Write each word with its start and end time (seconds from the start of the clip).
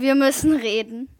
Wir 0.00 0.14
müssen 0.14 0.56
reden. 0.56 1.10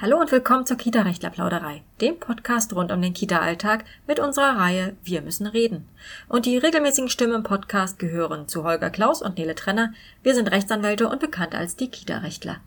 Hallo 0.00 0.18
und 0.18 0.32
willkommen 0.32 0.64
zur 0.64 0.78
Kita-Rechtler-Plauderei, 0.78 1.82
dem 2.00 2.18
Podcast 2.18 2.74
rund 2.74 2.90
um 2.92 3.02
den 3.02 3.12
Kita-Alltag 3.12 3.84
mit 4.06 4.18
unserer 4.18 4.56
Reihe 4.56 4.96
Wir 5.04 5.20
müssen 5.20 5.46
reden. 5.46 5.86
Und 6.30 6.46
die 6.46 6.56
regelmäßigen 6.56 7.10
Stimmen 7.10 7.34
im 7.34 7.42
Podcast 7.42 7.98
gehören 7.98 8.48
zu 8.48 8.64
Holger 8.64 8.88
Klaus 8.88 9.20
und 9.20 9.36
Nele 9.36 9.54
Trenner. 9.54 9.92
Wir 10.22 10.34
sind 10.34 10.50
Rechtsanwälte 10.50 11.10
und 11.10 11.20
bekannt 11.20 11.54
als 11.54 11.76
die 11.76 11.90
Kita-Rechtler. 11.90 12.62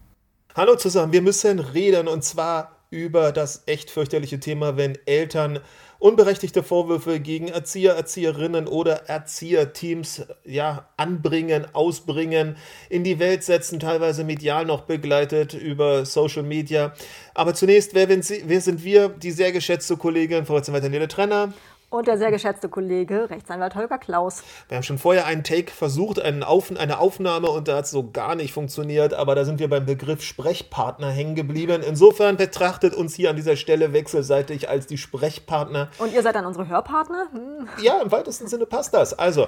Hallo 0.53 0.75
zusammen, 0.75 1.11
wir 1.11 1.23
müssen 1.23 1.57
reden 1.57 2.07
und 2.07 2.23
zwar 2.23 2.85
über 2.91 3.31
das 3.31 3.63
echt 3.65 3.89
fürchterliche 3.89 4.39
Thema, 4.39 4.77
wenn 4.77 4.99
Eltern 5.07 5.61
unberechtigte 5.99 6.63
Vorwürfe 6.63 7.19
gegen 7.19 7.47
Erzieher, 7.47 7.93
Erzieherinnen 7.93 8.67
oder 8.67 9.09
Erzieherteams 9.09 10.23
ja, 10.43 10.87
anbringen, 10.97 11.65
ausbringen, 11.73 12.57
in 12.89 13.03
die 13.03 13.19
Welt 13.19 13.43
setzen, 13.43 13.79
teilweise 13.79 14.23
medial 14.23 14.65
noch 14.65 14.81
begleitet 14.81 15.53
über 15.53 16.05
Social 16.05 16.43
Media. 16.43 16.93
Aber 17.33 17.53
zunächst, 17.53 17.93
wer, 17.93 18.09
wer 18.09 18.61
sind 18.61 18.83
wir? 18.83 19.09
Die 19.09 19.31
sehr 19.31 19.51
geschätzte 19.51 19.97
Kollegin 19.97 20.45
Frau 20.45 20.59
Nele 20.59 21.07
Trenner 21.07 21.53
und 21.95 22.07
der 22.07 22.17
sehr 22.17 22.31
geschätzte 22.31 22.69
Kollege 22.69 23.29
Rechtsanwalt 23.29 23.75
Holger 23.75 23.97
Klaus. 23.97 24.43
Wir 24.67 24.77
haben 24.77 24.83
schon 24.83 24.97
vorher 24.97 25.25
einen 25.25 25.43
Take 25.43 25.71
versucht, 25.71 26.21
einen 26.21 26.43
Auf, 26.43 26.71
eine 26.75 26.99
Aufnahme 26.99 27.49
und 27.49 27.67
da 27.67 27.77
hat 27.77 27.85
es 27.85 27.91
so 27.91 28.11
gar 28.11 28.35
nicht 28.35 28.53
funktioniert, 28.53 29.13
aber 29.13 29.35
da 29.35 29.45
sind 29.45 29.59
wir 29.59 29.69
beim 29.69 29.85
Begriff 29.85 30.21
Sprechpartner 30.21 31.09
hängen 31.09 31.35
geblieben. 31.35 31.81
Insofern 31.87 32.37
betrachtet 32.37 32.95
uns 32.95 33.15
hier 33.15 33.29
an 33.29 33.35
dieser 33.35 33.55
Stelle 33.55 33.93
wechselseitig 33.93 34.69
als 34.69 34.87
die 34.87 34.97
Sprechpartner. 34.97 35.89
Und 35.97 36.13
ihr 36.13 36.21
seid 36.21 36.35
dann 36.35 36.45
unsere 36.45 36.67
Hörpartner? 36.67 37.27
Hm. 37.31 37.67
Ja, 37.81 38.01
im 38.01 38.11
weitesten 38.11 38.47
Sinne 38.47 38.65
passt 38.65 38.93
das. 38.93 39.17
Also, 39.17 39.47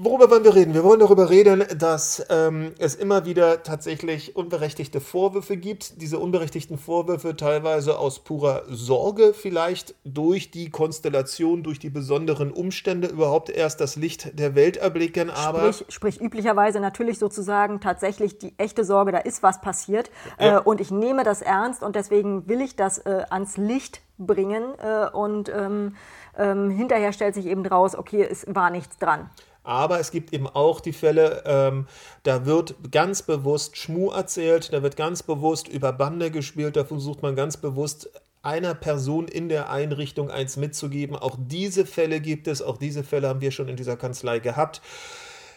Worüber 0.00 0.30
wollen 0.30 0.44
wir 0.44 0.54
reden? 0.54 0.74
Wir 0.74 0.84
wollen 0.84 1.00
darüber 1.00 1.28
reden, 1.28 1.64
dass 1.76 2.24
ähm, 2.30 2.72
es 2.78 2.94
immer 2.94 3.24
wieder 3.24 3.64
tatsächlich 3.64 4.36
unberechtigte 4.36 5.00
Vorwürfe 5.00 5.56
gibt. 5.56 6.00
Diese 6.00 6.20
unberechtigten 6.20 6.78
Vorwürfe 6.78 7.34
teilweise 7.34 7.98
aus 7.98 8.20
purer 8.20 8.62
Sorge 8.68 9.34
vielleicht 9.34 9.96
durch 10.04 10.52
die 10.52 10.70
Konstellation, 10.70 11.64
durch 11.64 11.80
die 11.80 11.90
besonderen 11.90 12.52
Umstände 12.52 13.08
überhaupt 13.08 13.50
erst 13.50 13.80
das 13.80 13.96
Licht 13.96 14.38
der 14.38 14.54
Welt 14.54 14.76
erblicken. 14.76 15.30
Aber 15.30 15.72
sprich, 15.72 15.92
sprich 15.92 16.20
üblicherweise 16.20 16.78
natürlich 16.78 17.18
sozusagen 17.18 17.80
tatsächlich 17.80 18.38
die 18.38 18.54
echte 18.56 18.84
Sorge, 18.84 19.10
da 19.10 19.18
ist 19.18 19.42
was 19.42 19.60
passiert 19.60 20.12
ja. 20.38 20.58
äh, 20.58 20.60
und 20.60 20.80
ich 20.80 20.92
nehme 20.92 21.24
das 21.24 21.42
ernst 21.42 21.82
und 21.82 21.96
deswegen 21.96 22.46
will 22.46 22.60
ich 22.60 22.76
das 22.76 22.98
äh, 22.98 23.24
ans 23.30 23.56
Licht 23.56 24.00
bringen 24.16 24.62
äh, 24.78 25.08
und 25.10 25.48
ähm, 25.48 25.96
ähm, 26.36 26.70
hinterher 26.70 27.12
stellt 27.12 27.34
sich 27.34 27.46
eben 27.46 27.66
raus, 27.66 27.96
okay, 27.96 28.24
es 28.28 28.46
war 28.48 28.70
nichts 28.70 28.96
dran. 28.98 29.28
Aber 29.68 30.00
es 30.00 30.12
gibt 30.12 30.32
eben 30.32 30.46
auch 30.46 30.80
die 30.80 30.94
Fälle, 30.94 31.42
ähm, 31.44 31.86
da 32.22 32.46
wird 32.46 32.90
ganz 32.90 33.20
bewusst 33.20 33.76
Schmu 33.76 34.10
erzählt, 34.10 34.72
da 34.72 34.82
wird 34.82 34.96
ganz 34.96 35.22
bewusst 35.22 35.68
über 35.68 35.92
Bande 35.92 36.30
gespielt, 36.30 36.76
da 36.76 36.86
versucht 36.86 37.22
man 37.22 37.36
ganz 37.36 37.58
bewusst 37.58 38.08
einer 38.40 38.74
Person 38.74 39.28
in 39.28 39.50
der 39.50 39.68
Einrichtung 39.68 40.30
eins 40.30 40.56
mitzugeben. 40.56 41.16
Auch 41.16 41.36
diese 41.38 41.84
Fälle 41.84 42.20
gibt 42.20 42.48
es, 42.48 42.62
auch 42.62 42.78
diese 42.78 43.04
Fälle 43.04 43.28
haben 43.28 43.42
wir 43.42 43.50
schon 43.50 43.68
in 43.68 43.76
dieser 43.76 43.98
Kanzlei 43.98 44.38
gehabt. 44.38 44.80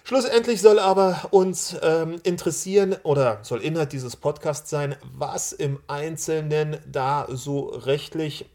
Schlussendlich 0.03 0.59
soll 0.59 0.79
aber 0.79 1.29
uns 1.31 1.77
ähm, 1.81 2.19
interessieren 2.23 2.97
oder 3.03 3.39
soll 3.43 3.61
Inhalt 3.61 3.93
dieses 3.93 4.17
Podcasts 4.17 4.69
sein, 4.69 4.97
was 5.13 5.53
im 5.53 5.79
Einzelnen 5.87 6.79
da 6.85 7.27
so 7.29 7.67
rechtlich 7.67 8.45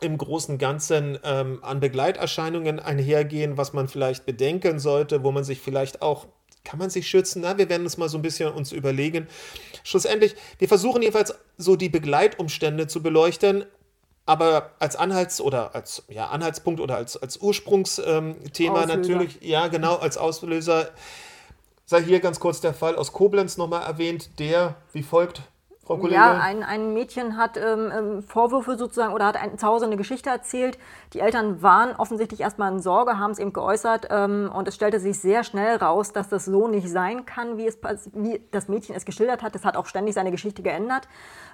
im 0.00 0.18
Großen 0.18 0.54
und 0.54 0.58
Ganzen 0.58 1.18
ähm, 1.24 1.60
an 1.62 1.80
Begleiterscheinungen 1.80 2.80
einhergehen, 2.80 3.56
was 3.56 3.72
man 3.72 3.88
vielleicht 3.88 4.26
bedenken 4.26 4.78
sollte, 4.78 5.24
wo 5.24 5.32
man 5.32 5.44
sich 5.44 5.60
vielleicht 5.60 6.02
auch 6.02 6.26
kann 6.64 6.80
man 6.80 6.90
sich 6.90 7.08
schützen? 7.08 7.42
Na, 7.42 7.56
wir 7.58 7.68
werden 7.68 7.84
uns 7.84 7.96
mal 7.96 8.08
so 8.08 8.18
ein 8.18 8.22
bisschen 8.22 8.52
uns 8.52 8.72
überlegen. 8.72 9.28
Schlussendlich, 9.84 10.34
wir 10.58 10.66
versuchen 10.66 11.00
jedenfalls 11.00 11.32
so 11.56 11.76
die 11.76 11.88
Begleitumstände 11.88 12.88
zu 12.88 13.02
beleuchten, 13.02 13.64
aber 14.26 14.72
als 14.80 14.96
Anhalts- 14.96 15.40
oder 15.40 15.76
als 15.76 16.02
ja, 16.08 16.26
Anhaltspunkt 16.26 16.80
oder 16.80 16.96
als, 16.96 17.16
als 17.16 17.36
Ursprungsthema 17.36 18.82
ähm, 18.82 18.88
natürlich, 18.88 19.38
ja, 19.40 19.68
genau, 19.68 19.94
als 19.94 20.18
Auslöser 20.18 20.90
sei 21.84 22.02
hier 22.02 22.18
ganz 22.18 22.40
kurz 22.40 22.60
der 22.60 22.74
Fall 22.74 22.96
aus 22.96 23.12
Koblenz 23.12 23.56
nochmal 23.56 23.84
erwähnt, 23.84 24.40
der 24.40 24.74
wie 24.92 25.04
folgt 25.04 25.42
Frau 25.86 25.96
Kollegin? 25.96 26.16
Ja, 26.16 26.40
ein, 26.40 26.64
ein 26.64 26.92
Mädchen 26.92 27.36
hat 27.36 27.56
ähm, 27.56 27.92
ähm, 27.96 28.22
Vorwürfe 28.22 28.76
sozusagen 28.76 29.14
oder 29.14 29.26
hat 29.26 29.36
ein, 29.36 29.56
zu 29.56 29.66
Hause 29.66 29.86
eine 29.86 29.96
Geschichte 29.96 30.28
erzählt. 30.28 30.78
Die 31.12 31.20
Eltern 31.20 31.62
waren 31.62 31.94
offensichtlich 31.94 32.40
erstmal 32.40 32.72
in 32.72 32.80
Sorge, 32.80 33.18
haben 33.18 33.30
es 33.30 33.38
eben 33.38 33.52
geäußert 33.52 34.08
ähm, 34.10 34.50
und 34.52 34.66
es 34.66 34.74
stellte 34.74 34.98
sich 34.98 35.20
sehr 35.20 35.44
schnell 35.44 35.76
raus, 35.76 36.12
dass 36.12 36.28
das 36.28 36.44
so 36.44 36.66
nicht 36.66 36.88
sein 36.90 37.24
kann, 37.24 37.56
wie, 37.56 37.66
es, 37.66 37.78
wie 38.14 38.42
das 38.50 38.68
Mädchen 38.68 38.96
es 38.96 39.04
geschildert 39.04 39.42
hat. 39.42 39.54
Es 39.54 39.64
hat 39.64 39.76
auch 39.76 39.86
ständig 39.86 40.14
seine 40.14 40.32
Geschichte 40.32 40.62
geändert. 40.62 41.08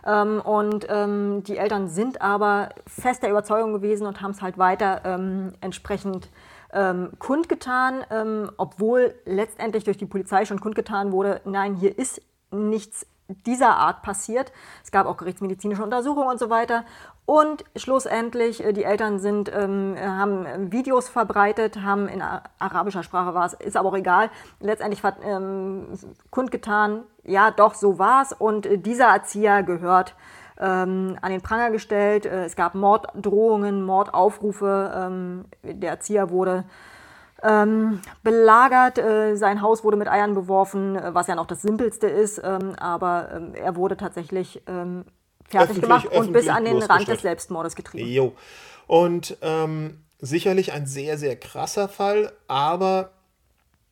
Ähm, 0.06 0.40
und 0.40 0.86
ähm, 0.88 1.42
die 1.44 1.58
Eltern 1.58 1.88
sind 1.88 2.22
aber 2.22 2.70
fest 2.86 3.22
der 3.22 3.30
Überzeugung 3.30 3.74
gewesen 3.74 4.06
und 4.06 4.22
haben 4.22 4.30
es 4.30 4.40
halt 4.40 4.56
weiter 4.56 5.02
ähm, 5.04 5.52
entsprechend 5.60 6.30
kundgetan, 7.18 8.02
obwohl 8.56 9.14
letztendlich 9.26 9.84
durch 9.84 9.98
die 9.98 10.06
Polizei 10.06 10.46
schon 10.46 10.58
kundgetan 10.58 11.12
wurde, 11.12 11.42
nein, 11.44 11.74
hier 11.74 11.98
ist 11.98 12.22
nichts 12.50 13.06
dieser 13.46 13.76
Art 13.76 14.02
passiert. 14.02 14.52
Es 14.82 14.90
gab 14.90 15.06
auch 15.06 15.16
gerichtsmedizinische 15.16 15.82
Untersuchungen 15.82 16.28
und 16.28 16.38
so 16.38 16.50
weiter. 16.50 16.84
Und 17.24 17.64
schlussendlich, 17.76 18.64
äh, 18.64 18.72
die 18.72 18.84
Eltern 18.84 19.18
sind, 19.18 19.50
ähm, 19.54 19.96
haben 19.98 20.44
ähm, 20.46 20.72
Videos 20.72 21.08
verbreitet, 21.08 21.82
haben 21.82 22.08
in 22.08 22.22
arabischer 22.58 23.02
Sprache 23.02 23.32
war 23.34 23.46
es, 23.46 23.54
ist 23.54 23.76
aber 23.76 23.90
auch 23.90 23.96
egal, 23.96 24.30
letztendlich 24.60 25.02
ähm, 25.24 25.86
kundgetan, 26.30 27.04
ja 27.24 27.50
doch, 27.50 27.74
so 27.74 27.98
war 27.98 28.22
es. 28.22 28.32
Und 28.32 28.66
äh, 28.66 28.78
dieser 28.78 29.06
Erzieher 29.06 29.62
gehört 29.62 30.14
ähm, 30.58 31.16
an 31.20 31.30
den 31.30 31.42
Pranger 31.42 31.70
gestellt. 31.70 32.26
Äh, 32.26 32.44
es 32.44 32.56
gab 32.56 32.74
Morddrohungen, 32.74 33.84
Mordaufrufe. 33.84 34.92
Ähm, 34.94 35.44
der 35.62 35.90
Erzieher 35.90 36.30
wurde 36.30 36.64
ähm, 37.42 38.00
belagert. 38.22 38.98
Äh, 38.98 39.36
sein 39.36 39.62
Haus 39.62 39.84
wurde 39.84 39.96
mit 39.96 40.08
Eiern 40.08 40.34
beworfen, 40.34 40.96
äh, 40.96 41.14
was 41.14 41.26
ja 41.26 41.34
noch 41.34 41.46
das 41.46 41.62
Simpelste 41.62 42.06
ist, 42.06 42.40
ähm, 42.42 42.74
aber 42.78 43.30
ähm, 43.34 43.54
er 43.54 43.76
wurde 43.76 43.96
tatsächlich 43.96 44.62
ähm, 44.66 45.04
fertig 45.48 45.78
öffentlich, 45.78 45.82
gemacht 45.82 46.06
und 46.06 46.32
bis 46.32 46.48
an 46.48 46.64
den 46.64 46.82
Rand 46.82 47.08
des 47.08 47.22
Selbstmordes 47.22 47.76
getrieben. 47.76 48.08
Jo. 48.08 48.32
Und 48.86 49.36
ähm, 49.42 49.98
sicherlich 50.18 50.72
ein 50.72 50.86
sehr, 50.86 51.18
sehr 51.18 51.36
krasser 51.36 51.88
Fall, 51.88 52.32
aber 52.48 53.10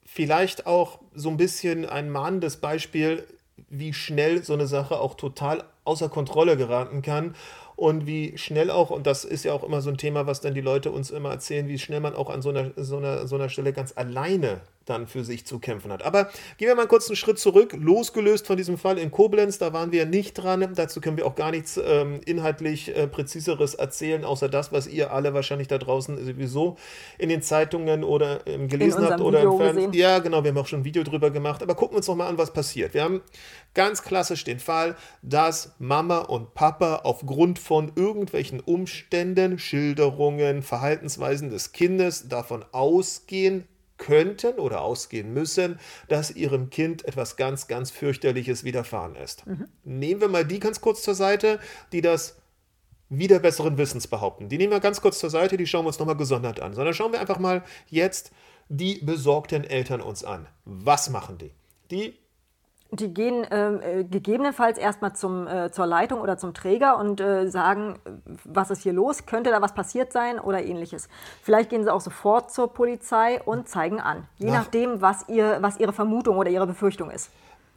vielleicht 0.04 0.66
auch 0.66 0.98
so 1.14 1.28
ein 1.28 1.36
bisschen 1.36 1.86
ein 1.86 2.10
mahnendes 2.10 2.56
Beispiel, 2.56 3.26
wie 3.68 3.92
schnell 3.92 4.42
so 4.42 4.54
eine 4.54 4.66
Sache 4.66 4.98
auch 4.98 5.14
total 5.14 5.64
außer 5.84 6.08
Kontrolle 6.08 6.56
geraten 6.56 7.02
kann 7.02 7.34
und 7.80 8.06
wie 8.06 8.36
schnell 8.36 8.70
auch, 8.70 8.90
und 8.90 9.06
das 9.06 9.24
ist 9.24 9.46
ja 9.46 9.54
auch 9.54 9.64
immer 9.64 9.80
so 9.80 9.88
ein 9.88 9.96
Thema, 9.96 10.26
was 10.26 10.42
dann 10.42 10.52
die 10.52 10.60
Leute 10.60 10.90
uns 10.90 11.10
immer 11.10 11.30
erzählen, 11.30 11.66
wie 11.66 11.78
schnell 11.78 12.00
man 12.00 12.14
auch 12.14 12.28
an 12.28 12.42
so 12.42 12.50
einer, 12.50 12.72
so 12.76 12.98
einer, 12.98 13.26
so 13.26 13.36
einer 13.36 13.48
Stelle 13.48 13.72
ganz 13.72 13.94
alleine 13.96 14.60
dann 14.86 15.06
für 15.06 15.24
sich 15.24 15.46
zu 15.46 15.58
kämpfen 15.58 15.92
hat. 15.92 16.02
Aber 16.02 16.30
gehen 16.56 16.68
wir 16.68 16.74
mal 16.74 16.86
kurz 16.86 17.08
einen 17.08 17.16
Schritt 17.16 17.38
zurück, 17.38 17.74
losgelöst 17.78 18.46
von 18.46 18.56
diesem 18.56 18.78
Fall 18.78 18.98
in 18.98 19.10
Koblenz, 19.10 19.58
da 19.58 19.72
waren 19.72 19.92
wir 19.92 20.06
nicht 20.06 20.34
dran. 20.34 20.72
Dazu 20.74 21.00
können 21.00 21.16
wir 21.16 21.26
auch 21.26 21.34
gar 21.34 21.50
nichts 21.50 21.80
ähm, 21.82 22.20
inhaltlich 22.24 22.94
äh, 22.96 23.06
präziseres 23.06 23.74
erzählen, 23.74 24.24
außer 24.24 24.48
das, 24.48 24.72
was 24.72 24.86
ihr 24.86 25.12
alle 25.12 25.34
wahrscheinlich 25.34 25.68
da 25.68 25.78
draußen 25.78 26.24
sowieso 26.24 26.76
in 27.18 27.28
den 27.28 27.42
Zeitungen 27.42 28.04
oder 28.04 28.46
ähm, 28.46 28.68
gelesen 28.68 29.04
habt 29.04 29.20
oder 29.20 29.40
Video 29.40 29.52
im 29.52 29.58
Fernsehen. 29.58 29.92
Ja, 29.92 30.18
genau, 30.18 30.42
wir 30.42 30.50
haben 30.50 30.58
auch 30.58 30.66
schon 30.66 30.80
ein 30.80 30.84
Video 30.84 31.02
drüber 31.02 31.30
gemacht. 31.30 31.62
Aber 31.62 31.74
gucken 31.74 31.94
wir 31.94 31.98
uns 31.98 32.08
noch 32.08 32.16
mal 32.16 32.28
an, 32.28 32.38
was 32.38 32.52
passiert. 32.52 32.94
Wir 32.94 33.04
haben 33.04 33.22
ganz 33.74 34.02
klassisch 34.02 34.44
den 34.44 34.58
Fall, 34.58 34.96
dass 35.22 35.74
Mama 35.78 36.18
und 36.18 36.54
Papa 36.54 37.02
aufgrund 37.04 37.58
von 37.58 37.92
irgendwelchen 37.96 38.60
Umständen, 38.60 39.58
Schilderungen, 39.58 40.62
Verhaltensweisen 40.62 41.50
des 41.50 41.72
Kindes 41.72 42.28
davon 42.28 42.64
ausgehen, 42.72 43.66
könnten 44.00 44.58
oder 44.58 44.80
ausgehen 44.80 45.32
müssen, 45.32 45.78
dass 46.08 46.32
ihrem 46.32 46.70
Kind 46.70 47.04
etwas 47.04 47.36
ganz, 47.36 47.68
ganz 47.68 47.92
fürchterliches 47.92 48.64
widerfahren 48.64 49.14
ist. 49.14 49.46
Mhm. 49.46 49.68
Nehmen 49.84 50.20
wir 50.20 50.28
mal 50.28 50.44
die 50.44 50.58
ganz 50.58 50.80
kurz 50.80 51.02
zur 51.02 51.14
Seite, 51.14 51.60
die 51.92 52.00
das 52.00 52.40
wieder 53.08 53.38
besseren 53.38 53.76
Wissens 53.78 54.08
behaupten. 54.08 54.48
Die 54.48 54.56
nehmen 54.56 54.72
wir 54.72 54.80
ganz 54.80 55.00
kurz 55.00 55.18
zur 55.18 55.30
Seite, 55.30 55.56
die 55.56 55.66
schauen 55.66 55.84
wir 55.84 55.88
uns 55.88 55.98
nochmal 55.98 56.16
gesondert 56.16 56.60
an. 56.60 56.74
Sondern 56.74 56.94
schauen 56.94 57.12
wir 57.12 57.20
einfach 57.20 57.38
mal 57.38 57.62
jetzt 57.88 58.32
die 58.68 58.98
besorgten 59.02 59.64
Eltern 59.64 60.00
uns 60.00 60.24
an. 60.24 60.46
Was 60.64 61.10
machen 61.10 61.38
die? 61.38 61.52
Die 61.90 62.18
die 62.92 63.12
gehen 63.14 63.46
ähm, 63.50 63.80
äh, 63.80 64.04
gegebenenfalls 64.04 64.78
erstmal 64.78 65.14
zum, 65.14 65.46
äh, 65.46 65.70
zur 65.70 65.86
Leitung 65.86 66.20
oder 66.20 66.38
zum 66.38 66.54
Träger 66.54 66.98
und 66.98 67.20
äh, 67.20 67.48
sagen, 67.48 67.98
was 68.44 68.70
ist 68.70 68.82
hier 68.82 68.92
los, 68.92 69.26
könnte 69.26 69.50
da 69.50 69.62
was 69.62 69.74
passiert 69.74 70.12
sein 70.12 70.38
oder 70.38 70.62
ähnliches. 70.62 71.08
Vielleicht 71.42 71.70
gehen 71.70 71.84
sie 71.84 71.92
auch 71.92 72.00
sofort 72.00 72.52
zur 72.52 72.72
Polizei 72.72 73.40
und 73.42 73.68
zeigen 73.68 74.00
an, 74.00 74.26
je 74.38 74.46
Nach 74.46 74.64
nachdem, 74.64 75.00
was, 75.00 75.28
ihr, 75.28 75.58
was 75.60 75.78
ihre 75.78 75.92
Vermutung 75.92 76.36
oder 76.36 76.50
ihre 76.50 76.66
Befürchtung 76.66 77.10
ist. 77.10 77.30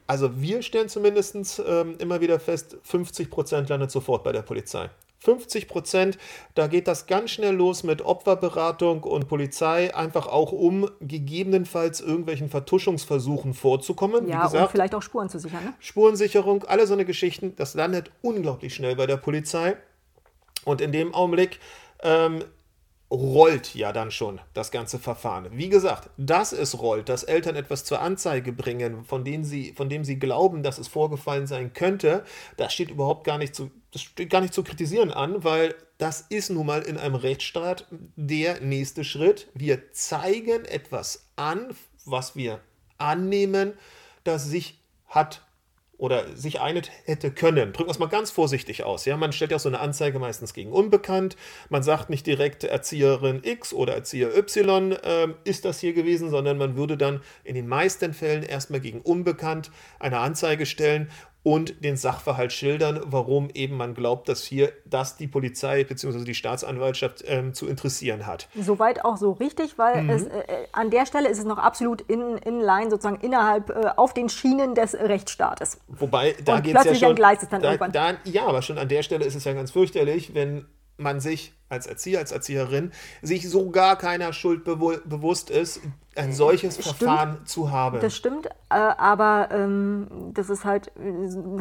Also 0.08 0.42
wir 0.42 0.62
stellen 0.62 0.90
zumindest 0.90 1.62
ähm, 1.66 1.96
immer 2.00 2.20
wieder 2.20 2.40
fest, 2.40 2.78
50 2.84 3.30
Prozent 3.30 3.70
landet 3.70 3.92
sofort 3.92 4.24
bei 4.24 4.32
der 4.32 4.42
Polizei. 4.42 4.90
50 5.24 5.68
Prozent, 5.68 6.18
da 6.54 6.68
geht 6.68 6.88
das 6.88 7.06
ganz 7.08 7.32
schnell 7.32 7.56
los 7.56 7.84
mit 7.84 8.02
Opferberatung 8.02 9.04
und 9.04 9.28
Polizei, 9.28 9.96
einfach 9.96 10.28
auch 10.28 10.52
um 10.52 10.90
gegebenenfalls 11.00 12.02
irgendwelchen 12.02 12.50
Vertuschungsversuchen 12.50 13.54
vorzukommen. 13.54 14.28
Ja, 14.28 14.44
gesagt, 14.44 14.64
und 14.64 14.72
vielleicht 14.72 14.96
auch 14.96 15.02
Spuren 15.02 15.30
zu 15.30 15.40
sichern. 15.40 15.64
Ne? 15.64 15.74
Spurensicherung, 15.80 16.66
alle 16.66 16.88
so 16.88 16.94
eine 16.94 17.06
Geschichten, 17.06 17.56
das 17.56 17.74
landet 17.74 18.12
unglaublich 18.22 18.76
schnell 18.76 18.96
bei 18.96 19.08
der 19.08 19.18
Polizei. 19.18 19.78
Und 20.66 20.82
in 20.82 20.92
dem 20.92 21.14
Augenblick 21.14 21.60
ähm, 22.02 22.44
rollt 23.14 23.76
ja 23.76 23.92
dann 23.94 24.10
schon 24.10 24.42
das 24.56 24.72
ganze 24.72 24.98
Verfahren. 24.98 25.48
Wie 25.52 25.70
gesagt, 25.70 26.10
dass 26.18 26.52
es 26.52 26.82
rollt, 26.82 27.10
dass 27.10 27.24
Eltern 27.24 27.56
etwas 27.56 27.86
zur 27.86 28.02
Anzeige 28.02 28.52
bringen, 28.52 29.06
von, 29.06 29.24
denen 29.24 29.44
sie, 29.44 29.74
von 29.74 29.88
dem 29.88 30.04
sie 30.04 30.18
glauben, 30.18 30.64
dass 30.64 30.80
es 30.80 30.88
vorgefallen 30.88 31.46
sein 31.46 31.74
könnte, 31.74 32.24
das 32.58 32.74
steht 32.74 32.90
überhaupt 32.90 33.24
gar 33.24 33.38
nicht 33.38 33.54
zu, 33.54 33.70
das 33.92 34.02
steht 34.02 34.32
gar 34.32 34.42
nicht 34.42 34.54
zu 34.54 34.64
kritisieren 34.64 35.12
an, 35.12 35.44
weil 35.44 35.76
das 36.00 36.22
ist 36.22 36.50
nun 36.50 36.66
mal 36.66 36.82
in 36.82 36.98
einem 36.98 37.14
Rechtsstaat 37.14 37.86
der 38.16 38.62
nächste 38.62 39.04
Schritt. 39.04 39.48
Wir 39.54 39.92
zeigen 39.92 40.66
etwas 40.66 41.28
an, 41.36 41.76
was 42.06 42.36
wir 42.36 42.62
annehmen, 42.98 43.74
das 44.24 44.46
sich 44.46 44.80
hat 45.08 45.46
oder 45.98 46.36
sich 46.36 46.60
einet 46.60 46.92
hätte 47.06 47.32
können. 47.32 47.72
Drücken 47.72 47.88
wir 47.88 47.92
es 47.92 48.00
mal 48.00 48.08
ganz 48.08 48.32
vorsichtig 48.32 48.84
aus. 48.84 49.06
Ja? 49.06 49.16
Man 49.16 49.32
stellt 49.32 49.52
ja 49.52 49.58
auch 49.58 49.62
so 49.62 49.70
eine 49.70 49.80
Anzeige 49.80 50.20
meistens 50.20 50.54
gegen 50.54 50.72
Unbekannt. 50.72 51.38
Man 51.70 51.84
sagt 51.84 52.10
nicht 52.10 52.26
direkt 52.28 52.64
Erzieherin 52.64 53.42
X 53.44 53.74
oder 53.74 53.94
Erzieher 53.94 54.36
Y 54.36 54.92
äh, 54.92 55.28
ist 55.44 55.66
das 55.66 55.80
hier 55.80 55.94
gewesen, 55.94 56.30
sondern 56.30 56.58
man 56.58 56.76
würde 56.76 56.98
dann 56.98 57.22
in 57.44 57.56
den 57.56 57.68
meisten 57.68 58.14
Fällen 58.14 58.44
erstmal 58.44 58.80
gegen 58.80 59.02
Unbekannt 59.02 59.72
eine 60.00 60.20
Anzeige 60.20 60.66
stellen 60.66 61.10
und 61.44 61.84
den 61.84 61.98
Sachverhalt 61.98 62.54
schildern, 62.54 63.02
warum 63.06 63.50
eben 63.54 63.76
man 63.76 63.94
glaubt, 63.94 64.30
dass 64.30 64.44
hier 64.44 64.72
das 64.86 65.18
die 65.18 65.28
Polizei 65.28 65.84
bzw. 65.84 66.24
die 66.24 66.34
Staatsanwaltschaft 66.34 67.24
ähm, 67.28 67.54
zu 67.54 67.68
interessieren 67.68 68.26
hat. 68.26 68.48
Soweit 68.56 69.04
auch 69.04 69.18
so 69.18 69.34
richtig, 69.34 69.78
weil 69.78 70.04
mhm. 70.04 70.10
es, 70.10 70.24
äh, 70.24 70.44
an 70.72 70.90
der 70.90 71.06
Stelle 71.06 71.28
ist 71.30 71.40
es 71.40 71.46
noch 71.46 71.58
absolut 71.58 72.02
in, 72.02 72.38
in 72.38 72.62
line, 72.62 72.90
sozusagen 72.90 73.20
innerhalb, 73.22 73.70
äh, 73.70 73.92
auf 73.98 74.14
den 74.14 74.30
Schienen 74.30 74.74
des 74.74 74.94
Rechtsstaates. 74.96 75.80
Wobei, 75.88 76.36
da 76.44 76.60
geht 76.62 76.76
es 76.76 76.86
ja 76.86 76.96
schon... 76.96 77.16
Gleis 77.16 77.40
dann 77.50 77.62
da, 77.62 77.72
irgendwann. 77.72 77.92
Da, 77.92 78.14
ja, 78.24 78.46
aber 78.46 78.62
schon 78.62 78.78
an 78.78 78.88
der 78.88 79.04
Stelle 79.04 79.26
ist 79.26 79.36
es 79.36 79.44
ja 79.44 79.54
ganz 79.54 79.72
fürchterlich, 79.72 80.34
wenn 80.34 80.66
man 80.98 81.20
sich 81.20 81.54
als 81.70 81.88
Erzieher, 81.88 82.20
als 82.20 82.32
Erzieherin, 82.32 82.92
sich 83.22 83.50
so 83.50 83.70
gar 83.72 83.98
keiner 83.98 84.32
Schuld 84.32 84.64
bewu 84.64 84.94
bewusst 85.06 85.50
ist, 85.50 85.82
ein 86.16 86.32
solches 86.34 86.76
stimmt, 86.76 86.98
Verfahren 86.98 87.46
zu 87.46 87.72
haben. 87.72 88.00
Das 88.00 88.16
stimmt, 88.16 88.46
äh, 88.46 88.52
aber 88.70 89.50
ähm, 89.52 90.08
das 90.34 90.50
ist 90.50 90.64
halt, 90.64 90.92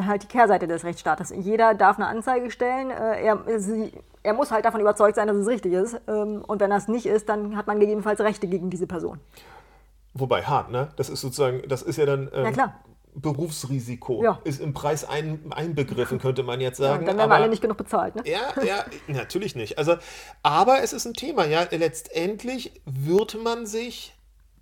halt 0.05 0.23
die 0.23 0.27
Kehrseite 0.27 0.67
des 0.67 0.83
Rechtsstaates. 0.83 1.33
Jeder 1.35 1.73
darf 1.73 1.97
eine 1.97 2.07
Anzeige 2.07 2.51
stellen. 2.51 2.91
Äh, 2.91 3.23
er, 3.23 3.59
sie, 3.59 3.91
er 4.21 4.33
muss 4.33 4.51
halt 4.51 4.65
davon 4.65 4.81
überzeugt 4.81 5.15
sein, 5.15 5.27
dass 5.27 5.37
es 5.37 5.47
richtig 5.47 5.73
ist. 5.73 5.99
Ähm, 6.07 6.43
und 6.45 6.61
wenn 6.61 6.69
das 6.69 6.87
nicht 6.87 7.07
ist, 7.07 7.29
dann 7.29 7.57
hat 7.57 7.65
man 7.65 7.79
gegebenenfalls 7.79 8.19
Rechte 8.19 8.47
gegen 8.47 8.69
diese 8.69 8.85
Person. 8.85 9.19
Wobei 10.13 10.43
hart, 10.43 10.69
ne? 10.69 10.89
Das 10.95 11.09
ist 11.09 11.21
sozusagen, 11.21 11.67
das 11.67 11.81
ist 11.81 11.97
ja 11.97 12.05
dann. 12.05 12.29
Ähm, 12.33 12.45
ja, 12.45 12.51
klar. 12.51 12.73
Berufsrisiko 13.15 14.23
ja. 14.23 14.39
ist 14.43 14.59
im 14.61 14.73
Preis 14.73 15.05
ein, 15.05 15.51
einbegriffen, 15.51 16.19
könnte 16.19 16.43
man 16.43 16.61
jetzt 16.61 16.77
sagen. 16.77 17.05
Ja, 17.05 17.07
dann 17.07 17.17
werden 17.17 17.19
aber, 17.19 17.31
wir 17.31 17.35
alle 17.43 17.49
nicht 17.49 17.61
genug 17.61 17.77
bezahlt, 17.77 18.15
ne? 18.15 18.23
Ja, 18.25 18.53
ja, 18.63 18.85
natürlich 19.07 19.55
nicht. 19.55 19.77
Also, 19.77 19.95
aber 20.41 20.81
es 20.83 20.93
ist 20.93 21.05
ein 21.05 21.13
Thema, 21.13 21.45
ja. 21.45 21.67
Letztendlich 21.71 22.81
wird 22.85 23.41
man 23.41 23.65
sich 23.65 24.13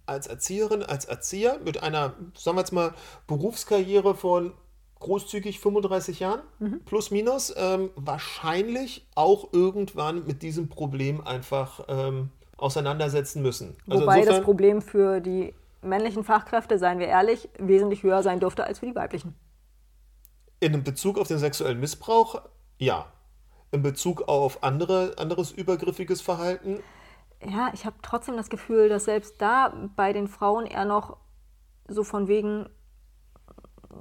als 0.05 0.27
Erzieherin, 0.27 0.83
als 0.83 1.05
Erzieher 1.05 1.59
mit 1.63 1.81
einer, 1.81 2.13
sagen 2.37 2.57
wir 2.57 2.61
jetzt 2.61 2.73
mal, 2.73 2.93
Berufskarriere 3.27 4.15
von 4.15 4.53
großzügig 4.99 5.59
35 5.59 6.19
Jahren, 6.19 6.41
mhm. 6.59 6.81
plus 6.85 7.11
minus, 7.11 7.53
ähm, 7.57 7.89
wahrscheinlich 7.95 9.07
auch 9.15 9.51
irgendwann 9.51 10.25
mit 10.25 10.41
diesem 10.43 10.69
Problem 10.69 11.25
einfach 11.25 11.85
ähm, 11.87 12.29
auseinandersetzen 12.57 13.41
müssen. 13.41 13.75
Also 13.87 14.03
Wobei 14.03 14.19
insofern, 14.19 14.37
das 14.37 14.45
Problem 14.45 14.81
für 14.81 15.19
die 15.19 15.53
männlichen 15.81 16.23
Fachkräfte, 16.23 16.77
seien 16.77 16.99
wir 16.99 17.07
ehrlich, 17.07 17.49
wesentlich 17.57 18.03
höher 18.03 18.23
sein 18.23 18.39
dürfte 18.39 18.63
als 18.63 18.79
für 18.79 18.85
die 18.85 18.95
weiblichen. 18.95 19.35
In 20.59 20.83
Bezug 20.83 21.17
auf 21.17 21.27
den 21.27 21.39
sexuellen 21.39 21.79
Missbrauch, 21.79 22.41
ja. 22.77 23.11
In 23.71 23.81
Bezug 23.81 24.23
auf 24.27 24.63
andere, 24.63 25.15
anderes 25.17 25.51
übergriffiges 25.51 26.21
Verhalten? 26.21 26.83
Ja, 27.43 27.71
ich 27.73 27.85
habe 27.85 27.95
trotzdem 28.01 28.37
das 28.37 28.49
Gefühl, 28.49 28.89
dass 28.89 29.05
selbst 29.05 29.41
da 29.41 29.73
bei 29.95 30.13
den 30.13 30.27
Frauen 30.27 30.65
eher 30.65 30.85
noch 30.85 31.17
so 31.87 32.03
von 32.03 32.27
wegen 32.27 32.69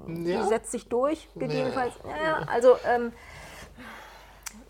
ja. 0.08 0.46
setzt 0.46 0.72
sich 0.72 0.88
durch, 0.88 1.28
gegebenenfalls. 1.34 1.94
Ja, 2.04 2.24
ja 2.24 2.36
also 2.48 2.76
ähm, 2.86 3.12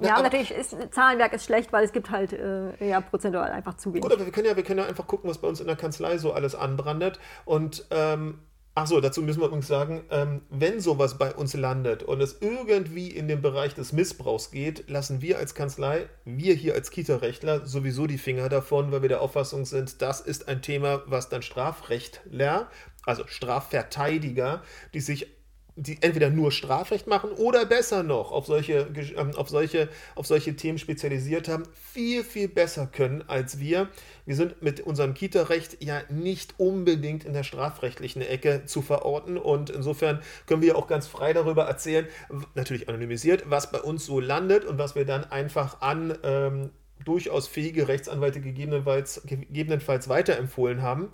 ja, 0.01 0.15
aber 0.15 0.25
natürlich 0.25 0.51
ist 0.51 0.77
Zahlenwerk 0.93 1.33
ist 1.33 1.45
schlecht, 1.45 1.73
weil 1.73 1.85
es 1.85 1.93
gibt 1.93 2.11
halt 2.11 2.33
äh, 2.33 2.87
ja 2.87 3.01
prozentual 3.01 3.51
einfach 3.51 3.75
zu 3.75 3.91
wenig. 3.91 4.03
Gut, 4.03 4.13
aber 4.13 4.25
wir 4.25 4.33
können 4.33 4.47
ja, 4.47 4.57
wir 4.57 4.63
können 4.63 4.81
ja 4.81 4.87
einfach 4.87 5.07
gucken, 5.07 5.29
was 5.29 5.39
bei 5.39 5.49
uns 5.49 5.61
in 5.61 5.67
der 5.67 5.77
Kanzlei 5.77 6.19
so 6.19 6.33
alles 6.33 6.55
anbrandet. 6.55 7.19
Und 7.45 7.87
ähm, 7.91 8.41
ach 8.75 8.87
so, 8.87 9.01
dazu 9.01 9.23
müssen 9.23 9.41
wir 9.41 9.47
übrigens 9.47 9.67
sagen, 9.67 10.05
ähm, 10.11 10.43
wenn 10.51 10.81
sowas 10.81 11.19
bei 11.19 11.35
uns 11.35 11.55
landet 11.55 12.03
und 12.03 12.21
es 12.21 12.39
irgendwie 12.41 13.09
in 13.09 13.29
den 13.29 13.43
Bereich 13.43 13.75
des 13.75 13.93
Missbrauchs 13.93 14.51
geht, 14.51 14.89
lassen 14.89 15.21
wir 15.21 15.39
als 15.39 15.55
Kanzlei, 15.55 16.09
wir 16.25 16.55
hier 16.55 16.75
als 16.75 16.91
Kita-Rechtler 16.91 17.67
sowieso 17.67 18.07
die 18.07 18.19
Finger 18.19 18.49
davon, 18.49 18.93
weil 18.93 19.03
wir 19.03 19.09
der 19.09 19.21
Auffassung 19.21 19.65
sind, 19.65 20.01
das 20.03 20.21
ist 20.21 20.49
ein 20.49 20.63
Thema, 20.63 21.03
was 21.07 21.29
dann 21.29 21.43
Strafrechtler, 21.43 22.69
also 23.05 23.27
Strafverteidiger, 23.27 24.63
die 24.95 25.01
sich 25.01 25.40
die 25.81 25.97
entweder 26.03 26.29
nur 26.29 26.53
Strafrecht 26.53 27.07
machen 27.07 27.31
oder 27.33 27.65
besser 27.65 28.03
noch 28.03 28.33
auf 28.33 28.47
solche, 28.47 28.89
ähm, 29.17 29.35
auf, 29.35 29.49
solche, 29.49 29.89
auf 30.15 30.27
solche 30.27 30.55
Themen 30.55 30.79
spezialisiert 30.79 31.49
haben, 31.49 31.65
viel, 31.73 32.23
viel 32.23 32.49
besser 32.49 32.87
können 32.87 33.25
als 33.27 33.59
wir. 33.59 33.89
Wir 34.27 34.37
sind 34.37 34.61
mit 34.61 34.81
unserem 34.81 35.15
Kita-Recht 35.15 35.83
ja 35.83 36.03
nicht 36.11 36.55
unbedingt 36.59 37.25
in 37.25 37.33
der 37.33 37.45
strafrechtlichen 37.45 38.21
Ecke 38.21 38.67
zu 38.67 38.83
verorten 38.83 39.39
und 39.39 39.71
insofern 39.71 40.21
können 40.47 40.61
wir 40.61 40.77
auch 40.77 40.87
ganz 40.87 41.07
frei 41.07 41.33
darüber 41.33 41.65
erzählen, 41.65 42.07
natürlich 42.55 42.89
anonymisiert, 42.89 43.45
was 43.49 43.73
bei 43.73 43.81
uns 43.81 44.05
so 44.05 44.21
landet 44.21 44.67
und 44.67 44.77
was 44.77 44.95
wir 44.95 45.07
dann 45.07 45.25
einfach 45.25 45.81
an 45.81 46.17
ähm, 46.23 46.71
durchaus 47.07 47.49
fähige 47.49 47.89
Rechtsanwälte 47.89 48.43
gegebenenfalls, 48.43 49.23
gegebenenfalls 49.25 50.11
weiterempfohlen 50.11 50.83
haben. 50.83 51.09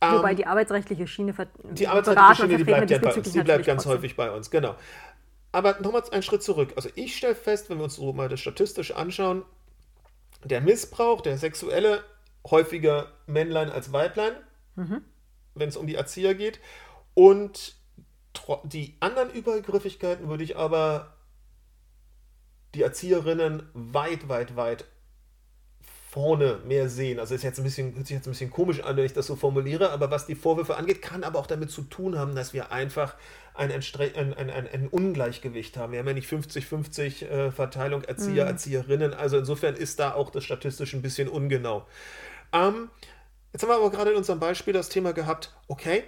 Wobei 0.00 0.30
ähm, 0.30 0.36
die 0.36 0.46
arbeitsrechtliche 0.46 1.06
Schiene 1.06 1.34
Die 1.64 1.88
arbeitsrechtliche 1.88 2.34
Schiene, 2.34 2.56
die 2.58 2.64
bleibt 2.64 2.90
ja 2.90 2.98
bei 2.98 3.14
uns. 3.14 3.32
Die 3.32 3.42
bleibt 3.42 3.64
ganz 3.64 3.82
trotzdem. 3.82 3.98
häufig 3.98 4.16
bei 4.16 4.30
uns, 4.30 4.50
genau. 4.50 4.76
Aber 5.52 5.80
nochmal 5.80 6.02
einen 6.10 6.22
Schritt 6.22 6.42
zurück. 6.42 6.74
Also 6.76 6.90
ich 6.94 7.16
stelle 7.16 7.34
fest, 7.34 7.70
wenn 7.70 7.78
wir 7.78 7.84
uns 7.84 7.96
so 7.96 8.12
mal 8.12 8.28
das 8.28 8.40
statistisch 8.40 8.92
anschauen, 8.92 9.42
der 10.44 10.60
Missbrauch, 10.60 11.22
der 11.22 11.38
sexuelle, 11.38 12.04
häufiger 12.48 13.10
Männlein 13.26 13.70
als 13.70 13.92
Weiblein, 13.92 14.32
mhm. 14.74 15.02
wenn 15.54 15.68
es 15.68 15.76
um 15.76 15.86
die 15.86 15.94
Erzieher 15.94 16.34
geht. 16.34 16.60
Und 17.14 17.74
die 18.64 18.96
anderen 19.00 19.30
Übergriffigkeiten 19.30 20.28
würde 20.28 20.44
ich 20.44 20.56
aber 20.56 21.14
die 22.74 22.82
Erzieherinnen 22.82 23.68
weit, 23.72 24.28
weit, 24.28 24.56
weit 24.56 24.84
vorne 26.16 26.60
mehr 26.66 26.88
sehen. 26.88 27.20
Also 27.20 27.34
ist 27.34 27.42
jetzt 27.42 27.58
ein 27.58 27.64
bisschen, 27.64 27.94
hört 27.94 28.06
sich 28.06 28.16
jetzt 28.16 28.26
ein 28.26 28.30
bisschen 28.30 28.50
komisch 28.50 28.82
an, 28.82 28.96
wenn 28.96 29.04
ich 29.04 29.12
das 29.12 29.26
so 29.26 29.36
formuliere, 29.36 29.90
aber 29.90 30.10
was 30.10 30.24
die 30.24 30.34
Vorwürfe 30.34 30.74
angeht, 30.78 31.02
kann 31.02 31.24
aber 31.24 31.38
auch 31.38 31.46
damit 31.46 31.70
zu 31.70 31.82
tun 31.82 32.18
haben, 32.18 32.34
dass 32.34 32.54
wir 32.54 32.72
einfach 32.72 33.16
ein, 33.52 33.70
ein, 33.70 34.34
ein, 34.34 34.50
ein 34.50 34.88
Ungleichgewicht 34.88 35.76
haben. 35.76 35.92
Wir 35.92 35.98
haben 35.98 36.06
ja 36.06 36.14
nicht 36.14 36.26
50-50 36.26 37.26
äh, 37.26 37.50
Verteilung 37.50 38.02
Erzieher, 38.02 38.44
mhm. 38.44 38.50
Erzieherinnen. 38.50 39.12
Also 39.12 39.36
insofern 39.36 39.74
ist 39.74 40.00
da 40.00 40.14
auch 40.14 40.30
das 40.30 40.42
statistisch 40.42 40.94
ein 40.94 41.02
bisschen 41.02 41.28
ungenau. 41.28 41.86
Ähm, 42.50 42.88
jetzt 43.52 43.62
haben 43.62 43.68
wir 43.68 43.76
aber 43.76 43.90
gerade 43.90 44.12
in 44.12 44.16
unserem 44.16 44.40
Beispiel 44.40 44.72
das 44.72 44.88
Thema 44.88 45.12
gehabt, 45.12 45.54
okay, 45.68 46.04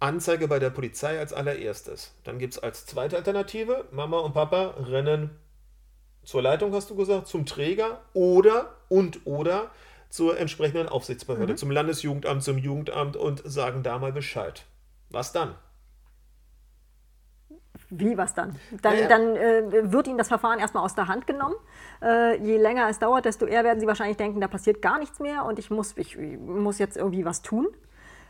Anzeige 0.00 0.48
bei 0.48 0.58
der 0.58 0.70
Polizei 0.70 1.18
als 1.18 1.34
allererstes. 1.34 2.14
Dann 2.24 2.38
gibt 2.38 2.54
es 2.54 2.58
als 2.58 2.86
zweite 2.86 3.18
Alternative, 3.18 3.88
Mama 3.90 4.20
und 4.20 4.32
Papa 4.32 4.74
rennen 4.78 5.36
zur 6.28 6.42
Leitung, 6.42 6.74
hast 6.74 6.90
du 6.90 6.94
gesagt, 6.94 7.26
zum 7.26 7.46
Träger 7.46 8.02
oder 8.12 8.74
und 8.90 9.26
oder 9.26 9.70
zur 10.10 10.38
entsprechenden 10.38 10.86
Aufsichtsbehörde, 10.86 11.54
mhm. 11.54 11.56
zum 11.56 11.70
Landesjugendamt, 11.70 12.42
zum 12.42 12.58
Jugendamt 12.58 13.16
und 13.16 13.40
sagen 13.46 13.82
da 13.82 13.98
mal 13.98 14.12
Bescheid. 14.12 14.66
Was 15.08 15.32
dann? 15.32 15.54
Wie, 17.88 18.18
was 18.18 18.34
dann? 18.34 18.56
Dann, 18.82 18.94
ja, 18.94 19.00
ja. 19.00 19.08
dann 19.08 19.36
äh, 19.36 19.90
wird 19.90 20.06
Ihnen 20.06 20.18
das 20.18 20.28
Verfahren 20.28 20.58
erstmal 20.58 20.84
aus 20.84 20.94
der 20.94 21.08
Hand 21.08 21.26
genommen. 21.26 21.56
Äh, 22.02 22.36
je 22.44 22.58
länger 22.58 22.90
es 22.90 22.98
dauert, 22.98 23.24
desto 23.24 23.46
eher 23.46 23.64
werden 23.64 23.80
Sie 23.80 23.86
wahrscheinlich 23.86 24.18
denken, 24.18 24.42
da 24.42 24.48
passiert 24.48 24.82
gar 24.82 24.98
nichts 24.98 25.20
mehr 25.20 25.46
und 25.46 25.58
ich 25.58 25.70
muss, 25.70 25.96
ich, 25.96 26.18
ich 26.18 26.38
muss 26.38 26.78
jetzt 26.78 26.98
irgendwie 26.98 27.24
was 27.24 27.40
tun 27.40 27.68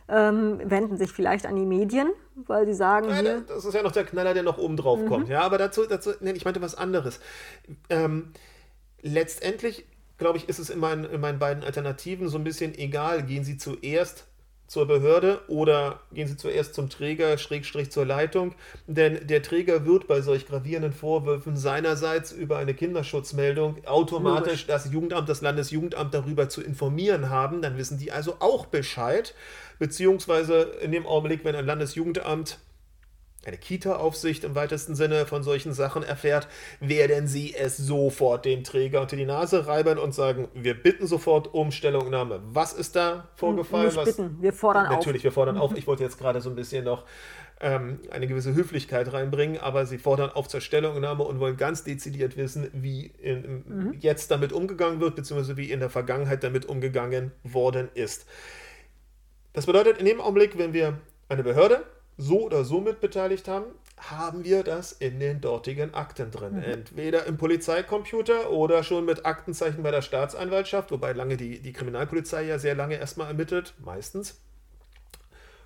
ähm, 0.09 0.59
wenden 0.63 0.97
sich 0.97 1.11
vielleicht 1.11 1.45
an 1.45 1.55
die 1.55 1.65
Medien, 1.65 2.09
weil 2.35 2.65
sie 2.65 2.73
sagen. 2.73 3.09
Ja, 3.09 3.41
das 3.41 3.65
ist 3.65 3.73
ja 3.73 3.83
noch 3.83 3.91
der 3.91 4.05
Knaller, 4.05 4.33
der 4.33 4.43
noch 4.43 4.57
oben 4.57 4.77
drauf 4.77 4.99
mhm. 4.99 5.07
kommt. 5.07 5.29
Ja, 5.29 5.41
aber 5.41 5.57
dazu, 5.57 5.85
dazu 5.85 6.11
nee, 6.19 6.31
ich 6.31 6.45
meinte 6.45 6.61
was 6.61 6.75
anderes. 6.75 7.19
Ähm, 7.89 8.31
letztendlich, 9.01 9.85
glaube 10.17 10.37
ich, 10.37 10.49
ist 10.49 10.59
es 10.59 10.69
in 10.69 10.79
meinen, 10.79 11.05
in 11.05 11.21
meinen 11.21 11.39
beiden 11.39 11.63
Alternativen 11.63 12.27
so 12.27 12.37
ein 12.37 12.43
bisschen 12.43 12.73
egal, 12.75 13.23
gehen 13.23 13.43
sie 13.43 13.57
zuerst 13.57 14.28
zur 14.69 14.85
Behörde 14.85 15.41
oder 15.47 15.99
gehen 16.13 16.27
Sie 16.27 16.37
zuerst 16.37 16.75
zum 16.75 16.89
Träger, 16.89 17.37
Schrägstrich 17.39 17.91
zur 17.91 18.05
Leitung. 18.05 18.53
Denn 18.85 19.25
der 19.25 19.41
Träger 19.41 19.85
wird 19.85 20.07
bei 20.07 20.21
solch 20.21 20.45
gravierenden 20.45 20.93
Vorwürfen 20.93 21.57
seinerseits 21.57 22.31
über 22.31 22.57
eine 22.57 22.75
Kinderschutzmeldung 22.75 23.83
automatisch 23.85 24.67
das 24.67 24.91
Jugendamt, 24.91 25.27
das 25.27 25.41
Landesjugendamt 25.41 26.13
darüber 26.13 26.49
zu 26.49 26.61
informieren 26.61 27.31
haben. 27.31 27.63
Dann 27.63 27.77
wissen 27.77 27.97
die 27.97 28.11
also 28.11 28.35
auch 28.39 28.67
Bescheid. 28.67 29.33
Beziehungsweise 29.79 30.71
in 30.81 30.91
dem 30.91 31.07
Augenblick, 31.07 31.43
wenn 31.43 31.55
ein 31.55 31.65
Landesjugendamt 31.65 32.59
eine 33.45 33.57
Kita-Aufsicht 33.57 34.43
im 34.43 34.55
weitesten 34.55 34.95
Sinne 34.95 35.25
von 35.25 35.43
solchen 35.43 35.73
Sachen 35.73 36.03
erfährt, 36.03 36.47
werden 36.79 37.27
sie 37.27 37.55
es 37.55 37.77
sofort 37.77 38.45
dem 38.45 38.63
Träger 38.63 39.01
unter 39.01 39.15
die 39.15 39.25
Nase 39.25 39.65
reiben 39.65 39.97
und 39.97 40.13
sagen, 40.13 40.49
wir 40.53 40.73
bitten 40.73 41.07
sofort 41.07 41.53
um 41.53 41.71
Stellungnahme. 41.71 42.41
Was 42.51 42.73
ist 42.73 42.95
da 42.95 43.29
vorgefallen? 43.35 43.93
Nicht 43.95 44.05
bitten, 44.05 44.41
wir 44.41 44.53
fordern 44.53 44.83
natürlich, 44.83 44.97
auf. 44.97 45.05
Natürlich, 45.05 45.23
wir 45.23 45.31
fordern 45.31 45.57
auf. 45.57 45.77
Ich 45.77 45.87
wollte 45.87 46.03
jetzt 46.03 46.17
gerade 46.17 46.41
so 46.41 46.49
ein 46.49 46.55
bisschen 46.55 46.83
noch 46.83 47.05
ähm, 47.61 47.99
eine 48.11 48.27
gewisse 48.27 48.53
Höflichkeit 48.53 49.11
reinbringen, 49.11 49.57
aber 49.57 49.85
sie 49.85 49.97
fordern 49.97 50.31
auf 50.31 50.47
zur 50.47 50.61
Stellungnahme 50.61 51.23
und 51.23 51.39
wollen 51.39 51.57
ganz 51.57 51.83
dezidiert 51.83 52.37
wissen, 52.37 52.69
wie 52.73 53.07
in, 53.21 53.63
mhm. 53.65 53.95
jetzt 53.99 54.31
damit 54.31 54.53
umgegangen 54.53 54.99
wird, 54.99 55.15
beziehungsweise 55.15 55.57
wie 55.57 55.71
in 55.71 55.79
der 55.79 55.89
Vergangenheit 55.89 56.43
damit 56.43 56.65
umgegangen 56.65 57.31
worden 57.43 57.89
ist. 57.93 58.25
Das 59.53 59.65
bedeutet, 59.65 59.97
in 59.97 60.05
dem 60.05 60.21
Augenblick, 60.21 60.57
wenn 60.57 60.73
wir 60.73 60.99
eine 61.27 61.43
Behörde 61.43 61.83
so 62.19 62.41
oder 62.45 62.65
so 62.65 62.81
mitbeteiligt 62.81 63.47
haben, 63.47 63.65
haben 63.97 64.43
wir 64.43 64.63
das 64.63 64.91
in 64.91 65.19
den 65.19 65.39
dortigen 65.41 65.93
Akten 65.93 66.31
drin. 66.31 66.57
Mhm. 66.57 66.63
Entweder 66.63 67.25
im 67.25 67.37
Polizeicomputer 67.37 68.51
oder 68.51 68.83
schon 68.83 69.05
mit 69.05 69.25
Aktenzeichen 69.25 69.83
bei 69.83 69.91
der 69.91 70.01
Staatsanwaltschaft, 70.01 70.91
wobei 70.91 71.13
lange 71.13 71.37
die, 71.37 71.59
die 71.61 71.73
Kriminalpolizei 71.73 72.43
ja 72.43 72.59
sehr 72.59 72.75
lange 72.75 72.95
erstmal 72.95 73.27
ermittelt, 73.27 73.73
meistens. 73.79 74.41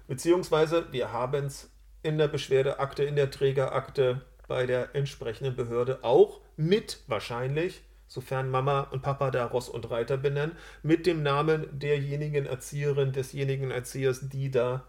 Beziehungsweise 0.07 0.86
wir 0.91 1.12
haben 1.12 1.45
es 1.45 1.72
in 2.03 2.17
der 2.17 2.27
Beschwerdeakte, 2.27 3.03
in 3.03 3.15
der 3.15 3.31
Trägerakte 3.31 4.22
bei 4.48 4.67
der 4.67 4.93
entsprechenden 4.93 5.55
Behörde 5.55 6.00
auch 6.03 6.41
mit 6.55 7.01
wahrscheinlich, 7.07 7.81
sofern 8.07 8.51
Mama 8.51 8.81
und 8.91 9.01
Papa 9.01 9.31
da 9.31 9.45
Ross 9.45 9.69
und 9.69 9.89
Reiter 9.89 10.17
benennen, 10.17 10.55
mit 10.83 11.07
dem 11.07 11.24
Namen 11.24 11.67
derjenigen 11.72 12.45
Erzieherin, 12.45 13.12
desjenigen 13.12 13.72
Erziehers, 13.72 14.29
die 14.29 14.51
da 14.51 14.86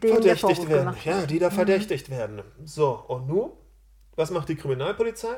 verdächtigt 0.00 0.68
werden. 0.68 0.96
Ja, 1.04 1.26
die 1.26 1.38
da 1.38 1.50
mhm. 1.50 1.54
verdächtigt 1.54 2.10
werden. 2.10 2.42
So, 2.64 2.94
und 3.08 3.26
nun? 3.26 3.52
Was 4.16 4.30
macht 4.30 4.48
die 4.48 4.56
Kriminalpolizei? 4.56 5.36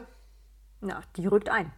Na, 0.81 1.03
die 1.17 1.27
rückt 1.27 1.49
ein. 1.49 1.73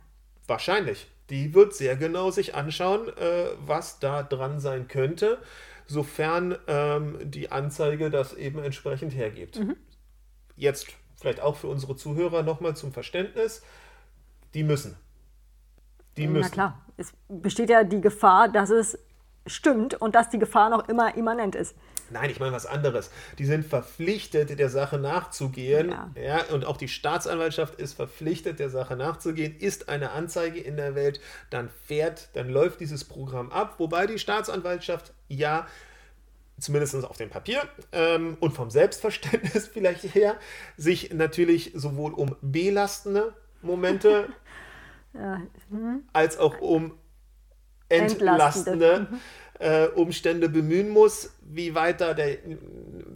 Wahrscheinlich. 0.47 1.08
Die 1.30 1.54
wird 1.54 1.75
sehr 1.75 1.97
genau 1.97 2.30
sich 2.30 2.54
anschauen, 2.54 3.08
äh, 3.08 3.49
was 3.61 3.99
da 4.00 4.23
dran 4.23 4.61
sein 4.61 4.88
könnte, 4.88 5.38
sofern 5.87 6.56
ähm, 6.66 7.18
die 7.23 7.52
Anzeige 7.52 8.11
das 8.11 8.32
eben 8.32 8.58
entsprechend 8.62 9.14
hergibt. 9.14 9.61
Mhm. 9.61 9.76
Jetzt 10.56 10.88
vielleicht 11.16 11.40
auch 11.40 11.56
für 11.56 11.66
unsere 11.68 11.97
Zuhörer 11.97 12.42
nochmal 12.42 12.76
zum 12.76 12.92
Verständnis. 12.92 13.62
Die 14.54 14.62
müssen. 14.62 14.97
Die 16.16 16.26
müssen. 16.26 16.49
Na 16.49 16.52
klar, 16.52 16.87
es 16.97 17.12
besteht 17.28 17.70
ja 17.70 17.85
die 17.85 18.00
Gefahr, 18.00 18.49
dass 18.49 18.70
es 18.70 18.99
stimmt 19.47 19.95
und 19.95 20.14
dass 20.14 20.28
die 20.28 20.38
Gefahr 20.38 20.71
noch 20.71 20.88
immer 20.88 21.16
immanent 21.16 21.54
ist. 21.54 21.75
Nein, 22.11 22.30
ich 22.30 22.40
meine 22.40 22.52
was 22.52 22.66
anderes. 22.66 23.11
Die 23.38 23.45
sind 23.45 23.66
verpflichtet, 23.66 24.59
der 24.59 24.71
Sache 24.71 24.99
nachzugehen. 24.99 25.90
Ja. 25.90 26.11
ja. 26.16 26.45
Und 26.52 26.64
auch 26.64 26.76
die 26.76 26.88
Staatsanwaltschaft 26.88 27.75
ist 27.75 27.95
verpflichtet, 27.95 28.59
der 28.59 28.71
Sache 28.71 28.97
nachzugehen. 28.97 29.57
Ist 29.59 29.88
eine 29.88 30.12
Anzeige 30.12 30.59
in 30.61 30.76
der 30.76 30.95
Welt, 30.95 31.21
dann 31.50 31.68
fährt, 31.68 32.30
dann 32.35 32.49
läuft 32.49 32.80
dieses 32.80 33.04
Programm 33.04 33.52
ab. 33.52 33.75
Wobei 33.78 34.07
die 34.07 34.18
Staatsanwaltschaft 34.18 35.12
ja 35.28 35.66
zumindest 36.59 37.04
auf 37.04 37.16
dem 37.16 37.30
Papier 37.30 37.62
ähm, 37.92 38.37
und 38.40 38.52
vom 38.52 38.71
Selbstverständnis 38.71 39.68
vielleicht 39.73 40.14
her, 40.14 40.37
sich 40.76 41.12
natürlich 41.12 41.73
sowohl 41.75 42.12
um 42.14 42.37
belastende 42.40 43.35
Momente 43.62 44.28
ja. 45.14 45.40
mhm. 45.71 46.04
als 46.12 46.38
auch 46.38 46.61
um 46.61 46.95
entlastende, 47.88 48.30
entlastende. 48.30 49.07
Mhm 49.11 49.21
äh, 49.59 49.87
Umstände 49.88 50.49
bemühen 50.49 50.88
muss, 50.88 51.30
wie 51.42 51.75
weit 51.75 52.00
da 52.00 52.14
der, 52.14 52.38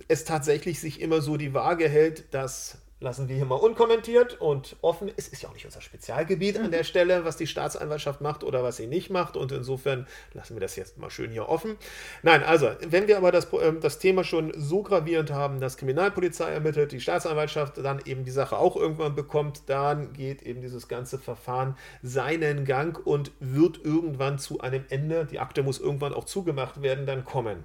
es 0.08 0.24
tatsächlich 0.24 0.80
sich 0.80 1.00
immer 1.00 1.20
so 1.20 1.36
die 1.36 1.54
Waage 1.54 1.88
hält, 1.88 2.34
dass 2.34 2.78
lassen 3.02 3.28
wir 3.28 3.36
hier 3.36 3.44
mal 3.44 3.56
unkommentiert 3.56 4.40
und 4.40 4.76
offen. 4.80 5.10
Es 5.16 5.28
ist 5.28 5.42
ja 5.42 5.48
auch 5.48 5.54
nicht 5.54 5.66
unser 5.66 5.80
Spezialgebiet 5.80 6.58
mhm. 6.58 6.66
an 6.66 6.70
der 6.70 6.84
Stelle, 6.84 7.24
was 7.24 7.36
die 7.36 7.46
Staatsanwaltschaft 7.46 8.20
macht 8.20 8.44
oder 8.44 8.62
was 8.62 8.76
sie 8.76 8.86
nicht 8.86 9.10
macht. 9.10 9.36
Und 9.36 9.52
insofern 9.52 10.06
lassen 10.32 10.54
wir 10.54 10.60
das 10.60 10.76
jetzt 10.76 10.98
mal 10.98 11.10
schön 11.10 11.30
hier 11.30 11.48
offen. 11.48 11.76
Nein, 12.22 12.42
also, 12.42 12.70
wenn 12.86 13.08
wir 13.08 13.18
aber 13.18 13.32
das, 13.32 13.52
äh, 13.52 13.72
das 13.80 13.98
Thema 13.98 14.24
schon 14.24 14.52
so 14.56 14.82
gravierend 14.82 15.32
haben, 15.32 15.60
dass 15.60 15.76
Kriminalpolizei 15.76 16.50
ermittelt, 16.50 16.92
die 16.92 17.00
Staatsanwaltschaft 17.00 17.78
dann 17.78 18.00
eben 18.04 18.24
die 18.24 18.30
Sache 18.30 18.56
auch 18.56 18.76
irgendwann 18.76 19.14
bekommt, 19.14 19.68
dann 19.68 20.12
geht 20.12 20.42
eben 20.42 20.62
dieses 20.62 20.88
ganze 20.88 21.18
Verfahren 21.18 21.76
seinen 22.02 22.64
Gang 22.64 23.04
und 23.04 23.32
wird 23.40 23.84
irgendwann 23.84 24.38
zu 24.38 24.60
einem 24.60 24.84
Ende. 24.88 25.26
Die 25.26 25.40
Akte 25.40 25.62
muss 25.62 25.80
irgendwann 25.80 26.14
auch 26.14 26.24
zugemacht 26.24 26.82
werden, 26.82 27.04
dann 27.04 27.24
kommen. 27.24 27.64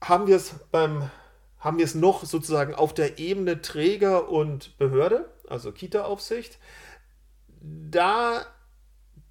Haben 0.00 0.28
wir 0.28 0.36
es 0.36 0.54
beim 0.70 1.10
haben 1.58 1.78
wir 1.78 1.84
es 1.84 1.94
noch 1.94 2.24
sozusagen 2.24 2.74
auf 2.74 2.94
der 2.94 3.18
Ebene 3.18 3.60
Träger 3.60 4.28
und 4.28 4.78
Behörde, 4.78 5.28
also 5.48 5.72
Kita-Aufsicht. 5.72 6.58
Da 7.60 8.46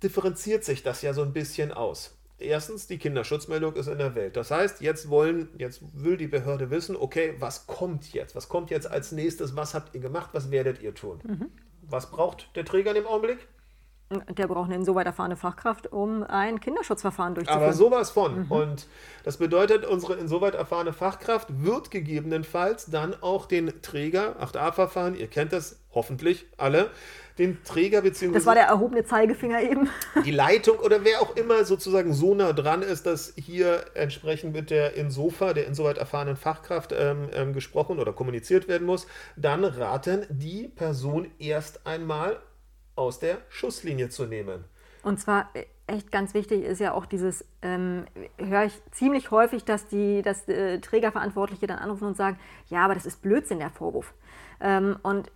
differenziert 0.04 0.64
sich 0.64 0.84
das 0.84 1.02
ja 1.02 1.14
so 1.14 1.22
ein 1.22 1.34
bisschen 1.34 1.72
aus. 1.72 2.18
Erstens, 2.40 2.86
die 2.86 3.00
Kinderschutzmeldung 3.00 3.76
ist 3.76 3.88
in 3.88 3.98
der 3.98 4.14
Welt. 4.14 4.38
Das 4.38 4.52
heißt, 4.52 4.82
jetzt 4.82 5.10
wollen, 5.10 5.50
jetzt 5.58 5.82
will 5.94 6.18
die 6.18 6.28
Behörde 6.28 6.70
wissen, 6.70 6.96
okay, 6.96 7.34
was 7.40 7.66
kommt 7.66 8.14
jetzt? 8.14 8.36
Was 8.36 8.48
kommt 8.48 8.70
jetzt 8.70 8.86
als 8.86 9.12
nächstes? 9.12 9.56
Was 9.56 9.74
habt 9.74 9.96
ihr 9.96 10.02
gemacht? 10.02 10.30
Was 10.34 10.52
werdet 10.52 10.82
ihr 10.82 10.94
tun? 10.94 11.20
Mhm. 11.24 11.50
Was 11.82 12.12
braucht 12.12 12.56
der 12.56 12.66
Träger 12.66 12.92
in 12.92 12.96
dem 12.96 13.08
Augenblick? 13.08 13.48
Der 14.10 14.48
braucht 14.48 14.68
eine 14.68 14.76
insoweit 14.76 15.06
erfahrene 15.06 15.36
Fachkraft, 15.36 15.92
um 15.92 16.24
ein 16.24 16.62
Kinderschutzverfahren 16.62 17.36
durchzuführen. 17.36 17.64
Aber 17.64 17.74
sowas 17.74 18.10
von. 18.10 18.46
Mhm. 18.46 18.52
Und 18.52 18.88
das 19.26 19.38
bedeutet, 19.38 19.86
unsere 19.86 20.16
insoweit 20.16 20.56
erfahrene 20.56 20.94
Fachkraft 20.94 21.62
wird 21.62 21.92
gegebenenfalls 21.92 22.86
dann 22.86 23.16
auch 23.22 23.48
den 23.48 23.82
Träger, 23.82 24.38
8a-Verfahren, 24.42 25.16
ihr 25.16 25.28
kennt 25.28 25.52
das 25.52 25.80
hoffentlich 25.94 26.46
alle, 26.56 26.90
den 27.38 27.64
Träger 27.64 28.02
bzw. 28.02 28.34
Das 28.34 28.46
war 28.46 28.56
der 28.56 28.66
erhobene 28.66 29.04
Zeigefinger 29.04 29.62
eben. 29.62 29.90
Die 30.26 30.32
Leitung 30.32 30.80
oder 30.80 31.04
wer 31.04 31.22
auch 31.22 31.36
immer 31.36 31.66
sozusagen 31.66 32.14
so 32.14 32.34
nah 32.34 32.54
dran 32.54 32.82
ist, 32.82 33.06
dass 33.06 33.34
hier 33.36 33.86
entsprechend 33.94 34.54
mit 34.54 34.70
der 34.70 34.94
Insofa, 34.94 35.54
der 35.54 35.68
insoweit 35.68 35.98
erfahrenen 35.98 36.36
Fachkraft, 36.36 36.94
ähm, 36.98 37.30
ähm, 37.34 37.54
gesprochen 37.54 38.00
oder 38.00 38.14
kommuniziert 38.14 38.68
werden 38.68 38.88
muss, 38.88 39.08
dann 39.36 39.64
raten 39.66 40.26
die 40.30 40.68
Person 40.68 41.28
erst 41.40 41.86
einmal 41.86 42.38
aus 42.98 43.20
der 43.20 43.38
Schusslinie 43.50 44.10
zu 44.10 44.26
nehmen. 44.26 44.64
Und 45.04 45.20
zwar 45.20 45.50
äh, 45.54 45.66
echt 45.88 46.12
ganz 46.12 46.34
wichtig 46.34 46.64
ist 46.64 46.80
ja 46.80 46.94
auch 46.94 47.06
dieses, 47.06 47.46
ähm, 47.62 48.06
höre 48.38 48.66
ich 48.66 48.74
ziemlich 48.92 49.32
häufig, 49.32 49.64
dass 49.64 49.88
die 49.88 50.22
dass, 50.22 50.48
äh, 50.48 50.80
Trägerverantwortliche 50.80 51.68
dann 51.68 51.80
anrufen 51.80 52.08
und 52.08 52.18
sagen, 52.18 52.38
ja, 52.68 52.84
aber 52.84 52.94
das 52.94 53.06
ist 53.06 53.22
Blödsinn, 53.22 53.60
der 53.60 53.70
Vorwurf. 53.70 54.14
Ähm, 54.60 54.98
und 55.04 55.32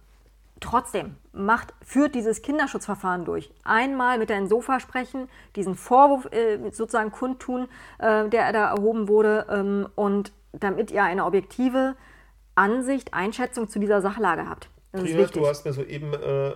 trotzdem, 0.60 1.15
macht, 1.32 1.74
führt 1.86 2.15
dieses 2.15 2.41
Kinderschutzverfahren 2.41 3.25
durch. 3.25 3.51
Einmal 3.63 4.18
mit 4.18 4.30
der 4.30 4.38
Insofa 4.38 4.80
sprechen, 4.80 5.30
diesen 5.56 5.75
Vorwurf 5.75 6.32
äh, 6.32 6.60
sozusagen 6.72 7.12
kundtun, 7.12 7.68
äh, 8.00 8.27
der 8.30 8.51
da 8.51 8.75
erhoben 8.75 9.08
wurde 9.08 9.46
ähm, 9.50 9.88
und 9.96 10.34
damit 10.51 10.91
ihr 10.91 11.03
eine 11.03 11.25
objektive 11.25 11.96
Ansicht, 12.56 13.13
Einschätzung 13.13 13.70
zu 13.70 13.80
dieser 13.80 14.01
Sachlage 14.01 14.48
habt. 14.50 14.70
Das 14.91 15.03
Prima, 15.03 15.25
du 15.25 15.48
hast 15.48 15.65
mir 15.65 15.72
soeben 15.72 16.13
äh, 16.13 16.51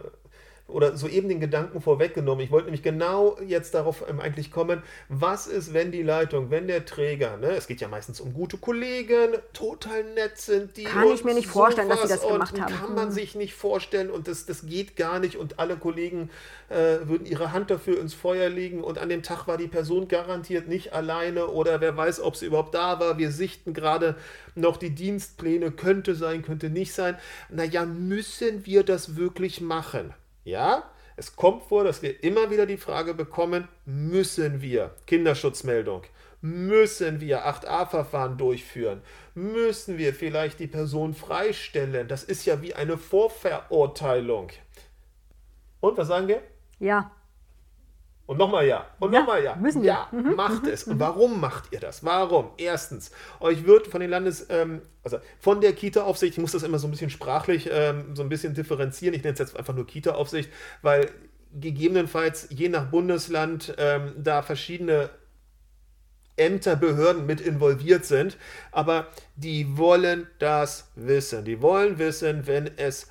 oder 0.67 0.97
soeben 0.97 1.29
den 1.29 1.39
Gedanken 1.39 1.79
vorweggenommen. 1.79 2.43
Ich 2.43 2.51
wollte 2.51 2.65
nämlich 2.65 2.81
genau 2.81 3.37
jetzt 3.45 3.75
darauf 3.75 4.03
ähm, 4.09 4.19
eigentlich 4.19 4.51
kommen, 4.51 4.81
was 5.09 5.45
ist, 5.45 5.73
wenn 5.73 5.91
die 5.91 6.01
Leitung, 6.01 6.49
wenn 6.49 6.67
der 6.67 6.85
Träger, 6.85 7.37
ne, 7.37 7.51
es 7.51 7.67
geht 7.67 7.81
ja 7.81 7.87
meistens 7.87 8.19
um 8.19 8.33
gute 8.33 8.57
Kollegen, 8.57 9.33
total 9.53 10.03
nett 10.15 10.37
sind, 10.37 10.75
die. 10.77 10.85
Kann 10.85 11.11
ich 11.11 11.23
mir 11.23 11.35
nicht 11.35 11.47
vorstellen, 11.47 11.87
dass 11.87 12.01
sie 12.01 12.07
das 12.07 12.27
gemacht 12.27 12.59
haben. 12.59 12.73
Kann 12.73 12.95
man 12.95 13.07
hm. 13.07 13.11
sich 13.11 13.35
nicht 13.35 13.53
vorstellen 13.53 14.09
und 14.09 14.27
das, 14.27 14.47
das 14.47 14.65
geht 14.65 14.95
gar 14.95 15.19
nicht 15.19 15.37
und 15.37 15.59
alle 15.59 15.77
Kollegen 15.77 16.31
äh, 16.69 17.07
würden 17.07 17.27
ihre 17.27 17.51
Hand 17.51 17.69
dafür 17.69 17.99
ins 17.99 18.15
Feuer 18.15 18.49
legen 18.49 18.83
und 18.83 18.97
an 18.97 19.09
dem 19.09 19.21
Tag 19.21 19.47
war 19.47 19.57
die 19.57 19.67
Person 19.67 20.07
garantiert 20.07 20.67
nicht 20.67 20.93
alleine 20.93 21.47
oder 21.47 21.79
wer 21.79 21.95
weiß, 21.95 22.21
ob 22.21 22.35
sie 22.35 22.47
überhaupt 22.47 22.73
da 22.73 22.99
war. 22.99 23.19
Wir 23.19 23.31
sichten 23.31 23.75
gerade 23.75 24.15
noch 24.55 24.77
die 24.77 24.89
Dienstpläne, 24.89 25.69
könnte 25.69 26.15
sein, 26.15 26.41
könnte 26.41 26.71
nicht 26.71 26.93
sein. 26.93 27.17
Naja, 27.49 27.85
müssen 27.85 28.65
wir 28.65 28.83
das 28.83 29.15
wirklich 29.15 29.61
machen? 29.61 30.13
Ja, 30.45 30.83
es 31.17 31.35
kommt 31.35 31.63
vor, 31.63 31.83
dass 31.83 32.03
wir 32.03 32.23
immer 32.23 32.51
wieder 32.51 32.67
die 32.67 32.77
Frage 32.77 33.15
bekommen, 33.15 33.67
müssen 33.85 34.61
wir 34.61 34.95
Kinderschutzmeldung, 35.07 36.03
müssen 36.39 37.19
wir 37.19 37.47
8a-Verfahren 37.47 38.37
durchführen, 38.37 39.01
müssen 39.33 39.97
wir 39.97 40.13
vielleicht 40.13 40.59
die 40.59 40.67
Person 40.67 41.15
freistellen. 41.15 42.07
Das 42.07 42.23
ist 42.23 42.45
ja 42.45 42.61
wie 42.61 42.75
eine 42.75 42.99
Vorverurteilung. 42.99 44.51
Und 45.79 45.97
was 45.97 46.07
sagen 46.09 46.27
wir? 46.27 46.43
Ja. 46.79 47.11
Und 48.25 48.37
nochmal 48.37 48.65
ja. 48.65 48.87
Und 48.99 49.13
Ja, 49.13 49.19
nochmal 49.19 49.43
ja. 49.43 49.55
müssen 49.55 49.83
wir. 49.83 49.87
Ja, 49.87 50.09
macht 50.11 50.65
es. 50.67 50.85
Und 50.85 50.99
warum 50.99 51.39
macht 51.39 51.71
ihr 51.71 51.79
das? 51.79 52.03
Warum? 52.03 52.49
Erstens, 52.57 53.11
euch 53.39 53.65
wird 53.65 53.87
von 53.87 54.01
den 54.01 54.09
Landes, 54.09 54.47
ähm, 54.49 54.81
also 55.03 55.19
von 55.39 55.61
der 55.61 55.73
Kita-Aufsicht, 55.73 56.33
ich 56.33 56.39
muss 56.39 56.53
das 56.53 56.63
immer 56.63 56.79
so 56.79 56.87
ein 56.87 56.91
bisschen 56.91 57.11
sprachlich 57.11 57.69
ähm, 57.71 58.15
so 58.15 58.23
ein 58.23 58.29
bisschen 58.29 58.53
differenzieren. 58.55 59.13
Ich 59.13 59.23
nenne 59.23 59.33
es 59.33 59.39
jetzt 59.39 59.55
einfach 59.55 59.75
nur 59.75 59.85
Kita-Aufsicht, 59.85 60.49
weil 60.81 61.11
gegebenenfalls 61.53 62.47
je 62.49 62.69
nach 62.69 62.85
Bundesland 62.89 63.75
ähm, 63.77 64.13
da 64.17 64.41
verschiedene 64.41 65.09
Ämter, 66.37 66.75
Behörden 66.75 67.25
mit 67.25 67.39
involviert 67.39 68.05
sind, 68.05 68.37
aber 68.71 69.07
die 69.35 69.77
wollen 69.77 70.27
das 70.39 70.91
wissen. 70.95 71.45
Die 71.45 71.61
wollen 71.61 71.97
wissen, 71.97 72.45
wenn 72.45 72.69
es 72.77 73.07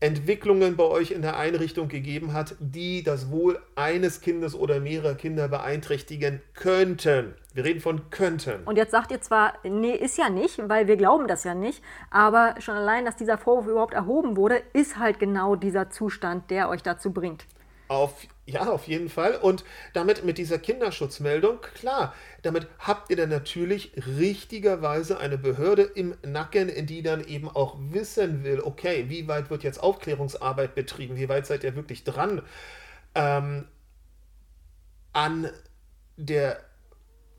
Entwicklungen 0.00 0.76
bei 0.76 0.84
euch 0.84 1.10
in 1.10 1.20
der 1.20 1.36
Einrichtung 1.36 1.88
gegeben 1.88 2.32
hat, 2.32 2.56
die 2.58 3.02
das 3.02 3.30
Wohl 3.30 3.60
eines 3.76 4.22
Kindes 4.22 4.54
oder 4.54 4.80
mehrerer 4.80 5.14
Kinder 5.14 5.48
beeinträchtigen 5.48 6.40
könnten. 6.54 7.34
Wir 7.52 7.64
reden 7.64 7.80
von 7.80 8.08
könnten. 8.08 8.62
Und 8.64 8.76
jetzt 8.76 8.92
sagt 8.92 9.10
ihr 9.10 9.20
zwar, 9.20 9.54
nee, 9.62 9.94
ist 9.94 10.16
ja 10.16 10.30
nicht, 10.30 10.58
weil 10.70 10.88
wir 10.88 10.96
glauben 10.96 11.28
das 11.28 11.44
ja 11.44 11.54
nicht, 11.54 11.82
aber 12.10 12.54
schon 12.60 12.76
allein, 12.76 13.04
dass 13.04 13.16
dieser 13.16 13.36
Vorwurf 13.36 13.66
überhaupt 13.66 13.92
erhoben 13.92 14.38
wurde, 14.38 14.62
ist 14.72 14.98
halt 14.98 15.18
genau 15.18 15.54
dieser 15.54 15.90
Zustand, 15.90 16.50
der 16.50 16.70
euch 16.70 16.82
dazu 16.82 17.12
bringt. 17.12 17.44
Auf, 17.90 18.28
ja, 18.46 18.70
auf 18.70 18.86
jeden 18.86 19.08
Fall. 19.08 19.34
Und 19.34 19.64
damit 19.94 20.24
mit 20.24 20.38
dieser 20.38 20.60
Kinderschutzmeldung, 20.60 21.60
klar, 21.60 22.14
damit 22.42 22.68
habt 22.78 23.10
ihr 23.10 23.16
dann 23.16 23.30
natürlich 23.30 23.90
richtigerweise 24.16 25.18
eine 25.18 25.36
Behörde 25.36 25.82
im 25.82 26.14
Nacken, 26.24 26.86
die 26.86 27.02
dann 27.02 27.24
eben 27.24 27.48
auch 27.48 27.76
wissen 27.80 28.44
will, 28.44 28.60
okay, 28.60 29.06
wie 29.08 29.26
weit 29.26 29.50
wird 29.50 29.64
jetzt 29.64 29.82
Aufklärungsarbeit 29.82 30.76
betrieben, 30.76 31.16
wie 31.16 31.28
weit 31.28 31.46
seid 31.46 31.64
ihr 31.64 31.74
wirklich 31.74 32.04
dran 32.04 32.42
ähm, 33.16 33.66
an 35.12 35.50
der 36.16 36.60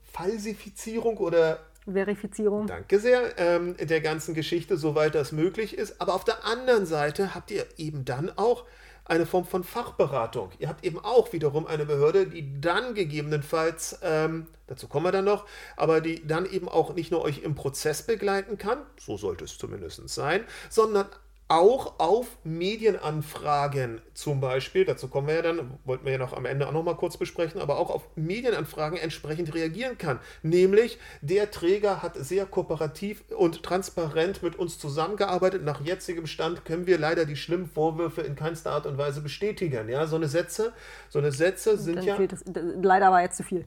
Falsifizierung 0.04 1.16
oder 1.16 1.60
Verifizierung. 1.90 2.66
Danke 2.66 3.00
sehr, 3.00 3.38
ähm, 3.38 3.74
der 3.78 4.02
ganzen 4.02 4.34
Geschichte, 4.34 4.76
soweit 4.76 5.14
das 5.14 5.32
möglich 5.32 5.78
ist. 5.78 5.98
Aber 6.02 6.12
auf 6.12 6.24
der 6.24 6.44
anderen 6.44 6.84
Seite 6.84 7.34
habt 7.34 7.50
ihr 7.50 7.64
eben 7.78 8.04
dann 8.04 8.30
auch 8.36 8.66
eine 9.04 9.26
Form 9.26 9.44
von 9.44 9.64
Fachberatung. 9.64 10.50
Ihr 10.58 10.68
habt 10.68 10.84
eben 10.84 10.98
auch 10.98 11.32
wiederum 11.32 11.66
eine 11.66 11.84
Behörde, 11.86 12.26
die 12.26 12.60
dann 12.60 12.94
gegebenenfalls, 12.94 13.98
ähm, 14.02 14.46
dazu 14.66 14.88
kommen 14.88 15.06
wir 15.06 15.12
dann 15.12 15.24
noch, 15.24 15.46
aber 15.76 16.00
die 16.00 16.26
dann 16.26 16.46
eben 16.46 16.68
auch 16.68 16.94
nicht 16.94 17.10
nur 17.10 17.22
euch 17.22 17.42
im 17.42 17.54
Prozess 17.54 18.02
begleiten 18.02 18.58
kann, 18.58 18.78
so 18.98 19.16
sollte 19.16 19.44
es 19.44 19.58
zumindest 19.58 20.08
sein, 20.08 20.44
sondern 20.70 21.06
auch 21.52 21.98
auf 21.98 22.38
Medienanfragen 22.44 24.00
zum 24.14 24.40
Beispiel, 24.40 24.86
dazu 24.86 25.08
kommen 25.08 25.26
wir 25.26 25.34
ja 25.34 25.42
dann, 25.42 25.78
wollten 25.84 26.06
wir 26.06 26.12
ja 26.12 26.18
noch 26.18 26.32
am 26.32 26.46
Ende 26.46 26.66
auch 26.66 26.72
noch 26.72 26.82
mal 26.82 26.96
kurz 26.96 27.18
besprechen, 27.18 27.60
aber 27.60 27.78
auch 27.78 27.90
auf 27.90 28.08
Medienanfragen 28.16 28.96
entsprechend 28.96 29.54
reagieren 29.54 29.98
kann. 29.98 30.18
Nämlich, 30.42 30.98
der 31.20 31.50
Träger 31.50 32.02
hat 32.02 32.16
sehr 32.16 32.46
kooperativ 32.46 33.22
und 33.36 33.62
transparent 33.62 34.42
mit 34.42 34.56
uns 34.56 34.78
zusammengearbeitet. 34.78 35.62
Nach 35.62 35.82
jetzigem 35.82 36.26
Stand 36.26 36.64
können 36.64 36.86
wir 36.86 36.98
leider 36.98 37.26
die 37.26 37.36
schlimmen 37.36 37.66
Vorwürfe 37.66 38.22
in 38.22 38.34
keinster 38.34 38.70
Art 38.70 38.86
und 38.86 38.96
Weise 38.96 39.20
bestätigen. 39.20 39.90
Ja, 39.90 40.06
so 40.06 40.16
eine 40.16 40.28
Sätze, 40.28 40.72
so 41.10 41.18
eine 41.18 41.32
Sätze 41.32 41.76
sind 41.76 41.96
Dann 41.96 42.04
ja... 42.06 42.18
es, 42.18 42.44
leider 42.80 43.10
war 43.10 43.20
jetzt 43.20 43.36
zu 43.36 43.42
viel. 43.42 43.66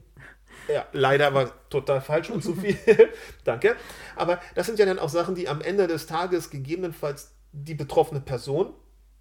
Ja, 0.68 0.86
leider 0.92 1.32
war 1.32 1.52
total 1.70 2.00
falsch 2.00 2.30
und 2.30 2.42
zu 2.42 2.54
viel. 2.56 2.76
Danke. 3.44 3.76
Aber 4.16 4.40
das 4.56 4.66
sind 4.66 4.80
ja 4.80 4.86
dann 4.86 4.98
auch 4.98 5.08
Sachen, 5.08 5.36
die 5.36 5.48
am 5.48 5.60
Ende 5.60 5.86
des 5.86 6.06
Tages 6.06 6.50
gegebenenfalls 6.50 7.35
die 7.64 7.74
betroffene 7.74 8.20
Person 8.20 8.72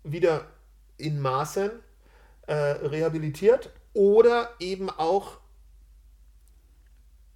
wieder 0.04 0.46
in 0.98 1.20
Maßen 1.20 1.72
äh, 2.48 2.54
rehabilitiert 2.54 3.72
oder 3.94 4.50
eben 4.60 4.89
auch, 4.89 5.38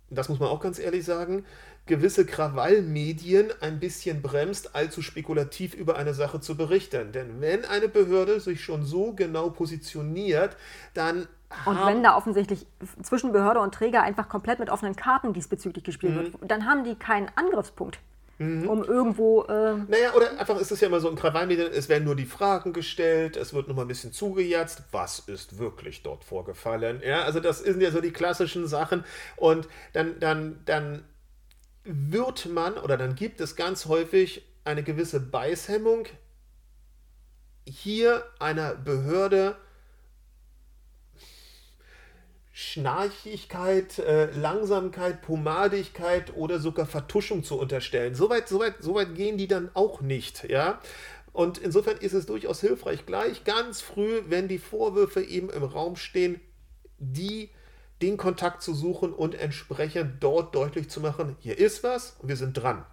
das 0.09 0.29
muss 0.29 0.39
man 0.39 0.49
auch 0.49 0.59
ganz 0.59 0.77
ehrlich 0.77 1.05
sagen, 1.05 1.45
gewisse 1.85 2.25
Krawallmedien 2.25 3.51
ein 3.61 3.79
bisschen 3.79 4.21
bremst, 4.21 4.75
allzu 4.75 5.01
spekulativ 5.01 5.73
über 5.73 5.95
eine 5.97 6.13
Sache 6.13 6.39
zu 6.39 6.55
berichten. 6.55 7.11
Denn 7.11 7.41
wenn 7.41 7.65
eine 7.65 7.87
Behörde 7.87 8.39
sich 8.39 8.63
schon 8.63 8.83
so 8.83 9.13
genau 9.13 9.49
positioniert, 9.49 10.55
dann 10.93 11.27
Und 11.65 11.83
wenn 11.83 12.03
da 12.03 12.15
offensichtlich 12.15 12.67
zwischen 13.01 13.31
Behörde 13.31 13.59
und 13.59 13.73
Träger 13.73 14.03
einfach 14.03 14.29
komplett 14.29 14.59
mit 14.59 14.69
offenen 14.69 14.95
Karten 14.95 15.33
diesbezüglich 15.33 15.83
gespielt 15.83 16.13
Mhm. 16.13 16.17
wird, 16.17 16.51
dann 16.51 16.65
haben 16.67 16.83
die 16.83 16.93
keinen 16.95 17.31
Angriffspunkt, 17.35 17.99
um 18.39 18.83
irgendwo. 18.83 19.43
Äh, 19.43 19.75
Naja, 19.87 20.13
oder 20.15 20.39
einfach 20.39 20.59
ist 20.59 20.71
es 20.71 20.79
ja 20.79 20.87
immer 20.87 20.99
so 21.01 21.09
in 21.09 21.15
Krawallmedien, 21.15 21.71
es 21.73 21.89
werden 21.89 22.05
nur 22.05 22.15
die 22.15 22.25
Fragen 22.25 22.71
gestellt, 22.73 23.35
es 23.35 23.53
wird 23.53 23.67
nochmal 23.67 23.85
ein 23.85 23.89
bisschen 23.89 24.13
zugejatzt, 24.13 24.83
was 24.91 25.19
ist 25.19 25.57
wirklich 25.59 26.03
dort 26.03 26.23
vorgefallen. 26.23 27.01
Ja, 27.05 27.23
also 27.23 27.39
das 27.39 27.59
sind 27.59 27.81
ja 27.81 27.91
so 27.91 27.99
die 28.01 28.11
klassischen 28.11 28.67
Sachen 28.67 29.03
und 29.35 29.67
dann, 29.93 30.19
dann, 30.19 30.61
dann 30.65 31.03
wird 31.83 32.45
man 32.47 32.77
oder 32.77 32.97
dann 32.97 33.15
gibt 33.15 33.41
es 33.41 33.55
ganz 33.55 33.85
häufig 33.85 34.45
eine 34.63 34.83
gewisse 34.83 35.19
Beißhemmung 35.19 36.05
hier 37.65 38.23
einer 38.39 38.75
Behörde 38.75 39.55
Schnarchigkeit, 42.61 43.99
äh, 43.99 44.29
Langsamkeit, 44.31 45.21
Pomadigkeit 45.21 46.35
oder 46.35 46.59
sogar 46.59 46.85
Vertuschung 46.85 47.45
zu 47.45 47.57
unterstellen. 47.57 48.15
Soweit 48.15 48.49
so 48.49 48.59
weit, 48.59 48.75
so 48.81 48.95
weit 48.95 49.15
gehen 49.15 49.37
die 49.37 49.47
dann 49.47 49.71
auch 49.75 50.01
nicht, 50.01 50.43
ja. 50.49 50.81
Und 51.31 51.57
insofern 51.57 51.95
ist 51.95 52.11
es 52.11 52.25
durchaus 52.25 52.59
hilfreich, 52.59 53.05
gleich 53.05 53.45
ganz 53.45 53.79
früh, 53.79 54.23
wenn 54.27 54.49
die 54.49 54.57
Vorwürfe 54.57 55.21
eben 55.21 55.49
im 55.49 55.63
Raum 55.63 55.95
stehen, 55.95 56.41
die 56.97 57.49
den 58.01 58.17
Kontakt 58.17 58.61
zu 58.61 58.73
suchen 58.73 59.13
und 59.13 59.35
entsprechend 59.35 60.21
dort 60.21 60.53
deutlich 60.53 60.89
zu 60.89 60.99
machen, 60.99 61.37
hier 61.39 61.57
ist 61.57 61.81
was 61.85 62.17
und 62.19 62.27
wir 62.27 62.35
sind 62.35 62.55
dran. 62.55 62.85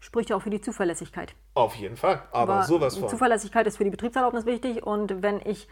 spricht 0.00 0.28
ja 0.28 0.36
auch 0.36 0.42
für 0.42 0.50
die 0.50 0.60
Zuverlässigkeit. 0.60 1.34
Auf 1.54 1.76
jeden 1.76 1.96
Fall, 1.96 2.22
aber, 2.30 2.64
sowas 2.64 2.98
von. 2.98 3.08
Zuverlässigkeit 3.08 3.66
ist 3.66 3.78
für 3.78 3.84
die 3.84 3.90
Betriebserlaubnis 3.90 4.44
wichtig 4.44 4.82
und 4.82 5.22
wenn 5.22 5.40
ich, 5.46 5.66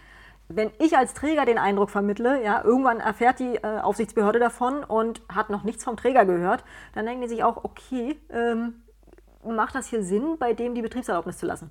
wenn 0.48 0.70
ich 0.78 0.96
als 0.96 1.14
Träger 1.14 1.44
den 1.44 1.58
Eindruck 1.58 1.90
vermittle, 1.90 2.42
ja, 2.42 2.64
irgendwann 2.64 3.00
erfährt 3.00 3.38
die 3.38 3.56
äh, 3.56 3.80
Aufsichtsbehörde 3.80 4.38
davon 4.38 4.82
und 4.82 5.22
hat 5.28 5.50
noch 5.50 5.62
nichts 5.62 5.84
vom 5.84 5.96
Träger 5.96 6.24
gehört, 6.24 6.64
dann 6.94 7.06
denken 7.06 7.22
die 7.22 7.28
sich 7.28 7.44
auch, 7.44 7.64
okay, 7.64 8.18
ähm, 8.30 8.82
macht 9.44 9.74
das 9.74 9.88
hier 9.88 10.02
Sinn, 10.02 10.36
bei 10.38 10.54
dem 10.54 10.74
die 10.74 10.82
Betriebserlaubnis 10.82 11.38
zu 11.38 11.46
lassen? 11.46 11.70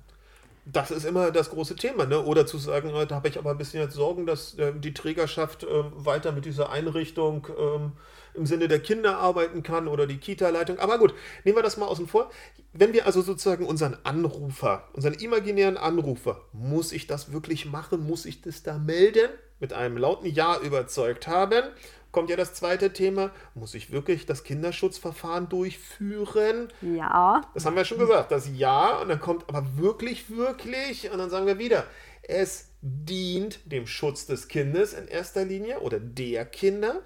Das 0.70 0.90
ist 0.90 1.06
immer 1.06 1.30
das 1.30 1.48
große 1.48 1.76
Thema, 1.76 2.04
ne? 2.04 2.22
Oder 2.22 2.46
zu 2.46 2.58
sagen, 2.58 2.90
äh, 2.90 3.06
da 3.06 3.14
habe 3.16 3.28
ich 3.28 3.38
aber 3.38 3.52
ein 3.52 3.58
bisschen 3.58 3.80
jetzt 3.80 3.94
Sorgen, 3.94 4.26
dass 4.26 4.54
äh, 4.54 4.72
die 4.74 4.92
Trägerschaft 4.92 5.64
äh, 5.64 5.66
weiter 5.94 6.32
mit 6.32 6.44
dieser 6.44 6.70
Einrichtung 6.70 7.46
ähm, 7.58 7.92
im 8.34 8.44
Sinne 8.44 8.68
der 8.68 8.80
Kinder 8.80 9.16
arbeiten 9.16 9.62
kann 9.62 9.88
oder 9.88 10.06
die 10.06 10.18
Kita-Leitung. 10.18 10.78
Aber 10.78 10.98
gut, 10.98 11.14
nehmen 11.44 11.56
wir 11.56 11.62
das 11.62 11.78
mal 11.78 11.86
außen 11.86 12.06
vor. 12.06 12.30
Wenn 12.74 12.92
wir 12.92 13.06
also 13.06 13.22
sozusagen 13.22 13.66
unseren 13.66 13.96
Anrufer, 14.04 14.84
unseren 14.92 15.14
imaginären 15.14 15.78
Anrufer, 15.78 16.42
muss 16.52 16.92
ich 16.92 17.06
das 17.06 17.32
wirklich 17.32 17.64
machen? 17.64 18.06
Muss 18.06 18.26
ich 18.26 18.42
das 18.42 18.62
da 18.62 18.76
melden? 18.76 19.30
Mit 19.60 19.72
einem 19.72 19.96
lauten 19.96 20.26
Ja 20.26 20.58
überzeugt 20.60 21.26
haben, 21.26 21.64
kommt 22.12 22.30
ja 22.30 22.36
das 22.36 22.54
zweite 22.54 22.92
Thema. 22.92 23.30
Muss 23.54 23.74
ich 23.74 23.90
wirklich 23.90 24.26
das 24.26 24.44
Kinderschutzverfahren 24.44 25.48
durchführen? 25.48 26.68
Ja, 26.80 27.42
Das 27.54 27.66
haben 27.66 27.76
wir 27.76 27.84
schon 27.84 27.98
gesagt, 27.98 28.30
das 28.30 28.48
Ja 28.54 28.98
und 29.00 29.08
dann 29.08 29.20
kommt 29.20 29.48
aber 29.48 29.76
wirklich, 29.76 30.30
wirklich 30.30 31.10
und 31.10 31.18
dann 31.18 31.30
sagen 31.30 31.46
wir 31.46 31.58
wieder, 31.58 31.84
es 32.22 32.68
dient 32.80 33.60
dem 33.70 33.86
Schutz 33.86 34.26
des 34.26 34.48
Kindes 34.48 34.92
in 34.92 35.08
erster 35.08 35.44
Linie 35.44 35.80
oder 35.80 35.98
der 35.98 36.44
Kinder, 36.44 37.02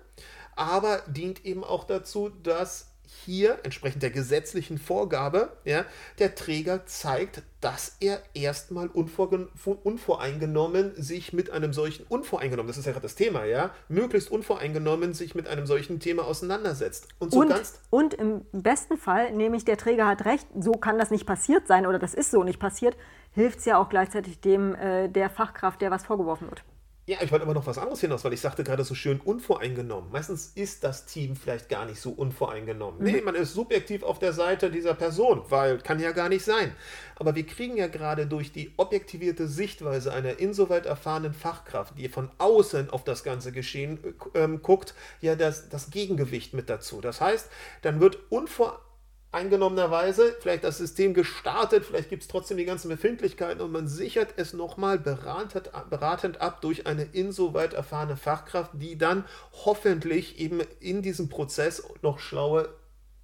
aber 0.56 1.02
dient 1.06 1.44
eben 1.44 1.64
auch 1.64 1.84
dazu, 1.84 2.28
dass 2.28 2.91
hier 3.24 3.58
entsprechend 3.62 4.02
der 4.02 4.10
gesetzlichen 4.10 4.78
Vorgabe 4.78 5.56
ja, 5.64 5.84
der 6.18 6.34
Träger 6.34 6.86
zeigt, 6.86 7.42
dass 7.60 7.96
er 8.00 8.20
erstmal 8.34 8.88
unvorge- 8.88 9.48
unvoreingenommen 9.84 10.92
sich 11.00 11.32
mit 11.32 11.50
einem 11.50 11.72
solchen, 11.72 12.04
unvoreingenommen, 12.08 12.68
das 12.68 12.78
ist 12.78 12.86
ja 12.86 12.92
gerade 12.92 13.04
das 13.04 13.14
Thema, 13.14 13.44
ja, 13.44 13.70
möglichst 13.88 14.30
unvoreingenommen 14.30 15.14
sich 15.14 15.34
mit 15.34 15.46
einem 15.46 15.66
solchen 15.66 16.00
Thema 16.00 16.24
auseinandersetzt. 16.24 17.08
Und 17.18 17.32
so 17.32 17.40
und, 17.40 17.48
ganz 17.50 17.80
und 17.90 18.14
im 18.14 18.44
besten 18.52 18.96
Fall, 18.96 19.32
nämlich 19.32 19.64
der 19.64 19.76
Träger 19.76 20.06
hat 20.06 20.24
recht, 20.24 20.46
so 20.58 20.72
kann 20.72 20.98
das 20.98 21.10
nicht 21.10 21.26
passiert 21.26 21.66
sein 21.68 21.86
oder 21.86 21.98
das 21.98 22.14
ist 22.14 22.30
so 22.30 22.42
nicht 22.42 22.58
passiert, 22.58 22.96
hilft 23.32 23.60
es 23.60 23.64
ja 23.64 23.78
auch 23.78 23.88
gleichzeitig 23.88 24.40
dem 24.40 24.74
äh, 24.74 25.08
der 25.08 25.30
Fachkraft, 25.30 25.80
der 25.80 25.90
was 25.90 26.04
vorgeworfen 26.04 26.48
wird. 26.48 26.64
Ja, 27.12 27.18
ich 27.20 27.30
wollte 27.30 27.44
aber 27.44 27.52
noch 27.52 27.66
was 27.66 27.76
anderes 27.76 28.00
hinaus, 28.00 28.24
weil 28.24 28.32
ich 28.32 28.40
sagte 28.40 28.64
gerade 28.64 28.84
so 28.84 28.94
schön 28.94 29.20
unvoreingenommen. 29.20 30.10
Meistens 30.10 30.52
ist 30.54 30.82
das 30.82 31.04
Team 31.04 31.36
vielleicht 31.36 31.68
gar 31.68 31.84
nicht 31.84 32.00
so 32.00 32.10
unvoreingenommen. 32.10 33.02
Nee, 33.02 33.20
man 33.20 33.34
ist 33.34 33.52
subjektiv 33.52 34.02
auf 34.02 34.18
der 34.18 34.32
Seite 34.32 34.70
dieser 34.70 34.94
Person, 34.94 35.42
weil 35.50 35.76
kann 35.76 36.00
ja 36.00 36.12
gar 36.12 36.30
nicht 36.30 36.42
sein. 36.42 36.74
Aber 37.16 37.34
wir 37.34 37.44
kriegen 37.44 37.76
ja 37.76 37.88
gerade 37.88 38.26
durch 38.26 38.50
die 38.50 38.72
objektivierte 38.78 39.46
Sichtweise 39.46 40.10
einer 40.10 40.38
insoweit 40.38 40.86
erfahrenen 40.86 41.34
Fachkraft, 41.34 41.98
die 41.98 42.08
von 42.08 42.30
außen 42.38 42.88
auf 42.88 43.04
das 43.04 43.24
ganze 43.24 43.52
Geschehen 43.52 43.98
äh, 44.34 44.38
ähm, 44.38 44.62
guckt, 44.62 44.94
ja 45.20 45.36
das, 45.36 45.68
das 45.68 45.90
Gegengewicht 45.90 46.54
mit 46.54 46.70
dazu. 46.70 47.02
Das 47.02 47.20
heißt, 47.20 47.50
dann 47.82 48.00
wird 48.00 48.18
unvoreingenommen 48.30 48.91
eingenommenerweise, 49.32 50.36
vielleicht 50.40 50.62
das 50.62 50.76
System 50.76 51.14
gestartet, 51.14 51.86
vielleicht 51.86 52.10
gibt 52.10 52.22
es 52.22 52.28
trotzdem 52.28 52.58
die 52.58 52.66
ganzen 52.66 52.90
Befindlichkeiten 52.90 53.62
und 53.62 53.72
man 53.72 53.88
sichert 53.88 54.34
es 54.36 54.52
nochmal 54.52 54.98
beratend, 54.98 55.70
beratend 55.88 56.40
ab 56.42 56.60
durch 56.60 56.86
eine 56.86 57.04
insoweit 57.04 57.72
erfahrene 57.72 58.16
Fachkraft, 58.16 58.72
die 58.74 58.98
dann 58.98 59.24
hoffentlich 59.64 60.38
eben 60.38 60.60
in 60.80 61.00
diesem 61.00 61.30
Prozess 61.30 61.82
noch 62.02 62.18
schlaue 62.18 62.68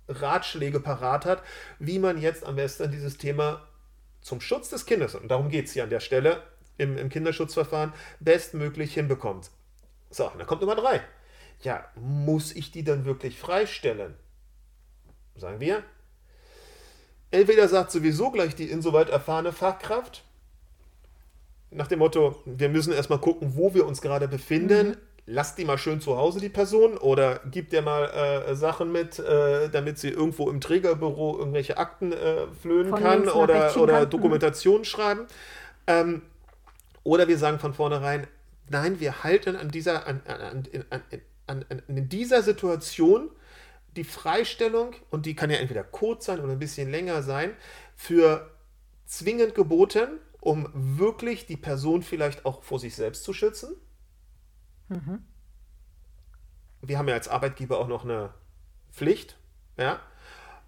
Ratschläge 0.09 0.81
parat 0.81 1.27
hat, 1.27 1.42
wie 1.79 1.99
man 1.99 2.18
jetzt 2.18 2.44
am 2.44 2.57
besten 2.57 2.90
dieses 2.90 3.18
Thema 3.18 3.68
zum 4.23 4.40
Schutz 4.40 4.71
des 4.71 4.87
Kindes, 4.87 5.14
und 5.14 5.29
darum 5.29 5.51
geht 5.51 5.66
es 5.66 5.73
hier 5.73 5.85
an 5.85 5.90
der 5.90 6.01
Stelle 6.01 6.42
im, 6.79 6.97
im 6.97 7.11
Kinderschutzverfahren, 7.11 7.92
bestmöglich 8.18 8.94
hinbekommt. 8.94 9.51
So, 10.11 10.31
dann 10.37 10.47
kommt 10.47 10.62
Nummer 10.62 10.77
drei. 10.77 11.03
Ja, 11.61 11.85
muss 11.97 12.57
ich 12.57 12.71
die 12.71 12.85
dann 12.85 13.05
wirklich 13.05 13.38
freistellen? 13.38 14.14
Sagen 15.35 15.61
wir, 15.61 15.83
Entweder 17.30 17.68
sagt 17.68 17.90
sowieso 17.90 18.30
gleich 18.30 18.54
die 18.54 18.70
insoweit 18.70 19.10
erfahrene 19.10 19.52
Fachkraft, 19.52 20.24
nach 21.70 21.86
dem 21.86 21.98
Motto, 21.98 22.36
wir 22.46 22.68
müssen 22.68 22.92
erstmal 22.92 23.18
gucken, 23.18 23.52
wo 23.54 23.74
wir 23.74 23.86
uns 23.86 24.00
gerade 24.00 24.28
befinden. 24.28 24.88
Mhm. 24.88 24.96
Lass 25.30 25.54
die 25.54 25.66
mal 25.66 25.76
schön 25.76 26.00
zu 26.00 26.16
Hause, 26.16 26.40
die 26.40 26.48
Person, 26.48 26.96
oder 26.96 27.40
gib 27.50 27.68
dir 27.68 27.82
mal 27.82 28.04
äh, 28.04 28.54
Sachen 28.54 28.90
mit, 28.90 29.18
äh, 29.18 29.68
damit 29.68 29.98
sie 29.98 30.08
irgendwo 30.08 30.48
im 30.48 30.58
Trägerbüro 30.62 31.36
irgendwelche 31.36 31.76
Akten 31.76 32.12
äh, 32.12 32.46
flöhen 32.62 32.88
von 32.88 33.02
kann 33.02 33.28
oder, 33.28 33.76
oder. 33.76 34.06
Dokumentation 34.06 34.86
schreiben. 34.86 35.26
Ähm, 35.86 36.22
oder 37.04 37.28
wir 37.28 37.36
sagen 37.36 37.58
von 37.58 37.74
vornherein, 37.74 38.26
nein, 38.70 39.00
wir 39.00 39.22
halten 39.22 39.54
an 39.54 39.68
dieser, 39.68 40.06
an, 40.06 40.22
an, 40.26 40.66
an, 41.46 41.64
an 41.68 41.82
in 41.88 42.08
dieser 42.08 42.42
Situation 42.42 43.28
die 43.96 44.05
Freistellung, 44.05 44.94
und 45.11 45.27
die 45.27 45.35
kann 45.35 45.51
ja 45.51 45.59
entweder 45.59 45.85
kurz 45.85 46.27
sein 46.27 46.40
oder 46.40 46.53
ein 46.53 46.59
bisschen 46.59 46.90
länger 46.90 47.22
sein, 47.22 47.57
für 47.96 48.51
zwingend 49.07 49.55
geboten, 49.55 50.20
um 50.40 50.70
wirklich 50.74 51.46
die 51.46 51.57
Person 51.57 52.03
vielleicht 52.03 52.44
auch 52.46 52.62
vor 52.62 52.79
sich 52.79 52.94
selbst 52.94 53.24
zu 53.24 53.33
schützen. 53.33 53.74
Mhm. 54.88 55.24
Wir 56.81 56.98
haben 56.98 57.09
ja 57.09 57.14
als 57.14 57.29
Arbeitgeber 57.29 57.79
auch 57.79 57.88
noch 57.88 58.05
eine 58.05 58.33
Pflicht, 58.92 59.37
ja. 59.77 60.01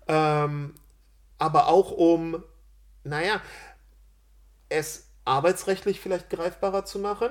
Ähm, 0.09 0.75
aber 1.39 1.69
auch 1.69 1.93
um, 1.93 2.43
naja, 3.05 3.41
es 4.69 5.09
arbeitsrechtlich 5.25 6.01
vielleicht 6.01 6.31
greifbarer 6.31 6.85
zu 6.85 6.99
machen 6.99 7.31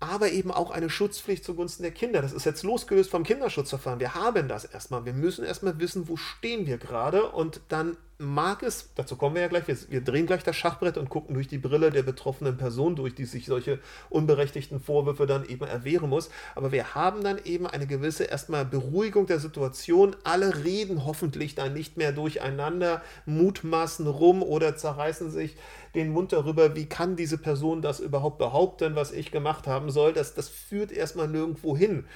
aber 0.00 0.30
eben 0.32 0.50
auch 0.50 0.70
eine 0.70 0.90
Schutzpflicht 0.90 1.44
zugunsten 1.44 1.82
der 1.82 1.92
Kinder. 1.92 2.20
Das 2.20 2.32
ist 2.32 2.44
jetzt 2.44 2.62
losgelöst 2.62 3.10
vom 3.10 3.24
Kinderschutzverfahren. 3.24 4.00
Wir 4.00 4.14
haben 4.14 4.48
das 4.48 4.64
erstmal. 4.64 5.04
Wir 5.04 5.14
müssen 5.14 5.44
erstmal 5.44 5.78
wissen, 5.78 6.08
wo 6.08 6.16
stehen 6.16 6.66
wir 6.66 6.78
gerade 6.78 7.30
und 7.30 7.60
dann 7.68 7.96
mag 8.18 8.62
es, 8.62 8.90
dazu 8.94 9.16
kommen 9.16 9.34
wir 9.34 9.42
ja 9.42 9.48
gleich, 9.48 9.66
wir, 9.66 9.76
wir, 9.88 10.00
drehen 10.00 10.26
gleich 10.26 10.44
das 10.44 10.56
Schachbrett 10.56 10.96
und 10.96 11.08
gucken 11.08 11.34
durch 11.34 11.48
die 11.48 11.58
Brille 11.58 11.90
der 11.90 12.02
betroffenen 12.02 12.56
Person 12.56 12.94
durch, 12.94 13.14
die 13.14 13.24
sich 13.24 13.46
solche 13.46 13.80
unberechtigten 14.08 14.80
Vorwürfe 14.80 15.26
dann 15.26 15.44
eben 15.46 15.66
erwehren 15.66 16.08
muss. 16.08 16.30
Aber 16.54 16.70
wir 16.70 16.94
haben 16.94 17.24
dann 17.24 17.38
eben 17.44 17.66
eine 17.66 17.86
gewisse 17.86 18.24
erstmal 18.24 18.64
Beruhigung 18.64 19.26
der 19.26 19.40
Situation. 19.40 20.14
Alle 20.22 20.64
reden 20.64 21.04
hoffentlich 21.04 21.54
dann 21.54 21.74
nicht 21.74 21.96
mehr 21.96 22.12
durcheinander, 22.12 23.02
mutmaßen 23.26 24.06
rum 24.06 24.42
oder 24.42 24.76
zerreißen 24.76 25.30
sich 25.30 25.56
den 25.94 26.10
Mund 26.10 26.32
darüber, 26.32 26.74
wie 26.74 26.86
kann 26.86 27.16
diese 27.16 27.38
Person 27.38 27.82
das 27.82 28.00
überhaupt 28.00 28.38
behaupten, 28.38 28.96
was 28.96 29.12
ich 29.12 29.30
gemacht 29.30 29.66
haben 29.66 29.90
soll. 29.90 30.12
Das, 30.12 30.34
das 30.34 30.48
führt 30.48 30.92
erstmal 30.92 31.28
nirgendwo 31.28 31.76
hin. 31.76 32.06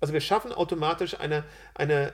Also 0.00 0.12
wir 0.12 0.20
schaffen 0.20 0.52
automatisch 0.52 1.18
eine, 1.18 1.44
eine 1.74 2.12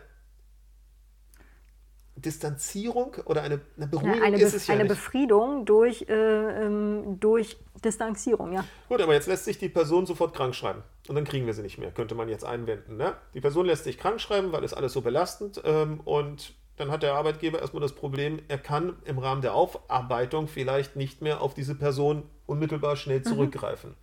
Distanzierung 2.17 3.17
oder 3.25 3.43
eine, 3.43 3.61
eine 3.77 3.87
Beruhigung 3.87 4.19
ja, 4.19 4.25
eine 4.25 4.41
ist 4.41 4.55
es 4.55 4.67
ja 4.67 4.75
Eine 4.75 4.85
nicht. 4.85 4.91
Befriedung 4.91 5.65
durch, 5.65 6.07
äh, 6.09 6.15
ähm, 6.15 7.19
durch 7.19 7.57
Distanzierung, 7.85 8.53
ja. 8.53 8.65
Gut, 8.89 9.01
aber 9.01 9.15
jetzt 9.15 9.27
lässt 9.27 9.45
sich 9.45 9.59
die 9.59 9.69
Person 9.69 10.07
sofort 10.07 10.35
krank 10.35 10.55
schreiben 10.55 10.83
und 11.09 11.15
dann 11.15 11.25
kriegen 11.25 11.47
wir 11.47 11.55
sie 11.55 11.63
nicht 11.63 11.79
mehr, 11.79 11.91
könnte 11.91 12.15
man 12.15 12.29
jetzt 12.29 12.45
einwenden. 12.45 12.97
Ne? 12.97 13.15
Die 13.35 13.41
Person 13.41 13.67
lässt 13.67 13.85
sich 13.85 13.99
krank 13.99 14.21
schreiben, 14.21 14.53
weil 14.53 14.63
es 14.63 14.75
alles 14.75 14.93
so 14.93 15.01
belastend 15.01 15.61
ähm, 15.65 16.01
und 16.05 16.55
dann 16.77 16.91
hat 16.91 17.03
der 17.03 17.15
Arbeitgeber 17.15 17.61
erstmal 17.61 17.83
das 17.83 17.95
Problem, 17.95 18.41
er 18.49 18.59
kann 18.59 18.97
im 19.05 19.19
Rahmen 19.19 19.43
der 19.43 19.55
Aufarbeitung 19.55 20.49
vielleicht 20.49 20.97
nicht 20.97 21.21
mehr 21.21 21.41
auf 21.41 21.55
diese 21.55 21.75
Person 21.75 22.25
unmittelbar 22.47 22.97
schnell 22.97 23.21
mhm. 23.21 23.25
zurückgreifen. 23.25 23.91
Mhm. 23.91 23.97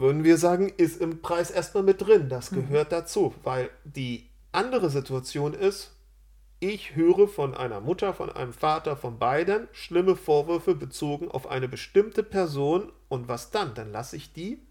Würden 0.00 0.24
wir 0.24 0.38
sagen, 0.38 0.72
ist 0.76 1.00
im 1.00 1.22
Preis 1.22 1.50
erstmal 1.50 1.84
mit 1.84 2.00
drin. 2.00 2.28
Das 2.28 2.50
mhm. 2.50 2.68
gehört 2.68 2.90
mhm. 2.90 2.96
dazu, 2.96 3.34
weil 3.42 3.70
die 3.84 4.28
andere 4.52 4.90
Situation 4.90 5.54
ist, 5.54 5.92
ich 6.60 6.96
höre 6.96 7.28
von 7.28 7.54
einer 7.54 7.80
Mutter, 7.80 8.14
von 8.14 8.30
einem 8.30 8.52
Vater, 8.52 8.96
von 8.96 9.18
beiden 9.18 9.68
schlimme 9.72 10.16
Vorwürfe 10.16 10.74
bezogen 10.74 11.30
auf 11.30 11.46
eine 11.48 11.68
bestimmte 11.68 12.22
Person. 12.22 12.90
Und 13.08 13.28
was 13.28 13.50
dann? 13.50 13.74
Dann 13.74 13.92
lasse 13.92 14.16
ich 14.16 14.32
die 14.32 14.62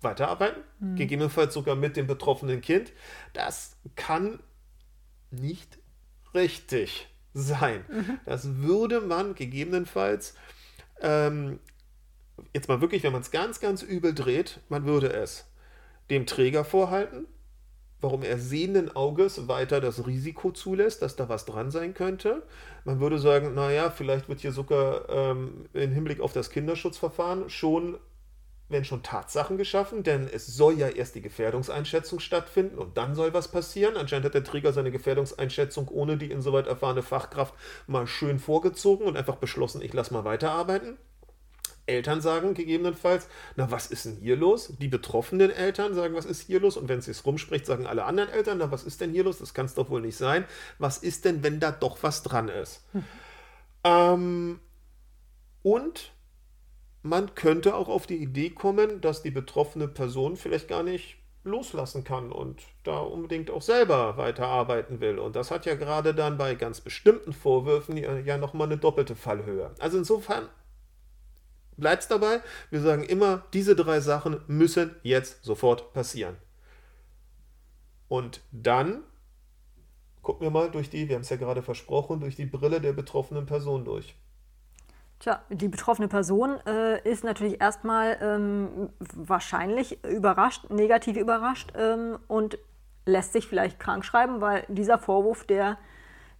weiterarbeiten, 0.00 0.62
mhm. 0.80 0.96
gegebenenfalls 0.96 1.54
sogar 1.54 1.76
mit 1.76 1.96
dem 1.96 2.06
betroffenen 2.06 2.60
Kind. 2.60 2.92
Das 3.34 3.76
kann 3.96 4.40
nicht 5.32 5.78
richtig 6.34 7.08
sein. 7.34 7.84
Mhm. 7.88 8.20
Das 8.26 8.56
würde 8.56 9.00
man 9.00 9.34
gegebenenfalls, 9.34 10.34
ähm, 11.00 11.58
jetzt 12.54 12.68
mal 12.68 12.80
wirklich, 12.80 13.02
wenn 13.02 13.12
man 13.12 13.22
es 13.22 13.30
ganz, 13.30 13.60
ganz 13.60 13.82
übel 13.82 14.14
dreht, 14.14 14.60
man 14.68 14.84
würde 14.84 15.12
es 15.12 15.46
dem 16.10 16.26
Träger 16.26 16.64
vorhalten, 16.64 17.26
warum 18.00 18.22
er 18.22 18.36
sehenden 18.36 18.94
Auges 18.94 19.48
weiter 19.48 19.80
das 19.80 20.06
Risiko 20.06 20.50
zulässt, 20.50 21.02
dass 21.02 21.16
da 21.16 21.28
was 21.28 21.46
dran 21.46 21.70
sein 21.70 21.94
könnte. 21.94 22.42
Man 22.84 23.00
würde 23.00 23.18
sagen, 23.18 23.54
naja, 23.54 23.90
vielleicht 23.90 24.28
wird 24.28 24.40
hier 24.40 24.52
sogar 24.52 25.08
ähm, 25.08 25.66
im 25.72 25.92
Hinblick 25.92 26.20
auf 26.20 26.32
das 26.32 26.50
Kinderschutzverfahren 26.50 27.48
schon, 27.48 27.98
werden 28.72 28.84
schon 28.84 29.02
Tatsachen 29.02 29.58
geschaffen, 29.58 30.02
denn 30.02 30.28
es 30.32 30.46
soll 30.46 30.78
ja 30.78 30.88
erst 30.88 31.14
die 31.14 31.22
Gefährdungseinschätzung 31.22 32.20
stattfinden 32.20 32.78
und 32.78 32.96
dann 32.96 33.14
soll 33.14 33.34
was 33.34 33.48
passieren. 33.48 33.96
Anscheinend 33.96 34.26
hat 34.26 34.34
der 34.34 34.44
Träger 34.44 34.72
seine 34.72 34.90
Gefährdungseinschätzung 34.90 35.88
ohne 35.88 36.16
die 36.16 36.30
insoweit 36.30 36.66
erfahrene 36.66 37.02
Fachkraft 37.02 37.54
mal 37.86 38.06
schön 38.06 38.38
vorgezogen 38.38 39.06
und 39.06 39.16
einfach 39.16 39.36
beschlossen, 39.36 39.82
ich 39.82 39.92
lasse 39.92 40.12
mal 40.12 40.24
weiterarbeiten. 40.24 40.98
Eltern 41.86 42.20
sagen 42.20 42.54
gegebenenfalls, 42.54 43.28
na, 43.56 43.70
was 43.70 43.88
ist 43.88 44.04
denn 44.04 44.16
hier 44.16 44.36
los? 44.36 44.72
Die 44.78 44.88
betroffenen 44.88 45.50
Eltern 45.50 45.94
sagen, 45.94 46.14
was 46.14 46.24
ist 46.24 46.42
hier 46.42 46.60
los? 46.60 46.76
Und 46.76 46.88
wenn 46.88 47.00
es 47.00 47.06
sich 47.06 47.24
rumspricht, 47.24 47.66
sagen 47.66 47.86
alle 47.86 48.04
anderen 48.04 48.30
Eltern, 48.30 48.58
na, 48.58 48.70
was 48.70 48.84
ist 48.84 49.00
denn 49.00 49.10
hier 49.10 49.24
los? 49.24 49.38
Das 49.38 49.52
kann 49.52 49.66
es 49.66 49.74
doch 49.74 49.90
wohl 49.90 50.00
nicht 50.00 50.16
sein. 50.16 50.44
Was 50.78 50.98
ist 50.98 51.24
denn, 51.24 51.42
wenn 51.42 51.58
da 51.58 51.72
doch 51.72 52.02
was 52.02 52.22
dran 52.22 52.48
ist? 52.48 52.84
Hm. 52.92 53.04
Ähm, 53.84 54.60
und 55.62 56.11
man 57.02 57.34
könnte 57.34 57.74
auch 57.74 57.88
auf 57.88 58.06
die 58.06 58.16
Idee 58.16 58.50
kommen, 58.50 59.00
dass 59.00 59.22
die 59.22 59.30
betroffene 59.30 59.88
Person 59.88 60.36
vielleicht 60.36 60.68
gar 60.68 60.82
nicht 60.82 61.16
loslassen 61.44 62.04
kann 62.04 62.30
und 62.30 62.62
da 62.84 63.00
unbedingt 63.00 63.50
auch 63.50 63.62
selber 63.62 64.16
weiterarbeiten 64.16 65.00
will. 65.00 65.18
Und 65.18 65.34
das 65.34 65.50
hat 65.50 65.66
ja 65.66 65.74
gerade 65.74 66.14
dann 66.14 66.38
bei 66.38 66.54
ganz 66.54 66.80
bestimmten 66.80 67.32
Vorwürfen 67.32 67.96
ja, 67.96 68.16
ja 68.18 68.38
nochmal 68.38 68.68
eine 68.68 68.78
doppelte 68.78 69.16
Fallhöhe. 69.16 69.74
Also 69.80 69.98
insofern 69.98 70.48
bleibt 71.76 72.02
es 72.02 72.08
dabei. 72.08 72.40
Wir 72.70 72.80
sagen 72.80 73.02
immer, 73.02 73.44
diese 73.52 73.74
drei 73.74 73.98
Sachen 74.00 74.40
müssen 74.46 74.94
jetzt 75.02 75.44
sofort 75.44 75.92
passieren. 75.92 76.36
Und 78.06 78.40
dann 78.52 79.02
gucken 80.20 80.46
wir 80.46 80.50
mal 80.50 80.70
durch 80.70 80.90
die, 80.90 81.08
wir 81.08 81.16
haben 81.16 81.22
es 81.22 81.30
ja 81.30 81.36
gerade 81.36 81.62
versprochen, 81.62 82.20
durch 82.20 82.36
die 82.36 82.46
Brille 82.46 82.80
der 82.80 82.92
betroffenen 82.92 83.46
Person 83.46 83.84
durch. 83.84 84.14
Tja, 85.22 85.40
die 85.50 85.68
betroffene 85.68 86.08
Person 86.08 86.58
äh, 86.66 87.08
ist 87.08 87.22
natürlich 87.22 87.60
erstmal 87.60 88.18
ähm, 88.20 88.88
wahrscheinlich 89.14 90.02
überrascht, 90.04 90.68
negativ 90.68 91.16
überrascht 91.16 91.72
ähm, 91.76 92.18
und 92.26 92.58
lässt 93.06 93.32
sich 93.32 93.46
vielleicht 93.46 93.78
krank 93.78 94.04
schreiben, 94.04 94.40
weil 94.40 94.64
dieser 94.66 94.98
Vorwurf, 94.98 95.44
der 95.44 95.78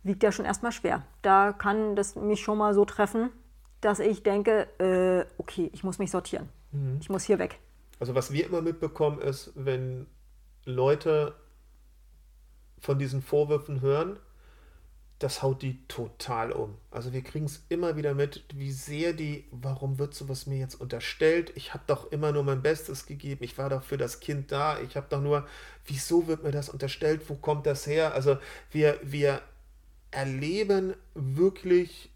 wiegt 0.03 0.25
ja 0.25 0.33
schon 0.33 0.45
erstmal 0.45 0.73
schwer. 0.73 1.05
Da 1.23 1.53
kann 1.53 1.95
das 1.95 2.17
mich 2.17 2.41
schon 2.41 2.59
mal 2.59 2.75
so 2.75 2.85
treffen, 2.85 3.31
dass 3.81 4.01
ich 4.01 4.25
denke, 4.25 4.67
äh, 4.81 5.27
okay, 5.39 5.71
ich 5.73 5.85
muss 5.85 6.01
mich 6.01 6.11
sortieren. 6.11 6.49
Mhm. 6.73 6.99
Ich 7.01 7.09
muss 7.09 7.23
hier 7.23 7.39
weg. 7.39 7.61
Also 8.01 8.17
was 8.17 8.33
wir 8.33 8.45
immer 8.45 8.63
mitbekommen 8.63 9.21
ist, 9.21 9.53
wenn 9.55 10.09
Leute 10.65 11.37
von 12.81 12.99
diesen 12.99 13.23
Vorwürfen 13.23 13.81
hören, 13.81 14.19
das 15.23 15.43
haut 15.43 15.63
die 15.63 15.79
total 15.89 16.53
um. 16.53 16.77
Also 16.91 17.13
wir 17.13 17.23
kriegen 17.23 17.47
es 17.47 17.65
immer 17.69 17.97
wieder 17.97 18.15
mit, 18.15 18.45
wie 18.55 18.73
sehr 18.73 19.13
die, 19.13 19.45
warum 19.51 19.99
wird 19.99 20.15
sowas 20.15 20.47
mir 20.47 20.59
jetzt 20.59 20.75
unterstellt? 20.75 21.53
Ich 21.55 21.75
habe 21.75 21.85
doch 21.87 22.11
immer 22.11 22.33
nur 22.33 22.43
mein 22.43 22.63
Bestes 22.63 23.07
gegeben, 23.07 23.45
ich 23.45 23.57
war 23.59 23.71
doch 23.71 23.85
für 23.85 23.97
das 23.97 24.21
Kind 24.21 24.51
da, 24.51 24.81
ich 24.81 24.97
habe 24.97 25.07
doch 25.09 25.21
nur, 25.21 25.47
wieso 25.87 26.27
wird 26.27 26.43
mir 26.43 26.51
das 26.51 26.69
unterstellt? 26.69 27.23
Wo 27.29 27.35
kommt 27.35 27.67
das 27.67 27.87
her? 27.87 28.15
Also 28.15 28.39
wir, 28.71 28.99
wir 29.03 29.43
erleben 30.11 30.95
wirklich 31.15 32.11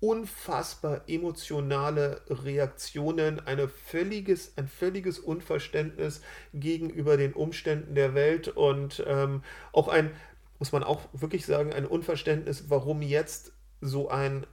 unfassbar 0.00 1.00
emotionale 1.08 2.20
Reaktionen, 2.28 3.40
eine 3.40 3.68
völliges, 3.68 4.52
ein 4.58 4.68
völliges 4.68 5.18
Unverständnis 5.18 6.20
gegenüber 6.52 7.16
den 7.16 7.32
Umständen 7.32 7.94
der 7.94 8.14
Welt 8.14 8.48
und 8.48 9.02
ähm, 9.06 9.42
auch 9.72 9.88
ein, 9.88 10.10
muss 10.58 10.72
man 10.72 10.82
auch 10.82 11.00
wirklich 11.12 11.46
sagen, 11.46 11.72
ein 11.72 11.86
Unverständnis, 11.86 12.64
warum 12.68 13.02
jetzt 13.02 13.52
so 13.80 14.08
ein 14.08 14.46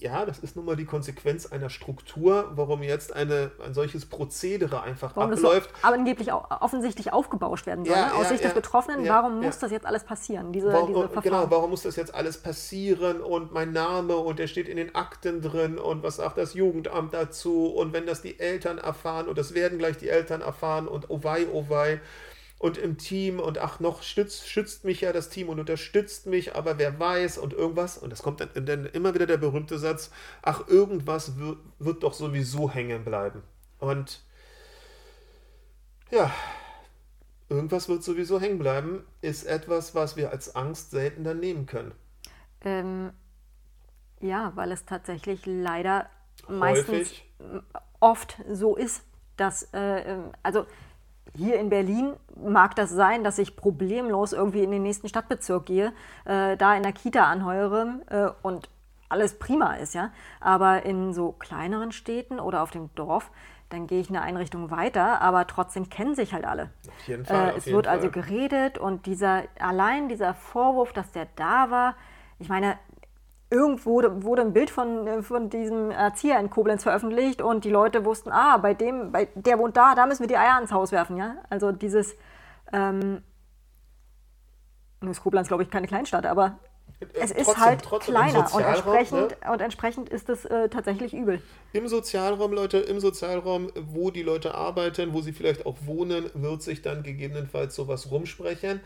ja, 0.00 0.24
das 0.24 0.38
ist 0.38 0.56
nun 0.56 0.64
mal 0.64 0.76
die 0.76 0.86
Konsequenz 0.86 1.46
einer 1.46 1.68
Struktur, 1.68 2.50
warum 2.54 2.82
jetzt 2.82 3.14
eine, 3.14 3.50
ein 3.64 3.74
solches 3.74 4.06
Prozedere 4.06 4.82
einfach 4.82 5.14
warum 5.14 5.32
abläuft. 5.32 5.70
So, 5.70 5.86
aber 5.86 5.96
angeblich 5.96 6.32
auch 6.32 6.50
offensichtlich 6.62 7.12
aufgebauscht 7.12 7.66
werden 7.66 7.84
soll. 7.84 7.94
Ja, 7.94 8.06
ne? 8.06 8.14
Aus 8.14 8.22
ja, 8.24 8.28
Sicht 8.30 8.40
ja, 8.42 8.48
des 8.48 8.54
Betroffenen, 8.54 9.06
warum 9.06 9.40
muss 9.40 9.58
das 9.58 9.70
jetzt 9.70 9.84
alles 9.84 10.04
passieren? 10.04 10.52
Diese, 10.52 10.72
warum, 10.72 10.94
diese 10.94 11.20
genau, 11.20 11.50
warum 11.50 11.70
muss 11.70 11.82
das 11.82 11.96
jetzt 11.96 12.14
alles 12.14 12.38
passieren 12.38 13.20
und 13.20 13.52
mein 13.52 13.72
Name 13.72 14.16
und 14.16 14.38
der 14.38 14.46
steht 14.46 14.68
in 14.68 14.78
den 14.78 14.94
Akten 14.94 15.42
drin 15.42 15.78
und 15.78 16.02
was 16.02 16.16
sagt 16.16 16.38
das 16.38 16.54
Jugendamt 16.54 17.12
dazu 17.12 17.66
und 17.66 17.92
wenn 17.92 18.06
das 18.06 18.22
die 18.22 18.40
Eltern 18.40 18.78
erfahren 18.78 19.28
und 19.28 19.36
das 19.36 19.54
werden 19.54 19.78
gleich 19.78 19.98
die 19.98 20.08
Eltern 20.08 20.40
erfahren 20.40 20.88
und 20.88 21.10
oh 21.10 21.22
wei, 21.22 21.46
oh 21.52 21.66
wei 21.68 22.00
und 22.60 22.76
im 22.76 22.98
Team 22.98 23.40
und 23.40 23.56
ach, 23.56 23.80
noch 23.80 24.02
stützt, 24.02 24.46
schützt 24.46 24.84
mich 24.84 25.00
ja 25.00 25.14
das 25.14 25.30
Team 25.30 25.48
und 25.48 25.58
unterstützt 25.58 26.26
mich, 26.26 26.54
aber 26.54 26.76
wer 26.76 27.00
weiß 27.00 27.38
und 27.38 27.54
irgendwas. 27.54 27.96
Und 27.96 28.12
es 28.12 28.22
kommt 28.22 28.40
dann, 28.40 28.66
dann, 28.66 28.84
immer 28.84 29.14
wieder 29.14 29.24
der 29.24 29.38
berühmte 29.38 29.78
Satz, 29.78 30.10
ach, 30.42 30.68
irgendwas 30.68 31.38
wird, 31.38 31.56
wird 31.78 32.02
doch 32.02 32.12
sowieso 32.12 32.70
hängen 32.70 33.02
bleiben. 33.02 33.42
Und 33.78 34.20
ja, 36.10 36.30
irgendwas 37.48 37.88
wird 37.88 38.04
sowieso 38.04 38.38
hängen 38.38 38.58
bleiben, 38.58 39.06
ist 39.22 39.44
etwas, 39.44 39.94
was 39.94 40.18
wir 40.18 40.30
als 40.30 40.54
Angst 40.54 40.90
selten 40.90 41.24
dann 41.24 41.40
nehmen 41.40 41.64
können. 41.64 41.92
Ähm, 42.60 43.10
ja, 44.20 44.52
weil 44.54 44.70
es 44.70 44.84
tatsächlich 44.84 45.46
leider 45.46 46.10
Häufig. 46.46 46.58
meistens 46.58 47.12
oft 48.00 48.36
so 48.52 48.76
ist, 48.76 49.02
dass, 49.38 49.62
äh, 49.72 50.12
ähm, 50.12 50.32
also 50.42 50.66
hier 51.36 51.58
in 51.58 51.70
Berlin 51.70 52.14
mag 52.42 52.74
das 52.74 52.90
sein, 52.90 53.24
dass 53.24 53.38
ich 53.38 53.56
problemlos 53.56 54.32
irgendwie 54.32 54.62
in 54.62 54.70
den 54.70 54.82
nächsten 54.82 55.08
Stadtbezirk 55.08 55.66
gehe, 55.66 55.92
äh, 56.24 56.56
da 56.56 56.74
in 56.76 56.82
der 56.82 56.92
Kita 56.92 57.24
anheuere 57.24 58.00
äh, 58.08 58.46
und 58.46 58.68
alles 59.08 59.38
prima 59.38 59.74
ist, 59.74 59.94
ja. 59.94 60.12
Aber 60.40 60.84
in 60.84 61.12
so 61.12 61.32
kleineren 61.32 61.92
Städten 61.92 62.40
oder 62.40 62.62
auf 62.62 62.70
dem 62.70 62.94
Dorf, 62.94 63.30
dann 63.68 63.86
gehe 63.86 64.00
ich 64.00 64.10
in 64.10 64.16
eine 64.16 64.24
Einrichtung 64.24 64.70
weiter, 64.70 65.20
aber 65.20 65.46
trotzdem 65.46 65.88
kennen 65.88 66.14
sich 66.14 66.32
halt 66.32 66.44
alle. 66.44 66.70
Auf 66.88 67.08
jeden 67.08 67.24
Fall. 67.24 67.50
Äh, 67.50 67.56
es 67.56 67.66
wird 67.66 67.86
also 67.86 68.08
Fall. 68.08 68.20
also 68.20 68.28
geredet 68.30 68.78
und 68.78 69.06
dieser, 69.06 69.44
allein 69.58 70.08
dieser 70.08 70.34
Vorwurf, 70.34 70.92
dass 70.92 71.12
der 71.12 71.26
da 71.36 71.70
war, 71.70 71.96
ich 72.38 72.48
meine, 72.48 72.78
irgendwo 73.50 74.02
wurde 74.22 74.42
ein 74.42 74.52
Bild 74.52 74.70
von, 74.70 75.06
äh, 75.06 75.22
von 75.22 75.50
diesem 75.50 75.90
Erzieher 75.90 76.38
in 76.38 76.50
Koblenz 76.50 76.84
veröffentlicht 76.84 77.42
und 77.42 77.64
die 77.64 77.70
Leute 77.70 78.04
wussten, 78.04 78.30
ah, 78.30 78.56
bei 78.58 78.74
dem, 78.74 79.10
bei 79.12 79.28
der 79.34 79.58
wohnt 79.58 79.76
da, 79.76 79.94
da 79.94 80.06
müssen 80.06 80.20
wir 80.20 80.28
die 80.28 80.36
Eier 80.36 80.54
ans 80.54 80.72
Haus 80.72 80.92
werfen, 80.92 81.16
ja. 81.16 81.36
Also 81.50 81.72
dieses, 81.72 82.16
ähm, 82.72 83.22
ist 85.00 85.22
Koblenz, 85.22 85.48
glaube 85.48 85.62
ich, 85.62 85.70
keine 85.70 85.86
Kleinstadt, 85.86 86.26
aber 86.26 86.58
es 87.14 87.30
ist 87.30 87.46
trotzdem, 87.46 87.64
halt 87.64 87.82
trotzdem 87.82 88.14
kleiner 88.14 88.54
und 88.54 88.62
entsprechend, 88.62 89.30
ne? 89.30 89.52
und 89.52 89.60
entsprechend 89.60 90.08
ist 90.10 90.28
es 90.28 90.44
äh, 90.44 90.68
tatsächlich 90.68 91.14
übel. 91.14 91.40
Im 91.72 91.88
Sozialraum, 91.88 92.52
Leute, 92.52 92.78
im 92.78 93.00
Sozialraum, 93.00 93.72
wo 93.74 94.10
die 94.10 94.22
Leute 94.22 94.54
arbeiten, 94.54 95.14
wo 95.14 95.22
sie 95.22 95.32
vielleicht 95.32 95.64
auch 95.64 95.76
wohnen, 95.86 96.30
wird 96.34 96.62
sich 96.62 96.82
dann 96.82 97.02
gegebenenfalls 97.02 97.74
sowas 97.74 98.10
rumsprechen. 98.10 98.80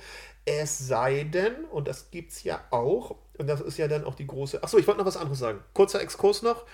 Es 0.45 0.79
sei 0.79 1.25
denn, 1.25 1.65
und 1.73 1.89
das 1.89 2.11
gibt 2.11 2.33
es 2.33 2.45
ja 2.45 2.61
auch, 2.71 3.17
und 3.37 3.49
das 3.49 3.61
ist 3.61 3.79
ja 3.79 3.89
dann 3.89 4.05
auch 4.05 4.15
die 4.15 4.27
große. 4.27 4.63
Achso, 4.63 4.79
ich 4.79 4.87
wollte 4.87 5.01
noch 5.01 5.07
was 5.07 5.17
anderes 5.17 5.41
sagen. 5.41 5.61
Kurzer 5.73 6.01
Exkurs 6.01 6.43
noch. 6.43 6.65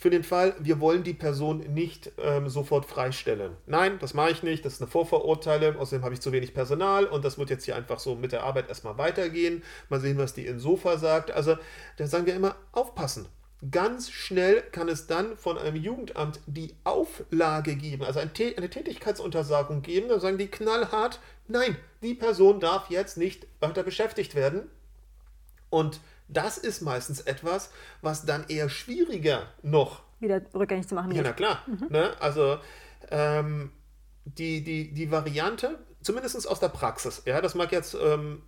Für 0.00 0.08
den 0.08 0.24
Fall, 0.24 0.54
wir 0.58 0.80
wollen 0.80 1.02
die 1.02 1.12
Person 1.12 1.58
nicht 1.74 2.10
ähm, 2.16 2.48
sofort 2.48 2.86
freistellen. 2.86 3.52
Nein, 3.66 3.98
das 3.98 4.14
mache 4.14 4.30
ich 4.30 4.42
nicht. 4.42 4.64
Das 4.64 4.72
ist 4.72 4.80
eine 4.80 4.90
Vorverurteilung. 4.90 5.76
Außerdem 5.76 6.02
habe 6.02 6.14
ich 6.14 6.22
zu 6.22 6.32
wenig 6.32 6.54
Personal 6.54 7.04
und 7.04 7.22
das 7.22 7.36
wird 7.36 7.50
jetzt 7.50 7.66
hier 7.66 7.76
einfach 7.76 7.98
so 7.98 8.14
mit 8.14 8.32
der 8.32 8.44
Arbeit 8.44 8.70
erstmal 8.70 8.96
weitergehen. 8.96 9.62
Mal 9.90 10.00
sehen, 10.00 10.16
was 10.16 10.32
die 10.32 10.46
Insofa 10.46 10.96
sagt. 10.96 11.32
Also, 11.32 11.58
da 11.98 12.06
sagen 12.06 12.24
wir 12.24 12.34
immer: 12.34 12.56
aufpassen. 12.72 13.26
Ganz 13.70 14.10
schnell 14.10 14.62
kann 14.72 14.88
es 14.88 15.06
dann 15.06 15.36
von 15.36 15.58
einem 15.58 15.76
Jugendamt 15.76 16.40
die 16.46 16.72
Auflage 16.84 17.76
geben, 17.76 18.02
also 18.02 18.20
eine 18.20 18.32
Tätigkeitsuntersagung 18.32 19.82
geben. 19.82 20.08
Da 20.08 20.18
sagen 20.18 20.38
die 20.38 20.48
knallhart: 20.48 21.20
Nein, 21.46 21.76
die 22.00 22.14
Person 22.14 22.58
darf 22.58 22.88
jetzt 22.88 23.18
nicht 23.18 23.46
weiter 23.60 23.82
beschäftigt 23.82 24.34
werden 24.34 24.62
und 25.68 26.00
das 26.32 26.58
ist 26.58 26.80
meistens 26.80 27.20
etwas, 27.20 27.70
was 28.02 28.24
dann 28.24 28.44
eher 28.48 28.68
schwieriger 28.68 29.48
noch 29.62 30.02
wieder 30.20 30.42
rückgängig 30.54 30.86
zu 30.86 30.94
machen 30.94 31.10
ist. 31.10 31.16
Ja, 31.16 31.22
na 31.22 31.32
klar. 31.32 31.64
Mhm. 31.66 31.86
Ne? 31.88 32.12
Also 32.20 32.58
ähm, 33.10 33.72
die, 34.24 34.62
die, 34.62 34.92
die 34.92 35.10
Variante, 35.10 35.78
zumindest 36.02 36.46
aus 36.46 36.60
der 36.60 36.68
Praxis, 36.68 37.22
ja, 37.24 37.40
das 37.40 37.54
mag 37.54 37.72
jetzt 37.72 37.94
ähm, 37.94 38.42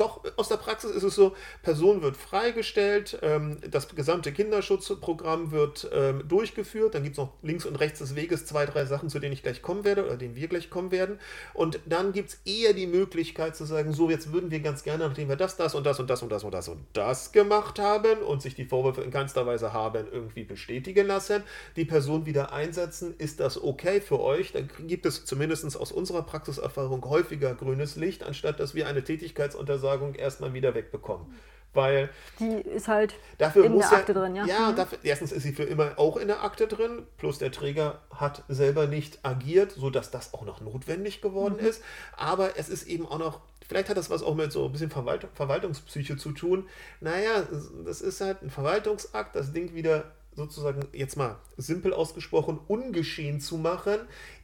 doch, 0.00 0.24
aus 0.36 0.48
der 0.48 0.56
Praxis 0.56 0.90
ist 0.92 1.02
es 1.02 1.14
so, 1.14 1.34
Person 1.62 2.00
wird 2.00 2.16
freigestellt, 2.16 3.18
ähm, 3.20 3.58
das 3.70 3.94
gesamte 3.94 4.32
Kinderschutzprogramm 4.32 5.50
wird 5.50 5.90
ähm, 5.92 6.26
durchgeführt, 6.26 6.94
dann 6.94 7.02
gibt 7.02 7.14
es 7.14 7.18
noch 7.18 7.34
links 7.42 7.66
und 7.66 7.76
rechts 7.76 7.98
des 7.98 8.14
Weges 8.14 8.46
zwei, 8.46 8.64
drei 8.64 8.86
Sachen, 8.86 9.10
zu 9.10 9.18
denen 9.18 9.34
ich 9.34 9.42
gleich 9.42 9.60
kommen 9.60 9.84
werde 9.84 10.06
oder 10.06 10.16
denen 10.16 10.36
wir 10.36 10.48
gleich 10.48 10.70
kommen 10.70 10.90
werden. 10.90 11.18
Und 11.52 11.80
dann 11.84 12.12
gibt 12.12 12.30
es 12.30 12.40
eher 12.46 12.72
die 12.72 12.86
Möglichkeit 12.86 13.54
zu 13.56 13.66
sagen, 13.66 13.92
so 13.92 14.08
jetzt 14.08 14.32
würden 14.32 14.50
wir 14.50 14.60
ganz 14.60 14.84
gerne, 14.84 15.06
nachdem 15.06 15.28
wir 15.28 15.36
das, 15.36 15.58
das 15.58 15.74
und 15.74 15.84
das 15.84 16.00
und 16.00 16.08
das 16.08 16.22
und 16.22 16.32
das 16.32 16.44
und 16.44 16.54
das 16.54 16.68
und 16.68 16.80
das 16.94 17.32
gemacht 17.32 17.78
haben 17.78 18.22
und 18.22 18.40
sich 18.40 18.54
die 18.54 18.64
Vorwürfe 18.64 19.02
in 19.02 19.10
keinster 19.10 19.44
Weise 19.46 19.74
haben 19.74 20.06
irgendwie 20.10 20.44
bestätigen 20.44 21.06
lassen, 21.06 21.42
die 21.76 21.84
Person 21.84 22.24
wieder 22.24 22.54
einsetzen, 22.54 23.14
ist 23.18 23.40
das 23.40 23.62
okay 23.62 24.00
für 24.00 24.20
euch? 24.20 24.52
Dann 24.52 24.70
gibt 24.86 25.04
es 25.04 25.26
zumindest 25.26 25.76
aus 25.76 25.92
unserer 25.92 26.22
Praxiserfahrung 26.22 27.04
häufiger 27.04 27.54
grünes 27.54 27.96
Licht, 27.96 28.22
anstatt 28.22 28.60
dass 28.60 28.74
wir 28.74 28.88
eine 28.88 29.04
Tätigkeitsuntersagung 29.04 29.89
Versorgung 29.90 30.14
erstmal 30.14 30.52
wieder 30.52 30.74
wegbekommen. 30.74 31.26
Weil 31.72 32.10
die 32.40 32.68
ist 32.68 32.88
halt 32.88 33.14
dafür 33.38 33.64
in 33.64 33.78
der 33.78 33.92
Akte 33.92 34.12
ja, 34.12 34.20
drin, 34.20 34.34
ja. 34.34 34.44
Ja, 34.44 34.70
mhm. 34.70 34.76
dafür, 34.76 34.98
erstens 35.04 35.30
ist 35.30 35.44
sie 35.44 35.52
für 35.52 35.62
immer 35.62 35.92
auch 35.98 36.16
in 36.16 36.26
der 36.26 36.42
Akte 36.42 36.66
drin, 36.66 37.06
plus 37.16 37.38
der 37.38 37.52
Träger 37.52 38.00
hat 38.12 38.42
selber 38.48 38.88
nicht 38.88 39.20
agiert, 39.24 39.72
sodass 39.72 40.10
das 40.10 40.34
auch 40.34 40.44
noch 40.44 40.60
notwendig 40.60 41.20
geworden 41.20 41.58
mhm. 41.60 41.66
ist. 41.66 41.84
Aber 42.16 42.58
es 42.58 42.68
ist 42.68 42.88
eben 42.88 43.06
auch 43.06 43.18
noch, 43.18 43.40
vielleicht 43.68 43.88
hat 43.88 43.96
das 43.96 44.10
was 44.10 44.24
auch 44.24 44.34
mit 44.34 44.50
so 44.50 44.64
ein 44.64 44.72
bisschen 44.72 44.90
Verwalt 44.90 45.28
Verwaltungspsyche 45.34 46.16
zu 46.16 46.32
tun. 46.32 46.68
Naja, 47.00 47.46
das 47.84 48.00
ist 48.00 48.20
halt 48.20 48.42
ein 48.42 48.50
Verwaltungsakt, 48.50 49.36
das 49.36 49.52
Ding 49.52 49.72
wieder 49.72 50.10
sozusagen, 50.34 50.88
jetzt 50.92 51.16
mal 51.16 51.36
simpel 51.56 51.92
ausgesprochen, 51.92 52.58
ungeschehen 52.66 53.40
zu 53.40 53.58
machen, 53.58 54.00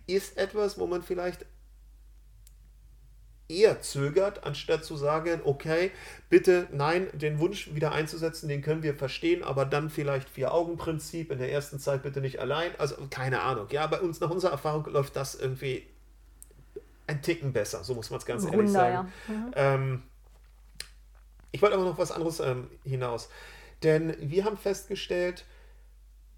ist 0.06 0.38
etwas, 0.38 0.78
wo 0.78 0.87
man 0.87 1.02
vielleicht 1.02 1.44
eher 3.48 3.80
zögert, 3.80 4.44
anstatt 4.44 4.85
zu 4.85 4.96
sagen, 4.96 5.40
okay, 5.44 5.92
bitte 6.28 6.66
nein, 6.72 7.09
den 7.12 7.38
Wunsch 7.38 7.74
wieder 7.74 7.92
einzusetzen, 7.92 8.48
den 8.48 8.62
können 8.62 8.82
wir 8.82 8.94
verstehen, 8.94 9.44
aber 9.44 9.64
dann 9.64 9.88
vielleicht 9.90 10.28
Vier-Augen-Prinzip, 10.28 11.30
in 11.30 11.38
der 11.38 11.52
ersten 11.52 11.78
Zeit 11.78 12.02
bitte 12.02 12.20
nicht 12.20 12.40
allein. 12.40 12.72
Also 12.78 12.96
keine 13.09 13.42
Ahnung. 13.42 13.68
Ja, 13.70 13.87
bei 13.87 14.00
uns, 14.00 14.20
nach 14.20 14.30
unserer 14.30 14.52
Erfahrung 14.52 14.85
läuft 14.87 15.16
das 15.16 15.35
irgendwie 15.35 15.87
ein 17.06 17.22
Ticken 17.22 17.52
besser, 17.52 17.85
so 17.85 17.94
muss 17.94 18.11
man 18.11 18.18
es 18.18 18.26
ganz 18.26 18.42
Wunder, 18.42 18.56
ehrlich 18.56 18.72
sagen. 18.72 19.12
Ja. 19.28 19.35
Mhm. 19.35 19.52
Ähm, 19.54 20.02
ich 21.52 21.62
wollte 21.62 21.76
aber 21.76 21.85
noch 21.85 21.98
was 21.98 22.11
anderes 22.11 22.40
ähm, 22.40 22.68
hinaus. 22.85 23.28
Denn 23.82 24.16
wir 24.20 24.44
haben 24.44 24.56
festgestellt, 24.56 25.44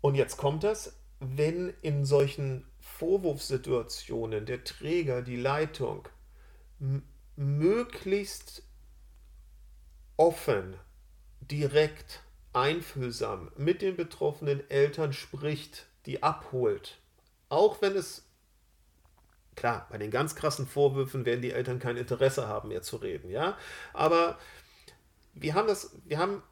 und 0.00 0.14
jetzt 0.14 0.36
kommt 0.36 0.62
das, 0.62 0.96
wenn 1.20 1.72
in 1.82 2.04
solchen 2.04 2.64
Vorwurfssituationen 2.80 4.46
der 4.46 4.64
Träger, 4.64 5.22
die 5.22 5.36
Leitung, 5.36 6.08
möglichst 7.36 8.62
offen, 10.16 10.74
direkt, 11.40 12.22
einfühlsam 12.52 13.50
mit 13.56 13.82
den 13.82 13.96
betroffenen 13.96 14.68
Eltern 14.70 15.12
spricht, 15.12 15.86
die 16.06 16.22
abholt. 16.22 16.98
Auch 17.48 17.80
wenn 17.82 17.94
es, 17.94 18.24
klar, 19.54 19.86
bei 19.90 19.98
den 19.98 20.10
ganz 20.10 20.34
krassen 20.34 20.66
Vorwürfen 20.66 21.24
werden 21.24 21.42
die 21.42 21.52
Eltern 21.52 21.78
kein 21.78 21.96
Interesse 21.96 22.48
haben, 22.48 22.68
mehr 22.68 22.82
zu 22.82 22.96
reden, 22.96 23.30
ja. 23.30 23.56
Aber 23.92 24.38
wir 25.34 25.54
haben 25.54 25.68
das, 25.68 25.94
wir 26.04 26.18
haben 26.18 26.42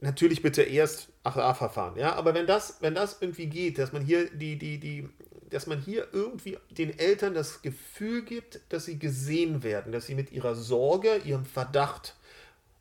natürlich 0.00 0.42
bitte 0.42 0.62
erst 0.62 1.12
ACA-Verfahren, 1.22 1.96
ja. 1.96 2.14
Aber 2.14 2.34
wenn 2.34 2.46
das, 2.46 2.78
wenn 2.80 2.94
das 2.94 3.20
irgendwie 3.20 3.46
geht, 3.46 3.78
dass 3.78 3.92
man 3.92 4.02
hier 4.04 4.30
die, 4.30 4.58
die, 4.58 4.78
die 4.78 5.08
dass 5.50 5.66
man 5.66 5.80
hier 5.80 6.08
irgendwie 6.12 6.58
den 6.70 6.98
Eltern 6.98 7.34
das 7.34 7.62
Gefühl 7.62 8.22
gibt, 8.22 8.60
dass 8.68 8.84
sie 8.84 8.98
gesehen 8.98 9.62
werden, 9.62 9.92
dass 9.92 10.06
sie 10.06 10.14
mit 10.14 10.32
ihrer 10.32 10.54
Sorge, 10.54 11.16
ihrem 11.24 11.44
Verdacht, 11.44 12.14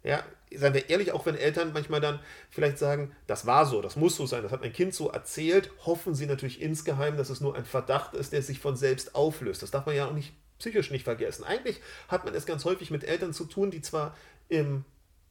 ja, 0.04 0.24
seien 0.56 0.74
wir 0.74 0.90
ehrlich, 0.90 1.12
auch 1.12 1.26
wenn 1.26 1.36
Eltern 1.36 1.74
manchmal 1.74 2.00
dann 2.00 2.20
vielleicht 2.50 2.78
sagen, 2.78 3.12
das 3.26 3.46
war 3.46 3.66
so, 3.66 3.82
das 3.82 3.96
muss 3.96 4.16
so 4.16 4.26
sein, 4.26 4.44
das 4.44 4.52
hat 4.52 4.62
mein 4.62 4.74
Kind 4.74 4.94
so 4.94 5.10
erzählt, 5.10 5.72
hoffen 5.86 6.16
sie 6.16 6.26
natürlich 6.26 6.62
insgeheim, 6.62 7.18
dass 7.18 7.30
es 7.30 7.42
nur 7.42 7.56
ein 7.56 7.66
Verdacht 7.66 8.14
ist, 8.14 8.34
der 8.34 8.42
sich 8.42 8.60
von 8.60 8.76
selbst 8.76 9.16
auflöst. 9.16 9.62
Das 9.62 9.72
darf 9.72 9.86
man 9.86 9.96
ja 9.96 10.08
auch 10.08 10.14
nicht 10.14 10.34
psychisch 10.60 10.92
nicht 10.92 11.04
vergessen. 11.04 11.44
Eigentlich 11.44 11.82
hat 12.08 12.26
man 12.26 12.34
es 12.34 12.46
ganz 12.46 12.66
häufig 12.66 12.92
mit 12.92 13.04
Eltern 13.04 13.34
zu 13.34 13.46
tun, 13.46 13.72
die 13.72 13.82
zwar 13.82 14.16
im 14.50 14.86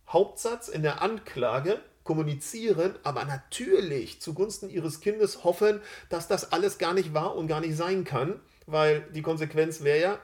Hauptsatz, 0.08 0.68
in 0.68 0.82
der 0.82 1.02
Anklage 1.02 1.80
kommunizieren, 2.06 2.94
aber 3.02 3.24
natürlich 3.26 4.20
zugunsten 4.22 4.70
ihres 4.70 5.00
Kindes 5.00 5.44
hoffen, 5.44 5.80
dass 6.08 6.28
das 6.28 6.52
alles 6.52 6.78
gar 6.78 6.94
nicht 6.94 7.12
wahr 7.12 7.36
und 7.36 7.48
gar 7.48 7.60
nicht 7.60 7.76
sein 7.76 8.04
kann, 8.04 8.40
weil 8.66 9.02
die 9.14 9.22
Konsequenz 9.22 9.82
wäre 9.82 10.00
ja, 10.00 10.18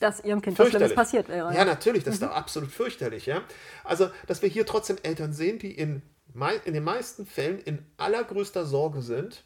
dass 0.00 0.22
ihrem 0.22 0.42
Kind 0.42 0.58
was 0.58 0.68
Schlimmes 0.68 0.94
passiert 0.94 1.28
wäre. 1.28 1.52
Ja, 1.54 1.64
natürlich, 1.64 2.04
das 2.04 2.18
mhm. 2.18 2.22
ist 2.24 2.30
doch 2.30 2.36
absolut 2.36 2.70
fürchterlich. 2.70 3.24
Ja? 3.24 3.42
Also, 3.84 4.10
dass 4.26 4.42
wir 4.42 4.48
hier 4.48 4.66
trotzdem 4.66 4.98
Eltern 5.02 5.32
sehen, 5.32 5.58
die 5.58 5.72
in, 5.72 6.02
in 6.64 6.74
den 6.74 6.84
meisten 6.84 7.26
Fällen 7.26 7.58
in 7.60 7.84
allergrößter 7.96 8.66
Sorge 8.66 9.00
sind 9.00 9.44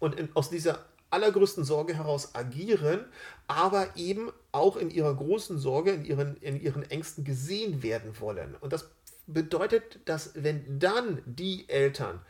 und 0.00 0.18
in, 0.18 0.28
aus 0.34 0.50
dieser 0.50 0.84
allergrößten 1.10 1.62
Sorge 1.62 1.94
heraus 1.94 2.34
agieren, 2.34 3.04
aber 3.46 3.96
eben 3.96 4.32
auch 4.50 4.76
in 4.76 4.90
ihrer 4.90 5.14
großen 5.14 5.58
Sorge, 5.58 5.92
in 5.92 6.04
ihren, 6.04 6.36
in 6.38 6.60
ihren 6.60 6.82
Ängsten 6.90 7.22
gesehen 7.22 7.84
werden 7.84 8.18
wollen. 8.18 8.56
Und 8.60 8.72
das 8.72 8.90
bedeutet, 9.26 10.00
dass 10.08 10.32
wenn 10.34 10.78
dann 10.78 11.22
die 11.26 11.68
Eltern, 11.68 12.20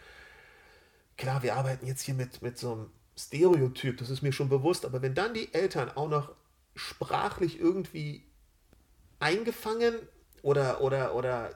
klar, 1.16 1.42
wir 1.42 1.56
arbeiten 1.56 1.86
jetzt 1.86 2.02
hier 2.02 2.14
mit, 2.14 2.42
mit 2.42 2.58
so 2.58 2.72
einem 2.72 2.90
Stereotyp, 3.16 3.98
das 3.98 4.10
ist 4.10 4.22
mir 4.22 4.32
schon 4.32 4.48
bewusst, 4.48 4.84
aber 4.84 5.02
wenn 5.02 5.14
dann 5.14 5.34
die 5.34 5.52
Eltern 5.54 5.90
auch 5.94 6.08
noch 6.08 6.32
sprachlich 6.74 7.60
irgendwie 7.60 8.24
eingefangen 9.20 9.94
oder, 10.42 10.80
oder, 10.80 11.14
oder, 11.14 11.50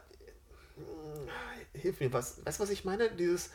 hm, 0.76 1.28
hilf 1.74 2.00
mir, 2.00 2.12
was, 2.12 2.44
weißt 2.44 2.58
du, 2.58 2.62
was 2.62 2.70
ich 2.70 2.84
meine? 2.84 3.10
Dieses. 3.10 3.50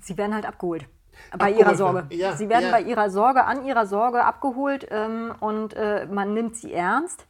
Sie 0.00 0.16
werden 0.16 0.34
halt 0.34 0.46
abgeholt. 0.46 0.86
Bei 1.30 1.46
abgeholt 1.46 1.60
ihrer 1.60 1.74
Sorge. 1.76 2.14
Ja, 2.14 2.36
sie 2.36 2.48
werden 2.48 2.66
ja. 2.66 2.70
bei 2.70 2.82
ihrer 2.82 3.10
Sorge, 3.10 3.44
an 3.44 3.64
ihrer 3.64 3.86
Sorge 3.86 4.24
abgeholt 4.24 4.86
ähm, 4.90 5.34
und 5.40 5.74
äh, 5.74 6.06
man 6.06 6.34
nimmt 6.34 6.56
sie 6.56 6.72
ernst 6.72 7.26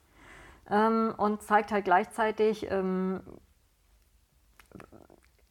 ähm, 0.71 1.15
und 1.17 1.43
zeigt 1.43 1.73
halt 1.73 1.85
gleichzeitig, 1.85 2.71
ähm, 2.71 3.21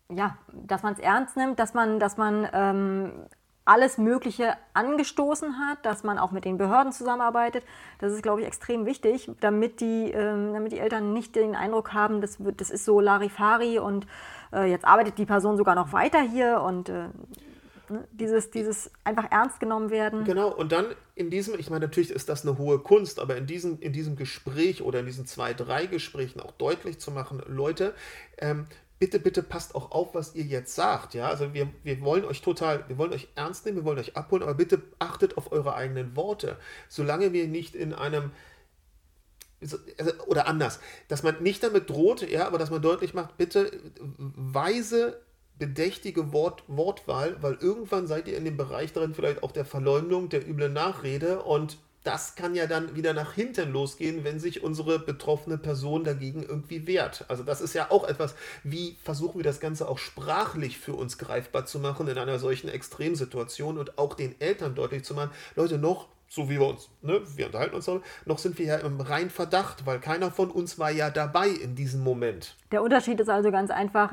ja, 0.09 0.37
dass 0.51 0.83
man 0.83 0.93
es 0.93 0.99
ernst 0.99 1.37
nimmt, 1.37 1.59
dass 1.59 1.73
man, 1.73 1.99
dass 1.99 2.17
man 2.17 2.47
ähm, 2.53 3.11
alles 3.65 3.97
Mögliche 3.97 4.55
angestoßen 4.73 5.57
hat, 5.57 5.85
dass 5.85 6.03
man 6.03 6.17
auch 6.17 6.31
mit 6.31 6.43
den 6.45 6.57
Behörden 6.57 6.91
zusammenarbeitet. 6.91 7.63
Das 7.99 8.11
ist, 8.11 8.21
glaube 8.21 8.41
ich, 8.41 8.47
extrem 8.47 8.85
wichtig, 8.85 9.31
damit 9.39 9.79
die, 9.79 10.11
ähm, 10.11 10.53
damit 10.53 10.73
die 10.73 10.79
Eltern 10.79 11.13
nicht 11.13 11.35
den 11.35 11.55
Eindruck 11.55 11.93
haben, 11.93 12.19
das, 12.19 12.43
wird, 12.43 12.59
das 12.59 12.69
ist 12.69 12.83
so 12.83 12.99
Larifari 12.99 13.79
und 13.79 14.05
äh, 14.51 14.69
jetzt 14.69 14.85
arbeitet 14.85 15.17
die 15.17 15.25
Person 15.25 15.55
sogar 15.55 15.75
noch 15.75 15.93
weiter 15.93 16.21
hier 16.21 16.61
und 16.61 16.89
äh, 16.89 17.07
ne, 17.93 18.07
dieses, 18.11 18.51
dieses 18.51 18.91
einfach 19.03 19.31
ernst 19.31 19.59
genommen 19.59 19.89
werden. 19.89 20.23
Genau, 20.25 20.49
und 20.53 20.71
dann 20.71 20.87
in 21.15 21.29
diesem, 21.29 21.57
ich 21.57 21.69
meine, 21.69 21.85
natürlich 21.85 22.11
ist 22.11 22.29
das 22.29 22.45
eine 22.45 22.57
hohe 22.57 22.79
Kunst, 22.79 23.19
aber 23.19 23.37
in 23.37 23.45
diesem, 23.45 23.79
in 23.79 23.93
diesem 23.93 24.15
Gespräch 24.15 24.81
oder 24.81 24.99
in 24.99 25.05
diesen 25.05 25.25
zwei, 25.25 25.53
drei 25.53 25.85
Gesprächen 25.85 26.39
auch 26.39 26.51
deutlich 26.51 26.99
zu 26.99 27.11
machen, 27.11 27.41
Leute, 27.47 27.93
ähm, 28.37 28.65
bitte, 28.99 29.19
bitte 29.19 29.43
passt 29.43 29.75
auch 29.75 29.91
auf, 29.91 30.15
was 30.15 30.35
ihr 30.35 30.45
jetzt 30.45 30.75
sagt. 30.75 31.13
Ja, 31.13 31.27
also 31.27 31.53
wir, 31.53 31.69
wir 31.83 32.01
wollen 32.01 32.25
euch 32.25 32.41
total, 32.41 32.85
wir 32.87 32.97
wollen 32.97 33.13
euch 33.13 33.27
ernst 33.35 33.65
nehmen, 33.65 33.77
wir 33.77 33.85
wollen 33.85 33.99
euch 33.99 34.15
abholen, 34.15 34.43
aber 34.43 34.53
bitte 34.53 34.81
achtet 34.99 35.37
auf 35.37 35.51
eure 35.51 35.75
eigenen 35.75 36.15
Worte. 36.15 36.57
Solange 36.89 37.33
wir 37.33 37.47
nicht 37.47 37.75
in 37.75 37.93
einem 37.93 38.31
also, 39.61 39.77
oder 40.27 40.47
anders, 40.47 40.79
dass 41.07 41.23
man 41.23 41.41
nicht 41.41 41.63
damit 41.63 41.89
droht, 41.89 42.21
ja, 42.29 42.47
aber 42.47 42.57
dass 42.57 42.69
man 42.69 42.81
deutlich 42.81 43.13
macht, 43.13 43.37
bitte 43.37 43.71
weise, 44.17 45.21
bedächtige 45.59 46.33
Wort, 46.33 46.63
Wortwahl, 46.67 47.37
weil 47.41 47.57
irgendwann 47.61 48.07
seid 48.07 48.27
ihr 48.27 48.37
in 48.37 48.45
dem 48.45 48.57
Bereich 48.57 48.93
drin, 48.93 49.13
vielleicht 49.13 49.43
auch 49.43 49.51
der 49.51 49.65
Verleumdung, 49.65 50.29
der 50.29 50.47
üblen 50.47 50.73
Nachrede 50.73 51.43
und 51.43 51.77
das 52.03 52.35
kann 52.35 52.53
ja 52.53 52.67
dann 52.67 52.95
wieder 52.95 53.13
nach 53.13 53.33
hinten 53.33 53.71
losgehen, 53.71 54.23
wenn 54.23 54.39
sich 54.39 54.61
unsere 54.61 54.99
betroffene 54.99 55.57
Person 55.57 56.03
dagegen 56.03 56.43
irgendwie 56.43 56.85
wehrt. 56.85 57.25
Also 57.29 57.43
das 57.43 57.61
ist 57.61 57.73
ja 57.73 57.91
auch 57.91 58.03
etwas, 58.03 58.35
wie 58.63 58.97
versuchen 59.03 59.39
wir 59.39 59.43
das 59.43 59.61
Ganze 59.61 59.87
auch 59.87 59.97
sprachlich 59.97 60.77
für 60.77 60.93
uns 60.93 61.17
greifbar 61.17 61.65
zu 61.65 61.79
machen 61.79 62.07
in 62.09 62.17
einer 62.17 62.39
solchen 62.39 62.67
Extremsituation 62.67 63.77
und 63.77 63.97
auch 63.97 64.15
den 64.15 64.39
Eltern 64.41 64.75
deutlich 64.75 65.05
zu 65.05 65.13
machen, 65.13 65.31
Leute, 65.55 65.77
noch 65.77 66.09
so 66.33 66.49
wie 66.49 66.59
wir 66.59 66.65
uns, 66.65 66.89
ne, 67.03 67.21
wir 67.35 67.45
unterhalten 67.45 67.75
uns, 67.75 67.89
noch 68.25 68.39
sind 68.39 68.57
wir 68.57 68.65
ja 68.65 68.77
im 68.77 68.99
reinen 68.99 69.29
Verdacht, 69.29 69.85
weil 69.85 69.99
keiner 69.99 70.31
von 70.31 70.49
uns 70.49 70.79
war 70.79 70.89
ja 70.89 71.11
dabei 71.11 71.47
in 71.47 71.75
diesem 71.75 72.03
Moment. 72.03 72.55
Der 72.71 72.81
Unterschied 72.81 73.19
ist 73.19 73.29
also 73.29 73.51
ganz 73.51 73.69
einfach, 73.69 74.11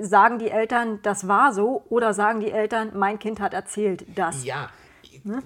sagen 0.00 0.38
die 0.38 0.50
Eltern, 0.50 1.00
das 1.02 1.26
war 1.26 1.54
so, 1.54 1.84
oder 1.88 2.12
sagen 2.12 2.40
die 2.40 2.50
Eltern, 2.50 2.92
mein 2.94 3.18
Kind 3.18 3.40
hat 3.40 3.54
erzählt 3.54 4.04
das. 4.14 4.44
Ja, 4.44 4.68
hm? 5.22 5.42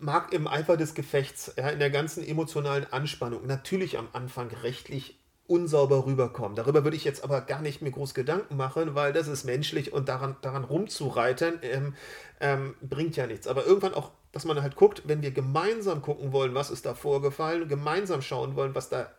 mag 0.00 0.32
im 0.32 0.48
Eifer 0.48 0.78
des 0.78 0.94
Gefechts, 0.94 1.52
ja, 1.58 1.68
in 1.68 1.78
der 1.78 1.90
ganzen 1.90 2.26
emotionalen 2.26 2.90
Anspannung, 2.90 3.46
natürlich 3.46 3.98
am 3.98 4.08
Anfang 4.14 4.48
rechtlich 4.62 5.18
unsauber 5.48 6.04
rüberkommen. 6.04 6.54
Darüber 6.56 6.84
würde 6.84 6.96
ich 6.96 7.04
jetzt 7.04 7.24
aber 7.24 7.40
gar 7.40 7.62
nicht 7.62 7.80
mir 7.80 7.90
groß 7.90 8.14
Gedanken 8.14 8.56
machen, 8.56 8.94
weil 8.94 9.12
das 9.12 9.28
ist 9.28 9.44
menschlich 9.44 9.92
und 9.92 10.08
daran, 10.08 10.36
daran 10.42 10.62
rumzureiten 10.62 11.58
ähm, 11.62 11.94
ähm, 12.40 12.74
bringt 12.82 13.16
ja 13.16 13.26
nichts. 13.26 13.48
Aber 13.48 13.64
irgendwann 13.64 13.94
auch, 13.94 14.10
dass 14.38 14.44
man 14.44 14.62
halt 14.62 14.76
guckt, 14.76 15.02
wenn 15.04 15.20
wir 15.20 15.32
gemeinsam 15.32 16.00
gucken 16.00 16.30
wollen, 16.30 16.54
was 16.54 16.70
ist 16.70 16.86
da 16.86 16.94
vorgefallen, 16.94 17.66
gemeinsam 17.66 18.22
schauen 18.22 18.54
wollen, 18.54 18.72
was 18.72 18.88
da 18.88 19.10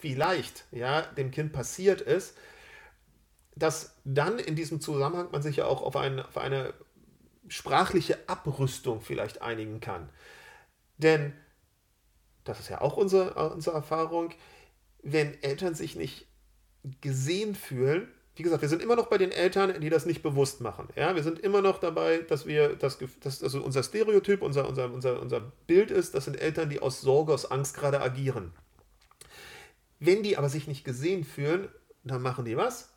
vielleicht 0.00 0.64
ja, 0.72 1.02
dem 1.02 1.30
Kind 1.30 1.52
passiert 1.52 2.00
ist, 2.00 2.36
dass 3.54 3.94
dann 4.04 4.40
in 4.40 4.56
diesem 4.56 4.80
Zusammenhang 4.80 5.28
man 5.30 5.42
sich 5.42 5.58
ja 5.58 5.66
auch 5.66 5.80
auf, 5.80 5.94
ein, 5.94 6.18
auf 6.18 6.36
eine 6.36 6.74
sprachliche 7.46 8.18
Abrüstung 8.28 9.00
vielleicht 9.00 9.42
einigen 9.42 9.78
kann. 9.78 10.08
Denn, 10.96 11.32
das 12.42 12.58
ist 12.58 12.68
ja 12.68 12.80
auch 12.80 12.96
unsere, 12.96 13.52
unsere 13.52 13.76
Erfahrung, 13.76 14.30
wenn 15.04 15.40
Eltern 15.40 15.76
sich 15.76 15.94
nicht 15.94 16.26
gesehen 17.00 17.54
fühlen, 17.54 18.12
wie 18.38 18.44
gesagt, 18.44 18.62
wir 18.62 18.68
sind 18.68 18.80
immer 18.80 18.94
noch 18.94 19.08
bei 19.08 19.18
den 19.18 19.32
Eltern, 19.32 19.80
die 19.80 19.90
das 19.90 20.06
nicht 20.06 20.22
bewusst 20.22 20.60
machen. 20.60 20.88
Ja, 20.94 21.16
wir 21.16 21.24
sind 21.24 21.40
immer 21.40 21.60
noch 21.60 21.78
dabei, 21.80 22.18
dass 22.18 22.46
wir 22.46 22.76
das, 22.76 22.98
das 23.20 23.42
also 23.42 23.60
unser 23.60 23.82
Stereotyp, 23.82 24.42
unser, 24.42 24.68
unser, 24.68 24.92
unser, 24.92 25.20
unser 25.20 25.40
Bild 25.66 25.90
ist, 25.90 26.14
das 26.14 26.26
sind 26.26 26.40
Eltern, 26.40 26.70
die 26.70 26.80
aus 26.80 27.00
Sorge, 27.00 27.34
aus 27.34 27.50
Angst 27.50 27.76
gerade 27.76 28.00
agieren. 28.00 28.52
Wenn 29.98 30.22
die 30.22 30.38
aber 30.38 30.48
sich 30.48 30.68
nicht 30.68 30.84
gesehen 30.84 31.24
fühlen, 31.24 31.68
dann 32.04 32.22
machen 32.22 32.44
die 32.44 32.56
was? 32.56 32.94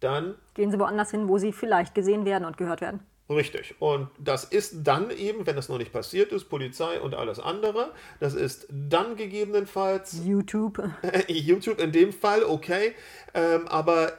Dann 0.00 0.34
gehen 0.52 0.70
sie 0.70 0.78
woanders 0.78 1.10
hin, 1.10 1.28
wo 1.28 1.38
sie 1.38 1.52
vielleicht 1.52 1.94
gesehen 1.94 2.26
werden 2.26 2.44
und 2.44 2.58
gehört 2.58 2.82
werden. 2.82 3.00
Richtig. 3.30 3.74
Und 3.78 4.10
das 4.18 4.44
ist 4.44 4.86
dann 4.86 5.10
eben, 5.10 5.46
wenn 5.46 5.56
das 5.56 5.70
noch 5.70 5.78
nicht 5.78 5.92
passiert 5.92 6.30
ist, 6.30 6.50
Polizei 6.50 7.00
und 7.00 7.14
alles 7.14 7.40
andere. 7.40 7.92
Das 8.20 8.34
ist 8.34 8.66
dann 8.70 9.16
gegebenenfalls. 9.16 10.20
YouTube. 10.22 10.82
YouTube 11.28 11.80
in 11.80 11.90
dem 11.90 12.12
Fall, 12.12 12.44
okay. 12.44 12.94
Ähm, 13.32 13.66
aber 13.68 14.12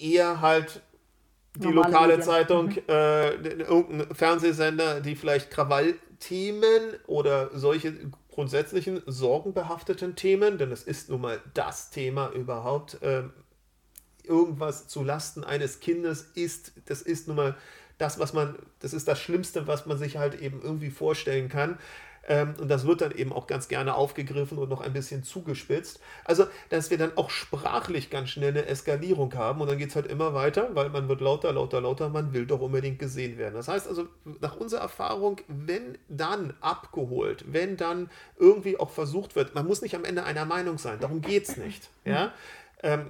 eher 0.00 0.40
halt 0.40 0.80
die 1.56 1.68
Normale 1.68 1.92
lokale 1.92 2.16
Medien. 2.16 2.22
Zeitung, 2.22 2.66
mhm. 2.66 2.82
äh, 2.88 3.30
irgendein 3.30 4.14
Fernsehsender, 4.14 5.00
die 5.00 5.16
vielleicht 5.16 5.50
Krawallthemen 5.50 6.94
oder 7.06 7.50
solche 7.52 7.92
grundsätzlichen 8.30 9.02
sorgenbehafteten 9.06 10.14
Themen, 10.14 10.58
denn 10.58 10.70
es 10.70 10.84
ist 10.84 11.10
nun 11.10 11.20
mal 11.20 11.40
das 11.54 11.90
Thema 11.90 12.30
überhaupt, 12.30 13.02
äh, 13.02 13.24
irgendwas 14.24 14.86
zu 14.86 15.02
Lasten 15.02 15.44
eines 15.44 15.80
Kindes 15.80 16.22
ist, 16.34 16.72
das 16.86 17.02
ist 17.02 17.26
nun 17.26 17.36
mal 17.36 17.56
das, 17.98 18.18
was 18.18 18.32
man, 18.32 18.56
das 18.78 18.94
ist 18.94 19.08
das 19.08 19.20
Schlimmste, 19.20 19.66
was 19.66 19.86
man 19.86 19.98
sich 19.98 20.16
halt 20.16 20.40
eben 20.40 20.62
irgendwie 20.62 20.90
vorstellen 20.90 21.48
kann. 21.48 21.78
Ähm, 22.30 22.54
und 22.60 22.68
das 22.68 22.86
wird 22.86 23.00
dann 23.00 23.10
eben 23.10 23.32
auch 23.32 23.48
ganz 23.48 23.66
gerne 23.66 23.96
aufgegriffen 23.96 24.56
und 24.56 24.68
noch 24.68 24.80
ein 24.80 24.92
bisschen 24.92 25.24
zugespitzt. 25.24 25.98
Also, 26.24 26.46
dass 26.68 26.88
wir 26.88 26.96
dann 26.96 27.16
auch 27.16 27.28
sprachlich 27.28 28.08
ganz 28.08 28.28
schnell 28.28 28.50
eine 28.50 28.66
Eskalierung 28.66 29.34
haben 29.34 29.60
und 29.60 29.68
dann 29.68 29.78
geht 29.78 29.88
es 29.88 29.96
halt 29.96 30.06
immer 30.06 30.32
weiter, 30.32 30.70
weil 30.74 30.90
man 30.90 31.08
wird 31.08 31.20
lauter, 31.20 31.52
lauter, 31.52 31.80
lauter, 31.80 32.08
man 32.08 32.32
will 32.32 32.46
doch 32.46 32.60
unbedingt 32.60 33.00
gesehen 33.00 33.36
werden. 33.36 33.54
Das 33.56 33.66
heißt 33.66 33.88
also, 33.88 34.06
nach 34.40 34.56
unserer 34.56 34.82
Erfahrung, 34.82 35.40
wenn 35.48 35.98
dann 36.08 36.54
abgeholt, 36.60 37.46
wenn 37.48 37.76
dann 37.76 38.08
irgendwie 38.38 38.78
auch 38.78 38.90
versucht 38.90 39.34
wird, 39.34 39.56
man 39.56 39.66
muss 39.66 39.82
nicht 39.82 39.96
am 39.96 40.04
Ende 40.04 40.22
einer 40.22 40.44
Meinung 40.44 40.78
sein, 40.78 41.00
darum 41.00 41.22
geht 41.22 41.48
es 41.48 41.56
nicht. 41.56 41.90
Ja? 42.04 42.32
Ähm, 42.84 43.06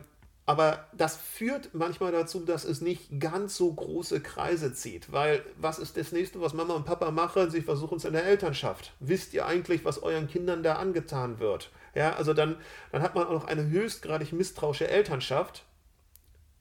aber 0.50 0.88
das 0.92 1.16
führt 1.16 1.74
manchmal 1.74 2.10
dazu, 2.10 2.40
dass 2.40 2.64
es 2.64 2.80
nicht 2.80 3.20
ganz 3.20 3.56
so 3.56 3.72
große 3.72 4.20
Kreise 4.20 4.74
zieht. 4.74 5.12
Weil 5.12 5.44
was 5.56 5.78
ist 5.78 5.96
das 5.96 6.10
nächste, 6.10 6.40
was 6.40 6.54
Mama 6.54 6.74
und 6.74 6.84
Papa 6.84 7.12
machen? 7.12 7.52
Sie 7.52 7.62
versuchen 7.62 7.98
es 7.98 8.04
in 8.04 8.14
der 8.14 8.24
Elternschaft. 8.24 8.92
Wisst 8.98 9.32
ihr 9.32 9.46
eigentlich, 9.46 9.84
was 9.84 10.02
euren 10.02 10.26
Kindern 10.26 10.64
da 10.64 10.74
angetan 10.74 11.38
wird? 11.38 11.70
Ja, 11.94 12.14
also 12.14 12.34
dann, 12.34 12.56
dann 12.90 13.00
hat 13.00 13.14
man 13.14 13.28
auch 13.28 13.32
noch 13.32 13.44
eine 13.44 13.68
höchstgradig 13.68 14.32
misstrauische 14.32 14.88
Elternschaft 14.88 15.66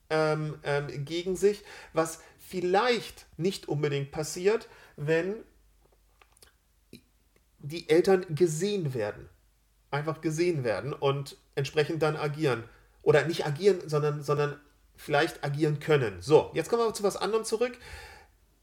ähm, 0.08 0.60
ähm, 0.62 1.04
gegen 1.04 1.34
sich, 1.34 1.64
was 1.92 2.20
vielleicht 2.38 3.26
nicht 3.38 3.66
unbedingt 3.66 4.12
passiert, 4.12 4.68
wenn 4.94 5.34
die 7.58 7.88
Eltern 7.88 8.24
gesehen 8.36 8.94
werden. 8.94 9.28
Einfach 9.90 10.20
gesehen 10.20 10.62
werden 10.62 10.92
und 10.92 11.38
entsprechend 11.56 12.02
dann 12.02 12.14
agieren 12.14 12.62
oder 13.10 13.26
nicht 13.26 13.44
agieren, 13.44 13.80
sondern, 13.86 14.22
sondern 14.22 14.54
vielleicht 14.94 15.42
agieren 15.42 15.80
können. 15.80 16.18
So, 16.20 16.52
jetzt 16.54 16.70
kommen 16.70 16.84
wir 16.84 16.94
zu 16.94 17.02
was 17.02 17.16
anderem 17.16 17.42
zurück, 17.42 17.76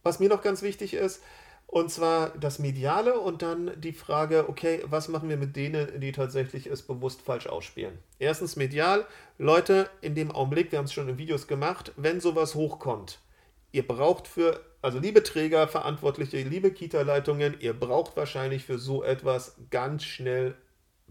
was 0.03 0.21
mir 0.21 0.29
noch 0.29 0.41
ganz 0.41 0.61
wichtig 0.61 0.93
ist. 0.93 1.21
Und 1.65 1.91
zwar 1.91 2.29
das 2.29 2.59
Mediale 2.59 3.19
und 3.19 3.41
dann 3.41 3.71
die 3.75 3.91
Frage, 3.91 4.47
okay, 4.47 4.81
was 4.85 5.09
machen 5.09 5.27
wir 5.27 5.35
mit 5.35 5.57
denen, 5.57 5.99
die 5.99 6.13
tatsächlich 6.13 6.67
es 6.67 6.81
bewusst 6.81 7.21
falsch 7.21 7.47
ausspielen? 7.47 7.97
Erstens 8.19 8.55
medial. 8.55 9.05
Leute, 9.37 9.89
in 9.99 10.15
dem 10.15 10.31
Augenblick, 10.31 10.71
wir 10.71 10.79
haben 10.79 10.85
es 10.85 10.93
schon 10.93 11.09
in 11.09 11.17
Videos 11.17 11.47
gemacht, 11.47 11.91
wenn 11.97 12.21
sowas 12.21 12.55
hochkommt, 12.55 13.19
ihr 13.73 13.85
braucht 13.85 14.29
für, 14.29 14.61
also 14.81 14.97
liebe 14.97 15.23
Träger, 15.23 15.67
Verantwortliche, 15.67 16.41
liebe 16.41 16.71
Kita-Leitungen, 16.71 17.59
ihr 17.59 17.73
braucht 17.73 18.15
wahrscheinlich 18.15 18.63
für 18.63 18.79
so 18.79 19.03
etwas 19.03 19.57
ganz 19.71 20.05
schnell 20.05 20.55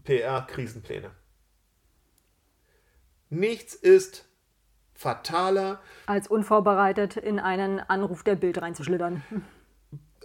PR-Krisenpläne. 0.05 1.11
Nichts 3.29 3.73
ist 3.73 4.25
fataler. 4.93 5.79
Als 6.05 6.27
unvorbereitet 6.27 7.17
in 7.17 7.39
einen 7.39 7.79
Anruf 7.79 8.23
der 8.23 8.35
Bild 8.35 8.61
reinzuschlittern. 8.61 9.23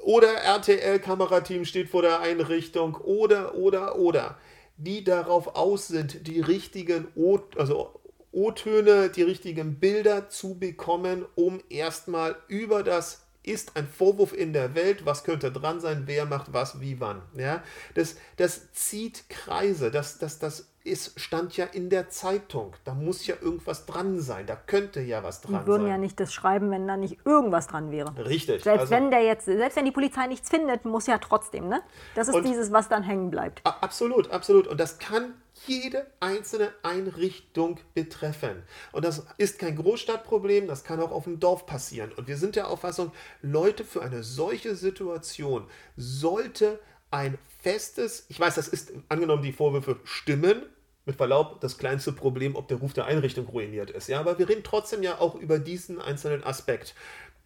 Oder 0.03 0.33
RTL-Kamerateam 0.35 1.65
steht 1.65 1.89
vor 1.89 2.03
der 2.03 2.21
Einrichtung. 2.21 2.97
Oder, 2.97 3.55
oder, 3.55 3.97
oder. 3.97 4.39
Die 4.77 5.05
darauf 5.05 5.55
aus 5.55 5.89
sind, 5.89 6.27
die 6.27 6.41
richtigen 6.41 7.07
o 7.15 7.39
also 7.57 8.01
O-Töne, 8.33 9.11
die 9.11 9.23
richtigen 9.23 9.79
Bilder 9.79 10.31
zu 10.31 10.59
bekommen, 10.59 11.27
um 11.35 11.61
erstmal 11.69 12.37
über 12.49 12.83
das 12.83 13.27
ist 13.43 13.77
ein 13.77 13.87
Vorwurf 13.87 14.33
in 14.33 14.53
der 14.53 14.75
Welt, 14.75 15.05
was 15.05 15.25
könnte 15.25 15.51
dran 15.51 15.81
sein, 15.81 16.05
wer 16.07 16.27
macht 16.27 16.53
was, 16.53 16.81
wie, 16.81 17.01
wann. 17.01 17.23
Ja? 17.37 17.63
Das, 17.95 18.17
das 18.37 18.73
zieht 18.73 19.29
Kreise, 19.29 19.91
das, 19.91 20.19
das, 20.19 20.39
das 20.39 20.72
ist, 20.85 21.19
stand 21.21 21.57
ja 21.57 21.65
in 21.67 21.91
der 21.91 22.09
Zeitung. 22.09 22.75
Da 22.85 22.95
muss 22.95 23.27
ja 23.27 23.37
irgendwas 23.41 23.87
dran 23.87 24.21
sein. 24.21 24.47
Da 24.47 24.57
könnte 24.57 25.01
ja 25.01 25.23
was 25.23 25.41
dran 25.41 25.53
sein. 25.53 25.61
Die 25.63 25.67
würden 25.67 25.83
sein. 25.83 25.91
ja 25.91 25.99
nicht 25.99 26.19
das 26.19 26.33
schreiben, 26.33 26.71
wenn 26.71 26.87
da 26.87 26.97
nicht 26.97 27.19
irgendwas 27.25 27.69
dran 27.69 27.91
wäre. 27.91 28.13
Richtig. 28.27 28.63
Selbst 28.63 28.81
also, 28.81 28.91
wenn 28.93 29.11
der 29.11 29.23
jetzt, 29.23 29.47
selbst 29.47 29.77
wenn 29.77 29.85
die 29.85 29.93
Polizei 29.93 30.27
nichts 30.27 30.49
findet, 30.49 30.85
muss 30.85 31.07
ja 31.07 31.19
trotzdem, 31.19 31.69
ne? 31.69 31.83
Das 32.15 32.29
ist 32.29 32.43
dieses, 32.45 32.73
was 32.73 32.89
dann 32.89 33.03
hängen 33.03 33.31
bleibt. 33.31 33.61
Absolut, 33.65 34.31
absolut. 34.31 34.67
Und 34.67 34.81
das 34.81 34.99
kann 34.99 35.35
jede 35.67 36.07
einzelne 36.21 36.73
Einrichtung 36.83 37.79
betreffen. 37.95 38.63
Und 38.91 39.05
das 39.05 39.27
ist 39.39 39.59
kein 39.59 39.77
Großstadtproblem, 39.77 40.67
das 40.67 40.83
kann 40.83 41.01
auch 41.01 41.13
auf 41.13 41.25
dem 41.25 41.39
Dorf 41.41 41.67
passieren. 41.67 42.13
Und 42.13 42.27
wir 42.27 42.37
sind 42.37 42.57
der 42.57 42.69
Auffassung, 42.69 43.13
Leute, 43.43 43.85
für 43.85 44.03
eine 44.03 44.23
solche 44.23 44.75
Situation 44.75 45.67
sollte 45.97 46.81
ein 47.13 47.39
festes, 47.63 48.27
ich 48.29 48.41
weiß, 48.41 48.57
das 48.57 48.69
ist 48.69 48.93
angenommen 49.09 49.43
die 49.43 49.53
Vorwürfe 49.53 50.01
stimmen, 50.05 50.63
mit 51.05 51.17
Verlaub 51.17 51.61
das 51.61 51.79
kleinste 51.79 52.13
Problem, 52.13 52.55
ob 52.55 52.69
der 52.69 52.79
Ruf 52.79 52.93
der 52.93 53.07
Einrichtung 53.07 53.47
ruiniert 53.47 53.91
ist. 53.91 54.09
Ja, 54.09 54.21
aber 54.21 54.39
wir 54.39 54.49
reden 54.49 54.63
trotzdem 54.63 55.03
ja 55.03 55.19
auch 55.19 55.35
über 55.35 55.59
diesen 55.59 56.01
einzelnen 56.01 56.45
Aspekt. 56.45 56.95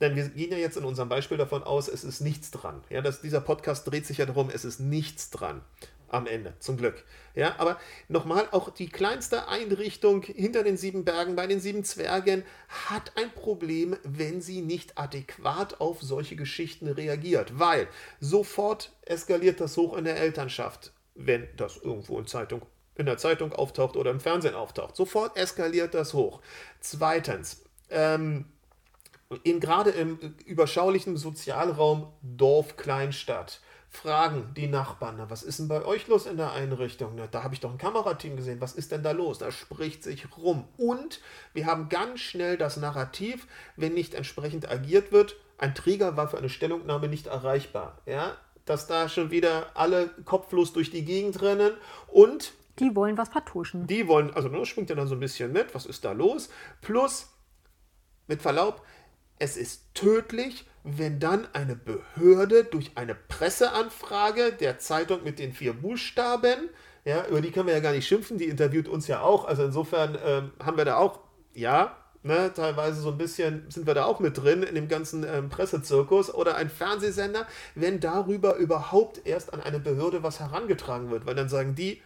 Denn 0.01 0.15
wir 0.15 0.29
gehen 0.29 0.53
ja 0.53 0.59
jetzt 0.59 0.77
in 0.77 0.85
unserem 0.85 1.09
Beispiel 1.09 1.39
davon 1.39 1.63
aus, 1.63 1.89
es 1.89 2.05
ist 2.05 2.21
nichts 2.21 2.51
dran. 2.51 2.85
Ja, 2.91 3.01
dass 3.01 3.23
dieser 3.23 3.41
Podcast 3.41 3.91
dreht 3.91 4.05
sich 4.05 4.19
ja 4.19 4.27
darum, 4.27 4.51
es 4.51 4.67
ist 4.67 4.79
nichts 4.79 5.31
dran 5.31 5.63
am 6.09 6.27
Ende, 6.27 6.55
zum 6.59 6.77
Glück. 6.77 7.05
Ja, 7.35 7.57
aber 7.59 7.79
nochmal, 8.09 8.49
auch 8.53 8.71
die 8.71 8.89
kleinste 8.89 9.49
Einrichtung 9.49 10.23
hinter 10.23 10.63
den 10.63 10.77
sieben 10.77 11.05
Bergen 11.05 11.37
bei 11.37 11.47
den 11.47 11.61
sieben 11.61 11.85
Zwergen 11.85 12.45
hat 12.89 13.13
ein 13.17 13.31
Problem, 13.33 13.97
wenn 14.03 14.41
sie 14.41 14.63
nicht 14.63 14.99
adäquat 14.99 15.81
auf 15.81 16.03
solche 16.03 16.37
Geschichten 16.37 16.89
reagiert, 16.89 17.59
weil 17.59 17.89
sofort 18.21 18.93
eskaliert 19.03 19.61
das 19.61 19.77
hoch 19.77 19.97
in 19.97 20.05
der 20.05 20.17
Elternschaft, 20.17 20.93
wenn 21.15 21.47
das 21.57 21.77
irgendwo 21.77 22.19
in 22.19 22.27
Zeitung 22.27 22.63
in 22.97 23.05
der 23.05 23.19
Zeitung 23.19 23.53
auftaucht 23.53 23.97
oder 23.97 24.11
im 24.11 24.21
Fernsehen 24.21 24.55
auftaucht. 24.55 24.97
Sofort 24.97 25.37
eskaliert 25.37 25.93
das 25.93 26.15
hoch. 26.15 26.41
Zweitens, 26.81 27.63
ähm, 27.91 28.47
in, 29.43 29.61
gerade 29.61 29.91
im 29.91 30.19
überschaulichen 30.45 31.17
Sozialraum 31.17 32.13
Dorf, 32.23 32.77
Kleinstadt 32.77 33.61
fragen 33.97 34.53
die 34.55 34.69
Nachbarn, 34.69 35.17
na, 35.19 35.31
was 35.31 35.43
ist 35.43 35.59
denn 35.59 35.69
bei 35.69 35.85
euch 35.85 36.07
los 36.07 36.27
in 36.27 36.37
der 36.37 36.53
Einrichtung? 36.53 37.13
Na, 37.17 37.27
da 37.27 37.43
habe 37.43 37.55
ich 37.55 37.61
doch 37.61 37.71
ein 37.71 37.79
Kamerateam 37.79 38.37
gesehen, 38.37 38.61
was 38.61 38.75
ist 38.75 38.93
denn 38.93 39.03
da 39.03 39.11
los? 39.11 39.39
Da 39.39 39.51
spricht 39.51 40.03
sich 40.03 40.37
rum. 40.37 40.69
Und 40.77 41.21
wir 41.53 41.67
haben 41.67 41.89
ganz 41.89 42.21
schnell 42.21 42.57
das 42.57 42.77
Narrativ, 42.77 43.47
wenn 43.77 43.95
nicht 43.95 44.15
entsprechend 44.15 44.71
agiert 44.71 45.13
wird, 45.13 45.37
ein 45.59 45.75
Träger 45.75 46.17
war 46.17 46.29
für 46.29 46.39
eine 46.39 46.49
Stellungnahme 46.49 47.09
nicht 47.09 47.27
erreichbar. 47.27 47.99
Ja? 48.07 48.37
Dass 48.65 48.87
da 48.87 49.09
schon 49.09 49.31
wieder 49.31 49.71
alle 49.75 50.09
kopflos 50.25 50.73
durch 50.73 50.91
die 50.91 51.05
Gegend 51.05 51.41
rennen 51.43 51.73
und 52.09 52.53
die 52.79 52.95
wollen 52.95 53.17
was 53.17 53.31
vertuschen. 53.31 53.87
Die 53.87 54.07
wollen, 54.07 54.35
also 54.35 54.49
das 54.51 54.69
schwingt 54.69 54.91
ja 54.91 54.97
dann 54.97 55.09
so 55.09 55.15
ein 55.15 55.21
bisschen 55.21 55.51
mit, 55.51 55.75
was 55.75 55.87
ist 55.87 56.05
da 56.05 56.13
los? 56.13 56.51
Plus, 56.83 57.29
mit 58.27 58.43
Verlaub, 58.43 58.83
es 59.39 59.57
ist 59.57 59.95
tödlich, 59.95 60.67
wenn 60.87 61.19
dann 61.19 61.49
eine 61.53 61.75
Behörde 61.75 62.65
durch 62.65 62.93
eine 62.95 63.17
Presseanfrage 63.17 64.53
der 64.53 64.79
Zeitung 64.79 65.25
mit 65.25 65.41
den 65.41 65.53
vier 65.53 65.73
Buchstaben, 65.73 66.71
ja, 67.05 67.27
über 67.27 67.41
die 67.41 67.51
können 67.51 67.67
wir 67.67 67.75
ja 67.75 67.81
gar 67.81 67.93
nicht 67.93 68.07
schimpfen, 68.07 68.39
die 68.39 68.45
interviewt 68.47 68.89
uns 68.89 69.09
ja 69.09 69.21
auch, 69.21 69.47
also 69.47 69.65
insofern 69.65 70.17
ähm, 70.25 70.53
haben 70.65 70.77
wir 70.77 70.85
da 70.85 70.97
auch, 70.97 71.21
ja, 71.55 71.97
ne, 72.23 72.53
teilweise 72.55 73.01
so 73.01 73.11
ein 73.11 73.19
bisschen 73.19 73.69
sind 73.69 73.87
wir 73.87 73.95
da 73.95 74.05
auch 74.05 74.21
mit 74.21 74.39
drin 74.39 74.63
in 74.63 74.77
dem 74.77 74.89
ganzen 74.89 75.25
ähm, 75.25 75.49
Pressezirkus 75.49 76.33
oder 76.33 76.57
ein 76.57 76.71
Fernsehsender, 76.71 77.47
wenn 77.75 77.99
darüber 77.99 78.57
überhaupt 78.57 79.27
erst 79.27 79.53
an 79.53 79.61
eine 79.61 79.81
Behörde 79.81 80.23
was 80.23 80.39
herangetragen 80.39 81.11
wird, 81.11 81.27
weil 81.27 81.35
dann 81.35 81.49
sagen 81.49 81.75
die, 81.75 82.01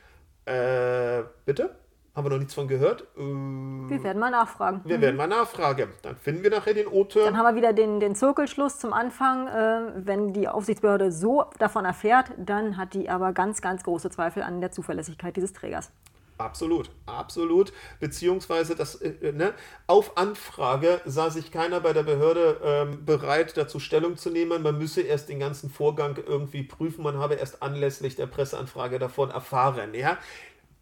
äh, 0.46 1.22
bitte? 1.44 1.74
Haben 2.14 2.24
wir 2.24 2.30
noch 2.30 2.38
nichts 2.38 2.54
von 2.54 2.66
gehört? 2.66 3.02
Äh, 3.16 3.20
wir 3.20 4.02
werden 4.02 4.18
mal 4.18 4.30
nachfragen. 4.30 4.80
Wir 4.84 4.98
mhm. 4.98 5.02
werden 5.02 5.16
mal 5.16 5.28
nachfragen. 5.28 5.90
Dann 6.02 6.16
finden 6.16 6.42
wir 6.42 6.50
nachher 6.50 6.74
den 6.74 6.88
O-Turn. 6.88 7.24
Dann 7.24 7.36
haben 7.36 7.54
wir 7.54 7.54
wieder 7.54 7.72
den, 7.72 8.00
den 8.00 8.14
Zirkelschluss 8.16 8.78
zum 8.78 8.92
Anfang. 8.92 9.46
Äh, 9.46 10.06
wenn 10.06 10.32
die 10.32 10.48
Aufsichtsbehörde 10.48 11.12
so 11.12 11.44
davon 11.58 11.84
erfährt, 11.84 12.32
dann 12.36 12.76
hat 12.76 12.94
die 12.94 13.08
aber 13.08 13.32
ganz, 13.32 13.60
ganz 13.62 13.84
große 13.84 14.10
Zweifel 14.10 14.42
an 14.42 14.60
der 14.60 14.72
Zuverlässigkeit 14.72 15.36
dieses 15.36 15.52
Trägers. 15.52 15.92
Absolut, 16.40 16.90
absolut. 17.04 17.72
Beziehungsweise 18.00 18.74
das, 18.74 18.96
äh, 18.96 19.10
äh, 19.20 19.32
ne, 19.32 19.52
auf 19.86 20.16
Anfrage 20.16 21.00
sah 21.04 21.30
sich 21.30 21.52
keiner 21.52 21.80
bei 21.80 21.92
der 21.92 22.02
Behörde 22.02 22.60
ähm, 22.64 23.04
bereit, 23.04 23.56
dazu 23.56 23.78
Stellung 23.78 24.16
zu 24.16 24.30
nehmen. 24.30 24.62
Man 24.62 24.78
müsse 24.78 25.02
erst 25.02 25.28
den 25.28 25.38
ganzen 25.38 25.70
Vorgang 25.70 26.16
irgendwie 26.26 26.62
prüfen. 26.62 27.04
Man 27.04 27.18
habe 27.18 27.34
erst 27.34 27.62
anlässlich 27.62 28.16
der 28.16 28.26
Presseanfrage 28.26 28.98
davon 28.98 29.30
erfahren. 29.30 29.94
Ja, 29.94 30.18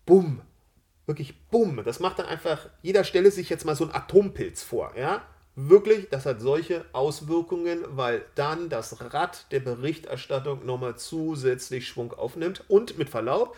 bumm, 0.07 0.43
wirklich 1.09 1.35
bumm. 1.51 1.83
Das 1.85 1.99
macht 1.99 2.21
dann 2.21 2.27
einfach, 2.27 2.69
jeder 2.83 3.03
stelle 3.03 3.31
sich 3.31 3.49
jetzt 3.49 3.65
mal 3.65 3.75
so 3.75 3.85
einen 3.85 3.95
Atompilz 3.95 4.63
vor, 4.63 4.93
ja. 4.97 5.23
Wirklich, 5.57 6.09
das 6.11 6.25
hat 6.25 6.41
solche 6.41 6.85
Auswirkungen, 6.93 7.83
weil 7.89 8.25
dann 8.37 8.69
das 8.69 9.13
Rad 9.13 9.51
der 9.51 9.59
Berichterstattung 9.59 10.65
nochmal 10.65 10.97
zusätzlich 10.97 11.89
Schwung 11.89 12.13
aufnimmt 12.13 12.63
und 12.69 12.97
mit 12.97 13.09
Verlaub, 13.09 13.57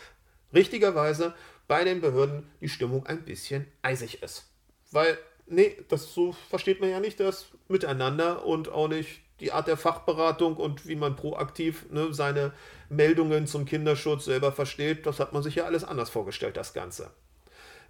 richtigerweise 0.54 1.34
bei 1.68 1.84
den 1.84 2.00
Behörden 2.00 2.48
die 2.62 2.70
Stimmung 2.70 3.04
ein 3.06 3.22
bisschen 3.24 3.66
eisig 3.82 4.22
ist. 4.22 4.46
Weil, 4.90 5.18
nee, 5.46 5.76
das 5.88 6.14
so 6.14 6.32
versteht 6.48 6.80
man 6.80 6.88
ja 6.88 7.00
nicht 7.00 7.20
das 7.20 7.48
Miteinander 7.68 8.46
und 8.46 8.70
auch 8.70 8.88
nicht 8.88 9.20
die 9.40 9.52
Art 9.52 9.66
der 9.66 9.76
Fachberatung 9.76 10.56
und 10.56 10.86
wie 10.86 10.96
man 10.96 11.16
proaktiv 11.16 11.86
ne, 11.90 12.14
seine 12.14 12.52
Meldungen 12.88 13.46
zum 13.46 13.66
Kinderschutz 13.66 14.24
selber 14.24 14.52
versteht. 14.52 15.04
Das 15.04 15.20
hat 15.20 15.32
man 15.32 15.42
sich 15.42 15.56
ja 15.56 15.64
alles 15.64 15.84
anders 15.84 16.08
vorgestellt, 16.08 16.56
das 16.56 16.72
Ganze. 16.72 17.10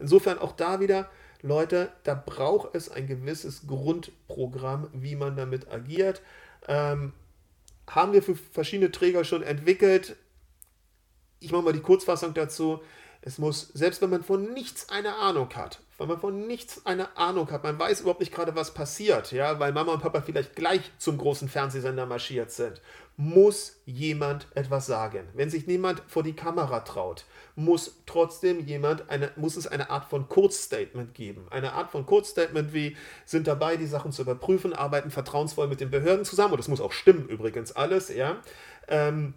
Insofern 0.00 0.38
auch 0.38 0.52
da 0.52 0.80
wieder, 0.80 1.10
Leute, 1.42 1.92
da 2.04 2.14
braucht 2.14 2.74
es 2.74 2.90
ein 2.90 3.06
gewisses 3.06 3.66
Grundprogramm, 3.66 4.88
wie 4.92 5.16
man 5.16 5.36
damit 5.36 5.70
agiert. 5.70 6.22
Ähm, 6.68 7.12
haben 7.88 8.12
wir 8.12 8.22
für 8.22 8.36
verschiedene 8.36 8.92
Träger 8.92 9.24
schon 9.24 9.42
entwickelt. 9.42 10.16
Ich 11.40 11.52
mache 11.52 11.62
mal 11.62 11.72
die 11.72 11.80
Kurzfassung 11.80 12.34
dazu. 12.34 12.80
Es 13.22 13.38
muss, 13.38 13.68
selbst 13.74 14.00
wenn 14.02 14.10
man 14.10 14.22
von 14.22 14.52
nichts 14.52 14.88
eine 14.88 15.16
Ahnung 15.16 15.50
hat, 15.54 15.80
wenn 16.00 16.08
man 16.08 16.18
von 16.18 16.46
nichts 16.46 16.86
eine 16.86 17.16
Ahnung 17.16 17.50
hat, 17.50 17.62
man 17.62 17.78
weiß 17.78 18.00
überhaupt 18.00 18.20
nicht 18.20 18.32
gerade, 18.32 18.56
was 18.56 18.72
passiert, 18.72 19.32
ja, 19.32 19.60
weil 19.60 19.72
Mama 19.72 19.92
und 19.92 20.00
Papa 20.00 20.22
vielleicht 20.22 20.56
gleich 20.56 20.80
zum 20.98 21.18
großen 21.18 21.48
Fernsehsender 21.48 22.06
marschiert 22.06 22.50
sind, 22.50 22.80
muss 23.18 23.82
jemand 23.84 24.46
etwas 24.54 24.86
sagen. 24.86 25.28
Wenn 25.34 25.50
sich 25.50 25.66
niemand 25.66 26.02
vor 26.06 26.22
die 26.22 26.32
Kamera 26.32 26.80
traut, 26.80 27.26
muss 27.54 28.02
trotzdem 28.06 28.60
jemand 28.60 29.10
eine, 29.10 29.30
muss 29.36 29.56
es 29.56 29.66
eine 29.66 29.90
Art 29.90 30.06
von 30.06 30.26
Kurzstatement 30.28 31.12
geben. 31.12 31.46
Eine 31.50 31.74
Art 31.74 31.90
von 31.90 32.06
Kurzstatement 32.06 32.72
wie 32.72 32.96
sind 33.26 33.46
dabei, 33.46 33.76
die 33.76 33.86
Sachen 33.86 34.10
zu 34.10 34.22
überprüfen, 34.22 34.72
arbeiten 34.72 35.10
vertrauensvoll 35.10 35.68
mit 35.68 35.80
den 35.80 35.90
Behörden 35.90 36.24
zusammen. 36.24 36.54
Und 36.54 36.60
das 36.60 36.68
muss 36.68 36.80
auch 36.80 36.92
stimmen 36.92 37.28
übrigens 37.28 37.72
alles, 37.72 38.08
ja. 38.08 38.38
Ähm, 38.88 39.34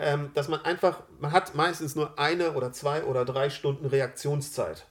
ähm, 0.00 0.30
dass 0.34 0.48
man 0.48 0.62
einfach, 0.62 1.04
man 1.20 1.30
hat 1.30 1.54
meistens 1.54 1.94
nur 1.94 2.18
eine 2.18 2.54
oder 2.54 2.72
zwei 2.72 3.04
oder 3.04 3.24
drei 3.24 3.50
Stunden 3.50 3.86
Reaktionszeit. 3.86 4.86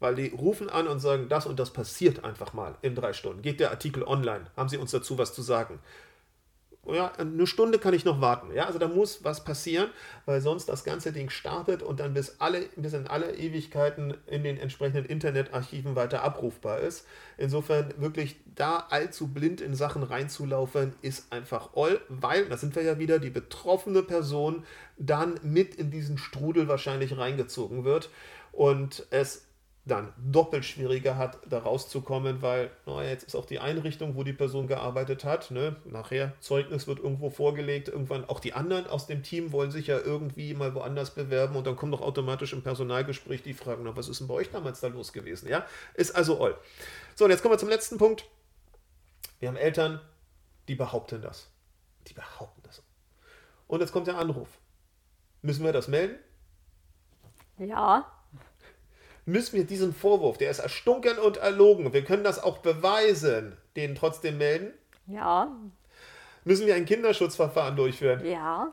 Weil 0.00 0.14
die 0.14 0.28
rufen 0.28 0.70
an 0.70 0.86
und 0.86 1.00
sagen, 1.00 1.28
das 1.28 1.46
und 1.46 1.58
das 1.58 1.72
passiert 1.72 2.24
einfach 2.24 2.52
mal 2.52 2.76
in 2.82 2.94
drei 2.94 3.12
Stunden. 3.12 3.42
Geht 3.42 3.60
der 3.60 3.70
Artikel 3.70 4.04
online? 4.04 4.46
Haben 4.56 4.68
Sie 4.68 4.76
uns 4.76 4.92
dazu 4.92 5.18
was 5.18 5.34
zu 5.34 5.42
sagen? 5.42 5.80
ja, 6.94 7.12
eine 7.18 7.46
Stunde 7.46 7.78
kann 7.78 7.94
ich 7.94 8.04
noch 8.04 8.20
warten. 8.20 8.52
Ja, 8.54 8.66
also 8.66 8.78
da 8.78 8.88
muss 8.88 9.24
was 9.24 9.44
passieren, 9.44 9.90
weil 10.26 10.40
sonst 10.40 10.68
das 10.68 10.84
ganze 10.84 11.12
Ding 11.12 11.30
startet 11.30 11.82
und 11.82 12.00
dann 12.00 12.14
bis, 12.14 12.36
alle, 12.38 12.62
bis 12.76 12.92
in 12.92 13.06
alle 13.06 13.34
Ewigkeiten 13.36 14.14
in 14.26 14.42
den 14.42 14.58
entsprechenden 14.58 15.04
Internetarchiven 15.04 15.96
weiter 15.96 16.22
abrufbar 16.22 16.80
ist. 16.80 17.06
Insofern 17.36 17.94
wirklich 17.98 18.36
da 18.54 18.86
allzu 18.90 19.28
blind 19.28 19.60
in 19.60 19.74
Sachen 19.74 20.02
reinzulaufen, 20.02 20.94
ist 21.02 21.32
einfach 21.32 21.70
all, 21.74 22.00
weil, 22.08 22.46
da 22.46 22.56
sind 22.56 22.74
wir 22.74 22.82
ja 22.82 22.98
wieder, 22.98 23.18
die 23.18 23.30
betroffene 23.30 24.02
Person 24.02 24.64
dann 24.96 25.38
mit 25.42 25.74
in 25.74 25.90
diesen 25.90 26.18
Strudel 26.18 26.68
wahrscheinlich 26.68 27.16
reingezogen 27.16 27.84
wird 27.84 28.10
und 28.52 29.06
es 29.10 29.47
dann 29.88 30.12
doppelt 30.16 30.64
schwieriger 30.64 31.16
hat, 31.16 31.38
da 31.46 31.58
rauszukommen, 31.58 32.42
weil 32.42 32.70
na, 32.86 33.02
jetzt 33.02 33.24
ist 33.24 33.34
auch 33.34 33.46
die 33.46 33.58
Einrichtung, 33.58 34.14
wo 34.14 34.22
die 34.22 34.32
Person 34.32 34.66
gearbeitet 34.66 35.24
hat. 35.24 35.50
Ne? 35.50 35.76
Nachher 35.84 36.32
Zeugnis 36.40 36.86
wird 36.86 36.98
irgendwo 36.98 37.30
vorgelegt. 37.30 37.88
Irgendwann 37.88 38.24
auch 38.28 38.40
die 38.40 38.52
anderen 38.52 38.86
aus 38.86 39.06
dem 39.06 39.22
Team 39.22 39.52
wollen 39.52 39.70
sich 39.70 39.86
ja 39.86 39.98
irgendwie 39.98 40.54
mal 40.54 40.74
woanders 40.74 41.14
bewerben 41.14 41.56
und 41.56 41.66
dann 41.66 41.76
kommt 41.76 41.92
doch 41.92 42.00
automatisch 42.00 42.52
im 42.52 42.62
Personalgespräch 42.62 43.42
die 43.42 43.54
Frage, 43.54 43.82
na, 43.82 43.96
was 43.96 44.08
ist 44.08 44.20
denn 44.20 44.28
bei 44.28 44.34
euch 44.34 44.50
damals 44.50 44.80
da 44.80 44.88
los 44.88 45.12
gewesen? 45.12 45.48
Ja, 45.48 45.66
ist 45.94 46.14
also 46.14 46.42
all. 46.42 46.56
So, 47.14 47.24
und 47.24 47.30
jetzt 47.30 47.42
kommen 47.42 47.54
wir 47.54 47.58
zum 47.58 47.68
letzten 47.68 47.98
Punkt. 47.98 48.24
Wir 49.40 49.48
haben 49.48 49.56
Eltern, 49.56 50.00
die 50.68 50.74
behaupten 50.74 51.22
das. 51.22 51.48
Die 52.06 52.14
behaupten 52.14 52.60
das. 52.62 52.82
Und 53.66 53.80
jetzt 53.80 53.92
kommt 53.92 54.06
der 54.06 54.18
Anruf. 54.18 54.48
Müssen 55.42 55.64
wir 55.64 55.72
das 55.72 55.88
melden? 55.88 56.18
Ja 57.58 58.17
müssen 59.28 59.56
wir 59.56 59.64
diesen 59.64 59.94
Vorwurf, 59.94 60.38
der 60.38 60.50
ist 60.50 60.58
erstunken 60.58 61.18
und 61.18 61.36
erlogen, 61.36 61.92
wir 61.92 62.02
können 62.02 62.24
das 62.24 62.42
auch 62.42 62.58
beweisen, 62.58 63.56
den 63.76 63.94
trotzdem 63.94 64.38
melden? 64.38 64.72
Ja. 65.06 65.52
Müssen 66.44 66.66
wir 66.66 66.74
ein 66.74 66.86
Kinderschutzverfahren 66.86 67.76
durchführen? 67.76 68.24
Ja. 68.24 68.72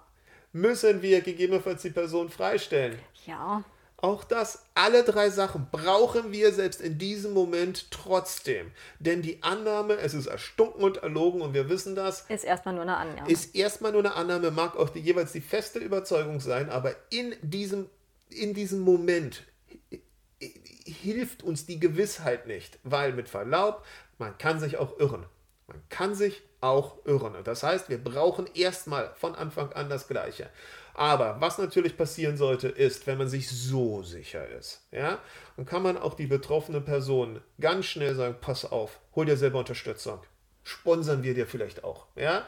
Müssen 0.53 1.01
wir 1.01 1.21
gegebenenfalls 1.21 1.81
die 1.81 1.89
Person 1.89 2.29
freistellen? 2.29 2.97
Ja. 3.25 3.63
Auch 3.97 4.23
das, 4.23 4.65
alle 4.75 5.03
drei 5.03 5.29
Sachen 5.29 5.67
brauchen 5.71 6.31
wir 6.31 6.53
selbst 6.53 6.79
in 6.79 6.97
diesem 6.97 7.33
Moment 7.33 7.91
trotzdem. 7.91 8.71
Denn 8.99 9.21
die 9.21 9.43
Annahme, 9.43 9.95
es 9.95 10.13
ist 10.13 10.27
erstunken 10.27 10.83
und 10.83 10.97
erlogen 10.97 11.41
und 11.41 11.53
wir 11.53 11.69
wissen 11.69 11.95
das. 11.95 12.21
Ist 12.29 12.45
erstmal 12.45 12.75
nur 12.75 12.83
eine 12.83 12.97
Annahme. 12.97 13.29
Ist 13.29 13.55
erstmal 13.55 13.91
nur 13.91 14.01
eine 14.01 14.13
Annahme, 14.13 14.51
mag 14.51 14.77
auch 14.77 14.89
die, 14.89 14.99
jeweils 14.99 15.33
die 15.33 15.41
feste 15.41 15.79
Überzeugung 15.79 16.39
sein, 16.39 16.69
aber 16.69 16.95
in 17.09 17.35
diesem, 17.41 17.89
in 18.29 18.53
diesem 18.53 18.79
Moment 18.81 19.43
hilft 20.85 21.43
uns 21.43 21.65
die 21.65 21.79
Gewissheit 21.79 22.47
nicht, 22.47 22.79
weil 22.83 23.13
mit 23.13 23.29
Verlaub, 23.29 23.85
man 24.17 24.37
kann 24.37 24.59
sich 24.59 24.77
auch 24.77 24.99
irren. 24.99 25.25
Man 25.67 25.81
kann 25.89 26.13
sich 26.13 26.43
auch 26.61 27.05
irren. 27.05 27.35
Das 27.43 27.63
heißt, 27.63 27.89
wir 27.89 28.03
brauchen 28.03 28.47
erstmal 28.53 29.13
von 29.15 29.35
Anfang 29.35 29.73
an 29.73 29.89
das 29.89 30.07
Gleiche. 30.07 30.49
Aber 30.93 31.41
was 31.41 31.57
natürlich 31.57 31.97
passieren 31.97 32.37
sollte, 32.37 32.69
ist, 32.69 33.05
wenn 33.05 33.17
man 33.17 33.27
sich 33.27 33.49
so 33.49 34.01
sicher 34.01 34.47
ist, 34.47 34.87
ja, 34.91 35.19
dann 35.57 35.65
kann 35.65 35.83
man 35.83 35.97
auch 35.97 36.13
die 36.13 36.27
betroffene 36.27 36.79
Person 36.79 37.41
ganz 37.59 37.85
schnell 37.85 38.15
sagen: 38.15 38.37
Pass 38.39 38.63
auf, 38.63 38.99
hol 39.15 39.25
dir 39.25 39.35
selber 39.35 39.59
Unterstützung. 39.59 40.19
Sponsern 40.63 41.21
wir 41.21 41.33
dir 41.33 41.47
vielleicht 41.47 41.83
auch, 41.83 42.07
ja. 42.15 42.47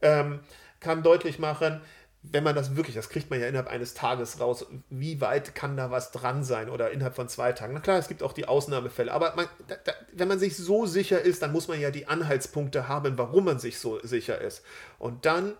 Ähm, 0.00 0.40
kann 0.80 1.02
deutlich 1.02 1.40
machen, 1.40 1.80
wenn 2.22 2.44
man 2.44 2.54
das 2.54 2.76
wirklich, 2.76 2.96
das 2.96 3.08
kriegt 3.08 3.30
man 3.30 3.40
ja 3.40 3.46
innerhalb 3.46 3.68
eines 3.68 3.94
Tages 3.94 4.40
raus, 4.40 4.66
wie 4.90 5.20
weit 5.20 5.54
kann 5.54 5.76
da 5.76 5.90
was 5.90 6.10
dran 6.10 6.42
sein 6.44 6.68
oder 6.68 6.90
innerhalb 6.90 7.14
von 7.14 7.28
zwei 7.28 7.52
Tagen. 7.52 7.74
Na 7.74 7.80
klar, 7.80 7.98
es 7.98 8.08
gibt 8.08 8.22
auch 8.22 8.32
die 8.32 8.46
Ausnahmefälle, 8.46 9.12
aber 9.12 9.34
man, 9.36 9.46
da, 9.68 9.76
da, 9.76 9.92
wenn 10.12 10.28
man 10.28 10.38
sich 10.38 10.56
so 10.56 10.84
sicher 10.86 11.20
ist, 11.20 11.42
dann 11.42 11.52
muss 11.52 11.68
man 11.68 11.80
ja 11.80 11.90
die 11.90 12.06
Anhaltspunkte 12.06 12.88
haben, 12.88 13.16
warum 13.18 13.44
man 13.44 13.58
sich 13.58 13.78
so 13.78 14.00
sicher 14.04 14.40
ist. 14.40 14.62
Und 14.98 15.26
dann 15.26 15.54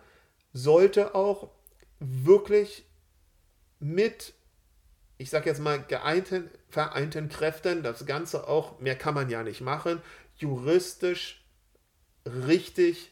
sollte 0.53 1.15
auch 1.15 1.49
wirklich 1.99 2.85
mit, 3.79 4.33
ich 5.17 5.29
sag 5.29 5.45
jetzt 5.45 5.61
mal, 5.61 5.81
geeinten, 5.81 6.49
vereinten 6.69 7.29
Kräften 7.29 7.83
das 7.83 8.05
Ganze 8.05 8.47
auch, 8.47 8.79
mehr 8.79 8.95
kann 8.95 9.13
man 9.13 9.29
ja 9.29 9.43
nicht 9.43 9.61
machen, 9.61 10.01
juristisch 10.35 11.45
richtig 12.25 13.11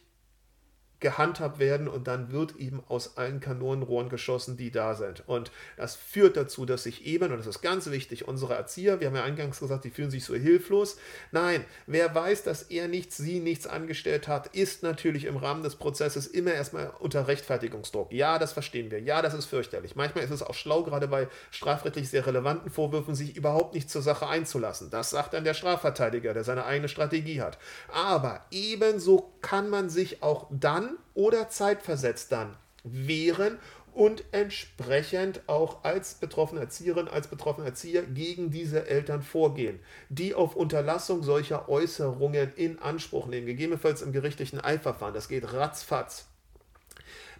gehandhabt 1.00 1.58
werden 1.58 1.86
und 1.86 2.08
dann 2.08 2.32
wird 2.32 2.56
eben 2.56 2.82
aus 2.88 3.16
allen 3.16 3.40
Kanonenrohren 3.40 4.08
geschossen, 4.08 4.56
die 4.56 4.70
da 4.70 4.94
sind. 4.94 5.22
Und 5.28 5.52
das 5.76 5.94
führt 5.94 6.36
dazu, 6.36 6.66
dass 6.66 6.82
sich 6.82 7.06
eben, 7.06 7.30
und 7.30 7.38
das 7.38 7.46
ist 7.46 7.62
ganz 7.62 7.90
wichtig, 7.90 8.26
unsere 8.26 8.54
Erzieher, 8.54 9.00
wir 9.00 9.06
haben 9.06 9.14
ja 9.14 9.22
eingangs 9.22 9.60
gesagt, 9.60 9.84
die 9.84 9.90
fühlen 9.90 10.10
sich 10.10 10.24
so 10.24 10.34
hilflos. 10.34 10.98
Nein, 11.30 11.64
wer 11.86 12.14
weiß, 12.14 12.42
dass 12.42 12.62
er 12.62 12.88
nichts, 12.88 13.16
sie 13.16 13.38
nichts 13.38 13.66
angestellt 13.66 14.26
hat, 14.26 14.48
ist 14.48 14.82
natürlich 14.82 15.24
im 15.26 15.36
Rahmen 15.36 15.62
des 15.62 15.76
Prozesses 15.76 16.26
immer 16.26 16.52
erstmal 16.52 16.90
unter 16.98 17.28
Rechtfertigungsdruck. 17.28 18.12
Ja, 18.12 18.38
das 18.38 18.52
verstehen 18.52 18.90
wir. 18.90 19.00
Ja, 19.00 19.22
das 19.22 19.34
ist 19.34 19.46
fürchterlich. 19.46 19.94
Manchmal 19.94 20.24
ist 20.24 20.30
es 20.30 20.42
auch 20.42 20.54
schlau, 20.54 20.82
gerade 20.82 21.06
bei 21.06 21.28
strafrechtlich 21.50 22.08
sehr 22.08 22.26
relevanten 22.26 22.70
Vorwürfen, 22.70 23.14
sich 23.14 23.36
überhaupt 23.36 23.74
nicht 23.74 23.88
zur 23.88 24.02
Sache 24.02 24.26
einzulassen. 24.26 24.90
Das 24.90 25.10
sagt 25.10 25.34
dann 25.34 25.44
der 25.44 25.54
Strafverteidiger, 25.54 26.34
der 26.34 26.44
seine 26.44 26.64
eigene 26.64 26.88
Strategie 26.88 27.40
hat. 27.40 27.58
Aber 27.92 28.44
ebenso 28.50 29.32
kann 29.40 29.70
man 29.70 29.88
sich 29.90 30.22
auch 30.22 30.48
dann 30.50 30.87
oder 31.14 31.48
zeitversetzt 31.48 32.32
dann 32.32 32.56
wehren 32.84 33.58
und 33.92 34.22
entsprechend 34.30 35.40
auch 35.48 35.82
als 35.82 36.14
betroffene 36.14 36.60
Erzieherin, 36.60 37.08
als 37.08 37.26
betroffener 37.26 37.66
Erzieher 37.66 38.02
gegen 38.02 38.50
diese 38.52 38.86
Eltern 38.86 39.22
vorgehen, 39.22 39.80
die 40.08 40.34
auf 40.34 40.54
Unterlassung 40.54 41.24
solcher 41.24 41.68
Äußerungen 41.68 42.52
in 42.54 42.78
Anspruch 42.78 43.26
nehmen, 43.26 43.46
gegebenenfalls 43.46 44.02
im 44.02 44.12
gerichtlichen 44.12 44.62
Eilverfahren. 44.62 45.14
Das 45.14 45.28
geht 45.28 45.52
ratzfatz. 45.52 46.27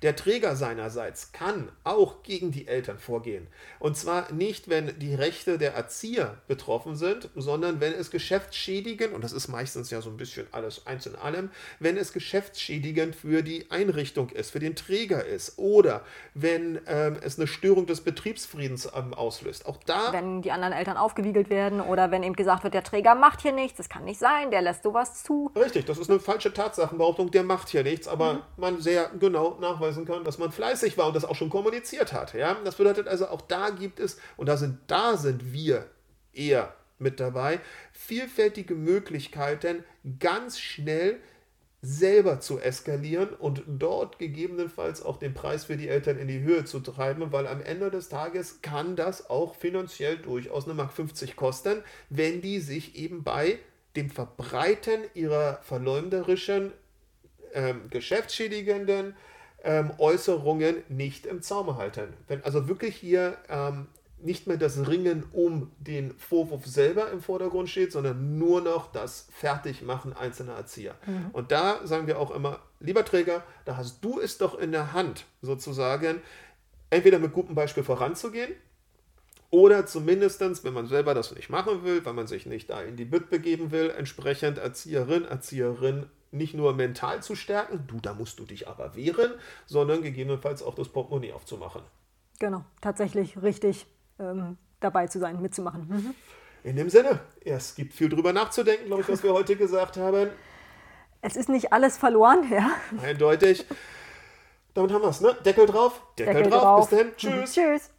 Der 0.03 0.14
Träger 0.14 0.57
seinerseits 0.57 1.32
kann 1.32 1.70
auch 1.84 2.22
gegen 2.22 2.53
die 2.53 2.68
Eltern 2.68 2.99
vorgehen. 2.99 3.49
Und 3.78 3.96
zwar 3.96 4.32
nicht, 4.32 4.68
wenn 4.68 4.99
die 4.99 5.14
Rechte 5.14 5.59
der 5.59 5.74
Erzieher 5.74 6.36
betroffen 6.46 6.96
sind, 6.96 7.28
sondern 7.34 7.80
wenn 7.80 7.92
es 7.92 8.11
geschäftsschädigend, 8.11 9.12
und 9.12 9.24
das 9.24 9.32
ist 9.32 9.49
meistens 9.49 9.90
ja 9.90 10.01
so 10.01 10.11
ein 10.11 10.16
bisschen 10.16 10.46
alles 10.53 10.86
eins 10.86 11.07
in 11.07 11.16
allem, 11.16 11.51
wenn 11.80 11.96
es 11.96 12.12
geschäftsschädigend 12.12 13.16
für 13.16 13.42
die 13.42 13.70
Einrichtung 13.70 14.30
ist, 14.30 14.51
für 14.51 14.61
den 14.61 14.76
Träger 14.76 15.24
ist 15.24 15.59
oder 15.59 16.03
wenn 16.34 16.78
ähm, 16.86 17.16
es 17.22 17.38
eine 17.38 17.46
Störung 17.46 17.86
des 17.86 18.01
Betriebsfriedens 18.03 18.88
ähm, 18.94 19.14
auslöst. 19.14 19.66
Auch 19.66 19.78
da. 19.84 20.12
Wenn 20.12 20.42
die 20.42 20.53
anderen 20.53 20.72
Eltern 20.72 20.96
aufgewiegelt 20.96 21.51
werden 21.51 21.80
oder 21.80 22.11
wenn 22.11 22.22
eben 22.22 22.36
gesagt 22.36 22.62
wird, 22.64 22.74
der 22.74 22.84
Träger 22.84 23.14
macht 23.14 23.42
hier 23.42 23.53
nichts, 23.53 23.78
das 23.78 23.88
kann 23.88 24.05
nicht 24.05 24.20
sein, 24.20 24.51
der 24.51 24.62
lässt 24.62 24.82
sowas 24.82 25.22
zu. 25.24 25.51
Richtig, 25.57 25.86
das 25.86 25.99
ist 25.99 26.11
eine 26.11 26.20
falsche 26.20 26.53
Tatsachenbehauptung, 26.53 27.30
der 27.30 27.42
macht 27.42 27.68
hier 27.68 27.82
nichts, 27.82 28.07
aber 28.07 28.34
mhm. 28.34 28.40
man 28.57 28.80
sehr 28.80 29.11
genau 29.18 29.59
nachweisen 29.61 29.88
nachweisen 29.89 30.07
kann, 30.07 30.24
dass 30.24 30.39
man 30.39 30.53
fleißig 30.53 30.99
war 30.99 31.07
und 31.07 31.16
das 31.16 31.24
auch 31.24 31.34
schon 31.34 31.51
kommuniziert 31.51 32.12
hat. 32.12 32.34
Ja? 32.34 32.57
Das 32.64 32.76
bedeutet 32.76 33.09
also, 33.09 33.28
auch 33.28 33.41
da 33.41 33.70
gibt 33.70 34.01
es, 34.01 34.18
und 34.36 34.49
da 34.49 34.57
sind, 34.57 34.78
da 34.86 35.16
sind 35.16 35.53
wir 35.53 35.86
eher 36.32 36.74
mit 36.99 37.20
dabei, 37.20 37.61
vielfältige 37.93 38.74
Möglichkeiten, 38.74 39.84
ganz 40.18 40.59
schnell 40.59 41.18
selber 41.80 42.41
zu 42.41 42.59
eskalieren 42.59 43.28
und 43.28 43.62
dort 43.68 44.18
gegebenenfalls 44.18 45.01
auch 45.01 45.16
den 45.16 45.32
Preis 45.32 45.66
für 45.66 45.76
die 45.76 45.89
Eltern 45.89 46.18
in 46.18 46.26
die 46.26 46.41
Höhe 46.41 46.64
zu 46.64 46.80
treiben, 46.80 47.30
weil 47.30 47.47
am 47.47 47.62
Ende 47.62 47.93
des 47.93 48.09
Tages 48.09 48.62
kann 48.62 48.97
das 48.97 49.30
auch 49.30 49.55
finanziell 49.55 50.16
durchaus 50.16 50.64
eine 50.64 50.74
Mark 50.74 50.93
50 50.93 51.36
kosten, 51.36 51.84
wenn 52.11 52.41
die 52.41 52.59
sich 52.59 52.97
eben 52.97 53.22
bei 53.22 53.61
dem 53.95 54.11
Verbreiten 54.11 55.03
ihrer 55.14 55.61
verleumderischen, 55.62 56.72
ähm, 57.55 57.82
geschäftsschädigenden, 57.91 59.14
ähm, 59.69 59.91
Äußerungen 59.99 60.77
nicht 60.89 61.27
im 61.27 61.43
Zaum 61.43 61.77
halten. 61.77 62.14
Wenn 62.27 62.43
also 62.43 62.69
wirklich 62.69 62.97
hier 62.97 63.37
ähm, 63.51 63.87
nicht 64.19 64.47
mehr 64.47 64.57
das 64.57 64.89
Ringen 64.89 65.25
um 65.33 65.71
den 65.79 66.16
Vorwurf 66.16 66.64
selber 66.64 67.11
im 67.12 67.21
Vordergrund 67.21 67.69
steht, 67.69 67.93
sondern 67.93 68.39
nur 68.39 68.62
noch 68.62 68.91
das 68.91 69.29
Fertigmachen 69.31 70.14
einzelner 70.14 70.55
Erzieher. 70.55 70.95
Mhm. 71.07 71.31
Und 71.33 71.53
da 71.53 71.87
sagen 71.87 72.07
wir 72.07 72.19
auch 72.19 72.31
immer, 72.31 72.61
lieber 72.81 73.05
Träger, 73.05 73.45
da 73.66 73.77
hast 73.77 74.03
du 74.03 74.19
es 74.19 74.39
doch 74.39 74.59
in 74.59 74.73
der 74.73 74.95
Hand, 74.95 75.27
sozusagen, 75.43 76.23
entweder 76.89 77.19
mit 77.19 77.35
gutem 77.35 77.55
Beispiel 77.55 77.85
voranzugehen, 77.85 78.55
oder 79.51 79.87
zumindest, 79.87 80.41
wenn 80.64 80.73
man 80.75 80.87
selber 80.87 81.14
das 81.14 81.35
nicht 81.35 81.51
machen 81.51 81.85
will, 81.85 82.05
weil 82.05 82.12
man 82.14 82.27
sich 82.27 82.47
nicht 82.47 82.71
da 82.71 82.83
in 82.83 82.97
die 82.97 83.05
Bütt 83.05 83.31
begeben 83.31 83.71
will, 83.71 83.91
entsprechend 83.91 84.59
Erzieherin, 84.59 85.25
Erzieherin 85.25 86.07
nicht 86.31 86.55
nur 86.55 86.74
mental 86.74 87.22
zu 87.22 87.35
stärken, 87.35 87.85
du, 87.87 88.01
da 88.01 88.14
musst 88.14 88.39
du 88.39 88.45
dich 88.45 88.68
aber 88.68 88.95
wehren, 88.95 89.33
sondern 89.66 90.03
gegebenenfalls 90.03 90.62
auch 90.62 90.74
das 90.74 90.89
Portemonnaie 90.89 91.33
aufzumachen. 91.33 91.83
Genau, 92.39 92.64
tatsächlich 92.81 93.41
richtig 93.43 93.87
ähm, 94.18 94.59
dabei 94.81 95.07
zu 95.07 95.18
sein, 95.18 95.41
mitzumachen. 95.41 95.89
Mhm. 95.89 96.14
In 96.64 96.76
dem 96.76 96.91
Sinne, 96.91 97.20
es 97.45 97.74
gibt 97.74 97.95
viel 97.95 98.09
drüber 98.09 98.33
nachzudenken, 98.33 98.87
glaube 98.87 99.03
ich, 99.03 99.09
was 99.09 99.22
wir 99.22 99.33
heute 99.33 99.57
gesagt 99.57 99.97
haben. 99.97 100.29
Es 101.20 101.37
ist 101.37 101.49
nicht 101.49 101.72
alles 101.72 101.97
verloren, 101.97 102.51
ja. 102.51 102.70
Eindeutig. 103.03 103.64
Damit 104.74 104.93
haben 104.93 105.03
wir 105.03 105.09
es, 105.09 105.20
ne? 105.20 105.37
Deckel 105.45 105.66
drauf. 105.66 106.01
Deckel, 106.18 106.35
Deckel 106.35 106.51
drauf. 106.51 106.62
drauf. 106.62 106.91
Bis 106.91 106.99
dann. 106.99 107.16
Tschüss. 107.16 107.33
Mhm. 107.33 107.45
Tschüss. 107.45 107.91